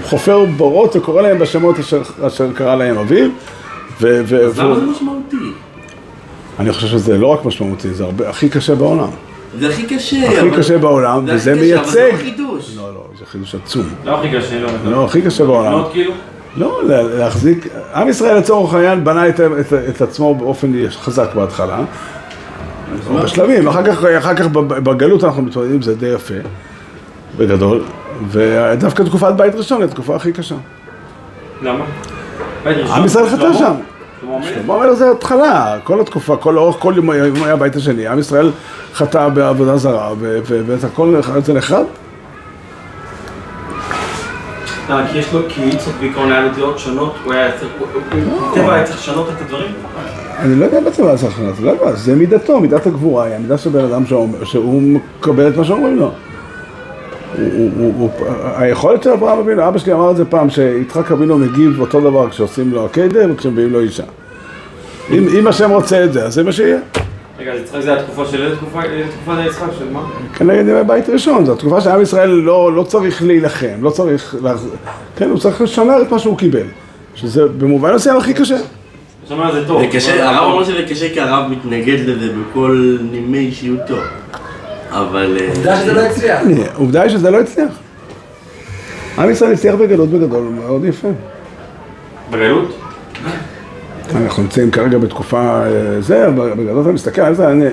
חופר 0.04 0.46
בורות 0.46 0.96
וקורא 0.96 1.22
להם 1.22 1.40
בשמות 1.40 1.80
אשר, 1.80 2.02
אשר 2.28 2.54
קרא 2.54 2.76
להם 2.76 2.98
אביו. 2.98 3.30
ו, 4.02 4.22
אז 4.46 4.60
למה 4.60 4.76
זה 4.76 4.86
משמעותי? 4.86 5.38
אני 6.60 6.74
חושב 6.74 6.88
שזה 6.88 7.18
לא 7.18 7.28
רק 7.28 7.46
משמעותי, 7.46 7.94
זה 7.94 8.04
הרבה, 8.04 8.30
הכי 8.30 8.50
קשה 8.50 8.76
בעולם. 8.76 9.08
זה 9.60 9.70
הכי 9.70 9.84
קשה. 9.86 10.28
הכי 10.28 10.40
אבל- 10.42 10.58
קשה 10.58 10.78
בעולם, 10.78 11.26
זה 11.28 11.34
הכי 11.34 11.40
וזה 11.52 11.52
קשה, 11.52 11.80
אבל 11.80 11.86
זה 11.86 12.02
מייצג... 12.02 12.14
לא 12.14 12.18
חידוש. 12.32 12.76
לא, 12.78 12.94
לא, 12.94 13.04
זה 13.20 13.26
חידוש 13.26 13.56
עצום. 13.56 13.84
לא 14.06 14.20
הכי 14.20 14.28
קשה, 14.38 14.60
לא. 14.60 14.70
לא, 14.92 15.06
הכי 15.06 15.22
קשה 15.22 15.46
בעולם. 15.46 15.72
מאוד 15.72 15.92
כאילו. 15.92 16.12
לא, 16.58 16.82
לה- 16.88 17.04
להחזיק... 17.04 17.68
עם 17.96 18.10
ישראל 18.10 18.38
לצורך 18.38 18.74
העניין 18.74 19.04
בנה 19.04 19.30
את, 19.30 19.40
את, 19.40 19.74
את 19.90 20.02
עצמו 20.02 20.36
באופן 20.36 20.72
חזק 20.90 21.36
בהתחלה, 21.36 21.80
בשלבים, 23.24 23.68
אחר 23.68 23.84
כך, 23.86 24.04
אחר 24.06 24.36
כך 24.36 24.46
בגלות 24.68 25.24
אנחנו 25.24 25.42
מתמודדים 25.42 25.76
עם 25.76 25.82
זה 25.82 25.96
די 25.96 26.08
יפה, 26.08 26.34
בגדול, 27.38 27.84
ודווקא 28.30 29.04
תקופת 29.04 29.34
בית 29.34 29.56
ראשון 29.56 29.82
היא 29.82 29.88
התקופה 29.88 30.16
הכי 30.16 30.34
קשה. 30.34 30.56
למה? 31.62 31.86
עם 32.96 33.06
ישראל 33.06 33.30
חטא? 33.30 33.54
שם. 33.54 33.74
שלמה 34.44 34.76
המלך? 34.76 34.94
זה 34.94 35.12
התחלה, 35.12 35.78
כל 35.84 36.02
התקופה, 36.02 36.36
כל 36.38 36.52
לאורך 36.52 36.76
כל 36.80 36.94
יום 36.96 37.10
היה 37.10 37.54
הבית 37.54 37.76
השני, 37.76 38.08
עם 38.08 38.20
ישראל 38.20 38.52
חטא 38.94 39.30
בעבודה 39.30 39.78
זרה, 39.78 40.14
ואת 40.20 40.84
הכל 40.84 41.16
אצל 41.40 41.58
אחד. 41.58 41.84
אה, 44.90 45.08
כי 45.12 45.18
יש 45.18 45.34
לו, 45.34 45.40
איצוק 45.58 45.94
בעיקרון 46.00 46.32
היה 46.32 46.42
לו 46.42 46.50
דעות 46.56 46.80
שונות, 46.80 47.16
הוא 47.24 47.34
היה 47.34 47.52
צריך, 47.52 47.72
בטבע 48.52 48.74
היה 48.74 48.84
צריך 48.84 48.98
לשנות 48.98 49.30
את 49.30 49.42
הדברים? 49.42 49.72
אני 50.40 50.56
לא 50.60 50.66
יודע 50.66 50.80
בעצם 50.80 51.06
מה 51.06 51.16
זה 51.16 51.28
הכנת, 51.28 51.60
לא 51.60 51.72
יודע, 51.72 51.92
זה 51.96 52.16
מידתו, 52.16 52.60
מידת 52.60 52.88
הגבורה, 52.88 53.26
היא 53.26 53.36
המידה 53.36 53.58
של 53.58 53.70
בן 53.70 53.86
אדם 53.86 54.04
שהוא 54.44 54.82
מקבל 54.82 55.48
את 55.48 55.58
מה 55.58 55.64
שאומרים 55.64 56.00
לו. 56.00 56.12
היכולת 58.56 59.04
של 59.04 59.10
אברהם 59.10 59.40
אבינו, 59.40 59.68
אבא 59.68 59.78
שלי 59.78 59.94
אמר 59.94 60.12
את 60.12 60.16
זה 60.16 60.26
פעם, 60.26 60.50
שיצחק 60.50 61.12
אבינו 61.12 61.38
מגיב 61.38 61.80
אותו 61.80 62.02
דבר 62.02 62.30
כשעושים 62.30 62.72
לו 62.72 62.86
הקדר 62.86 63.28
וכשמביאים 63.32 63.74
לו 63.74 63.80
אישה. 63.80 64.04
אם 65.12 65.48
השם 65.48 65.72
רוצה 65.72 66.04
את 66.04 66.14
זה, 66.14 66.26
אז 66.26 66.34
זה 66.34 66.44
מה 66.44 66.52
שיהיה. 66.52 66.80
רגע, 67.40 67.52
אז 67.52 67.60
יצחק 67.62 67.80
זה 67.80 67.94
התקופה 67.94 68.26
של 68.26 68.44
איזה 68.44 68.56
תקופה? 68.56 68.84
איזה 68.84 69.12
תקופת 69.12 69.38
היצחק 69.38 69.68
של 69.80 69.90
מה? 69.92 70.04
כנגד 70.36 70.68
ימי 70.68 70.84
בית 70.84 71.10
ראשון, 71.10 71.46
זו 71.46 71.54
התקופה 71.54 71.82
שעם 71.82 72.02
ישראל 72.02 72.30
לא, 72.30 72.74
לא 72.74 72.84
צריך 72.84 73.24
להילחם, 73.24 73.76
לא 73.82 73.90
צריך, 73.90 74.36
להח... 74.44 74.64
כן, 75.16 75.30
הוא 75.30 75.40
צריך 75.40 75.62
לשמר 75.62 76.02
את 76.02 76.12
מה 76.12 76.20
שהוא 76.20 76.38
קיבל, 76.38 76.66
שזה 77.16 77.48
במובן 77.48 77.94
מסוים 77.96 78.18
הכי 78.18 78.34
קשה. 78.34 78.58
שומע 79.30 79.52
זה 79.52 79.68
טוב. 79.68 79.82
זה 79.82 79.88
קשה, 79.88 80.30
הרב 80.30 80.52
אומר 80.52 80.64
שזה 80.64 80.84
קשה 80.90 81.14
כי 81.14 81.20
הרב 81.20 81.52
מתנגד 81.52 82.00
לזה 82.00 82.30
בכל 82.34 82.98
נימי 83.12 83.38
אישיותו. 83.38 83.98
אבל... 84.90 85.38
אה, 85.42 85.48
עובדה 85.48 85.76
שזה 85.78 85.94
לא 85.94 86.02
הצליח. 86.02 86.42
עובדה 86.76 87.02
היא 87.02 87.12
שזה 87.12 87.32
לא 87.32 87.40
הצליח. 87.40 87.72
עם 89.18 89.30
ישראל 89.30 89.54
הצליח 89.54 89.76
בגלות 89.76 90.10
בגדול, 90.10 90.44
מאוד 90.44 90.86
יפה. 90.86 91.08
בגלות? 92.32 92.76
אנחנו 94.16 94.44
נמצאים 94.44 94.72
כרגע 94.72 94.98
בתקופה 94.98 95.40
אה, 95.66 95.68
זה, 96.02 96.28
בגדול 96.30 96.82
אתה 96.82 96.92
מסתכל 96.92 97.22
על 97.22 97.36
זה, 97.36 97.48
אני- 97.48 97.70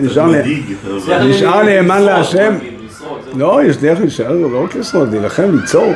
נשאר 1.29 1.63
נאמן 1.63 2.03
להשם. 2.03 2.55
זהו. 2.99 3.17
לא, 3.37 3.61
יש 3.65 3.77
דרך 3.77 4.01
להישאר, 4.01 4.33
לא 4.33 4.65
רק 4.65 4.77
לשרוד, 4.77 5.13
להילחם, 5.13 5.51
ליצור. 5.61 5.93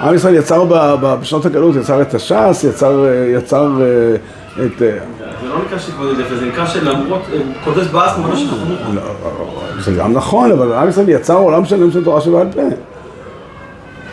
עם 0.00 0.14
ישראל 0.14 0.34
יצר 0.34 0.64
ב- 0.64 0.94
ב- 1.00 1.16
בשנות 1.20 1.46
הגלות, 1.46 1.76
יצר 1.76 2.02
את 2.02 2.14
הש"ס, 2.14 2.64
יצר, 2.68 3.04
אה, 3.06 3.26
יצר 3.38 3.70
אה, 3.82 4.16
את... 4.66 4.78
זה 4.78 4.98
לא 5.48 5.58
נקרא 5.66 5.78
שהתמודד 5.78 6.20
יפה, 6.20 6.36
זה 6.36 6.46
נקרא 6.46 6.66
שלמרות, 6.66 7.22
קודש 7.64 7.86
באס 7.86 8.18
ממש. 8.18 8.44
לא, 8.94 9.02
זה 9.80 9.92
גם 9.92 10.12
נכון, 10.12 10.52
אבל 10.52 10.72
עם 10.72 10.88
ישראל 10.88 11.08
יצר 11.08 11.34
עולם 11.36 11.64
שלם 11.64 11.90
של 11.90 12.04
תורה 12.04 12.20
שבעל 12.20 12.46
פה. 12.54 12.60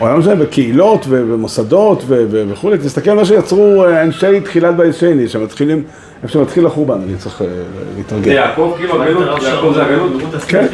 עולם 0.09 0.21
שלם 0.21 0.39
בקהילות 0.39 1.05
ו- 1.09 1.23
ומוסדות 1.27 2.03
ו- 2.07 2.25
ו- 2.31 2.43
וכולי, 2.49 2.77
תסתכל 2.77 3.11
על 3.11 3.17
מה 3.17 3.25
שיצרו 3.25 3.85
אה, 3.85 4.03
אנשי 4.03 4.41
תחילת 4.41 4.75
בית 4.75 4.95
שני, 4.95 5.27
שמתחילים, 5.27 5.83
איפה 6.23 6.33
שמתחיל 6.33 6.65
החורבן, 6.65 7.01
אני 7.07 7.17
צריך 7.17 7.41
אה, 7.41 7.47
זה 7.47 7.63
להתארגן. 7.97 8.31
יעקב, 8.31 8.73
כאילו 8.77 9.03
הגלות, 9.03 9.43
יעקב 9.43 9.71
זה 9.75 9.83
הגלות. 9.85 10.11
כן. 10.47 10.65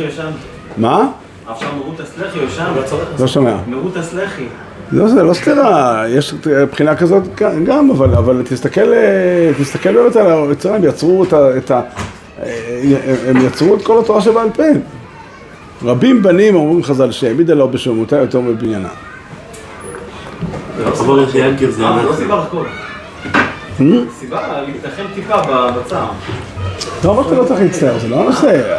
מה? 0.77 1.07
עכשיו 1.47 1.69
מרות 1.77 1.99
הסלחי 1.99 2.39
ישן. 2.39 2.65
לא 3.19 3.27
שומע. 3.27 3.55
מרות 3.67 3.97
הסלחי. 3.97 4.45
לא, 4.91 5.07
זה 5.07 5.23
לא 5.23 5.33
סתירה, 5.33 6.03
יש 6.07 6.33
בחינה 6.71 6.95
כזאת 6.95 7.23
גם, 7.65 7.89
אבל, 7.91 8.13
אבל 8.13 8.41
תסתכל, 8.49 8.93
אה, 8.93 9.51
תסתכל 9.59 9.93
באמת 9.93 10.15
על 10.15 10.49
היצרים, 10.49 10.75
הם 10.75 10.83
יצרו 10.83 11.23
את 11.23 11.33
ה... 11.33 11.57
את 11.57 11.71
ה 11.71 11.81
הם 13.27 13.45
יצרו 13.45 13.75
את 13.75 13.81
כל 13.81 13.99
התורה 13.99 14.21
שבעל 14.21 14.49
פה. 14.49 14.63
רבים 15.83 16.23
בנים 16.23 16.55
אומרים 16.55 16.83
חז"ל 16.83 17.11
שהעמידה 17.11 17.53
לו 17.53 17.69
בשלמותה 17.69 18.17
יותר 18.17 18.39
מבניינה. 18.39 18.89
אבל 20.99 21.19
איך 21.19 21.35
ינקב 21.35 21.69
זה 21.69 21.85
אה, 21.85 22.03
לא. 22.03 22.13
סיבה 22.15 22.35
לחקור. 22.37 22.63
סיבה 24.19 24.41
להתנחם 24.67 25.03
טיפה 25.15 25.37
ב- 25.37 25.69
בצער. 25.79 26.07
לא 27.05 27.11
אמרתי 27.11 27.35
לא 27.35 27.43
צריך 27.43 27.61
להצטער, 27.61 27.99
זה 27.99 28.07
לא 28.07 28.21
הנושא. 28.23 28.77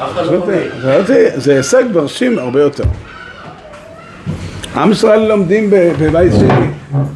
זה- 1.07 1.31
זה 1.35 1.57
הישג 1.57 1.83
מרשים 1.95 2.39
הרבה 2.39 2.61
יותר. 2.61 2.85
עם 4.77 4.93
ישראל 4.93 5.29
לומדים 5.29 5.71
ב- 5.71 5.93
בבית 6.01 6.33
שני, 6.33 6.67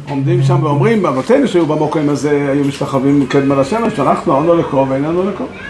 עומדים 0.09 0.43
שם 0.43 0.63
ואומרים, 0.63 1.05
אבותינו 1.05 1.47
שהיו 1.47 1.65
במוקם 1.65 2.09
הזה, 2.09 2.47
היו 2.51 2.63
משתחווים 2.63 3.25
קדמה 3.25 3.55
לשמש, 3.55 3.99
אנחנו 3.99 4.33
עונו 4.33 4.55
לקרוא 4.55 4.85
ואיננו 4.89 5.29
לקרוא. 5.29 5.47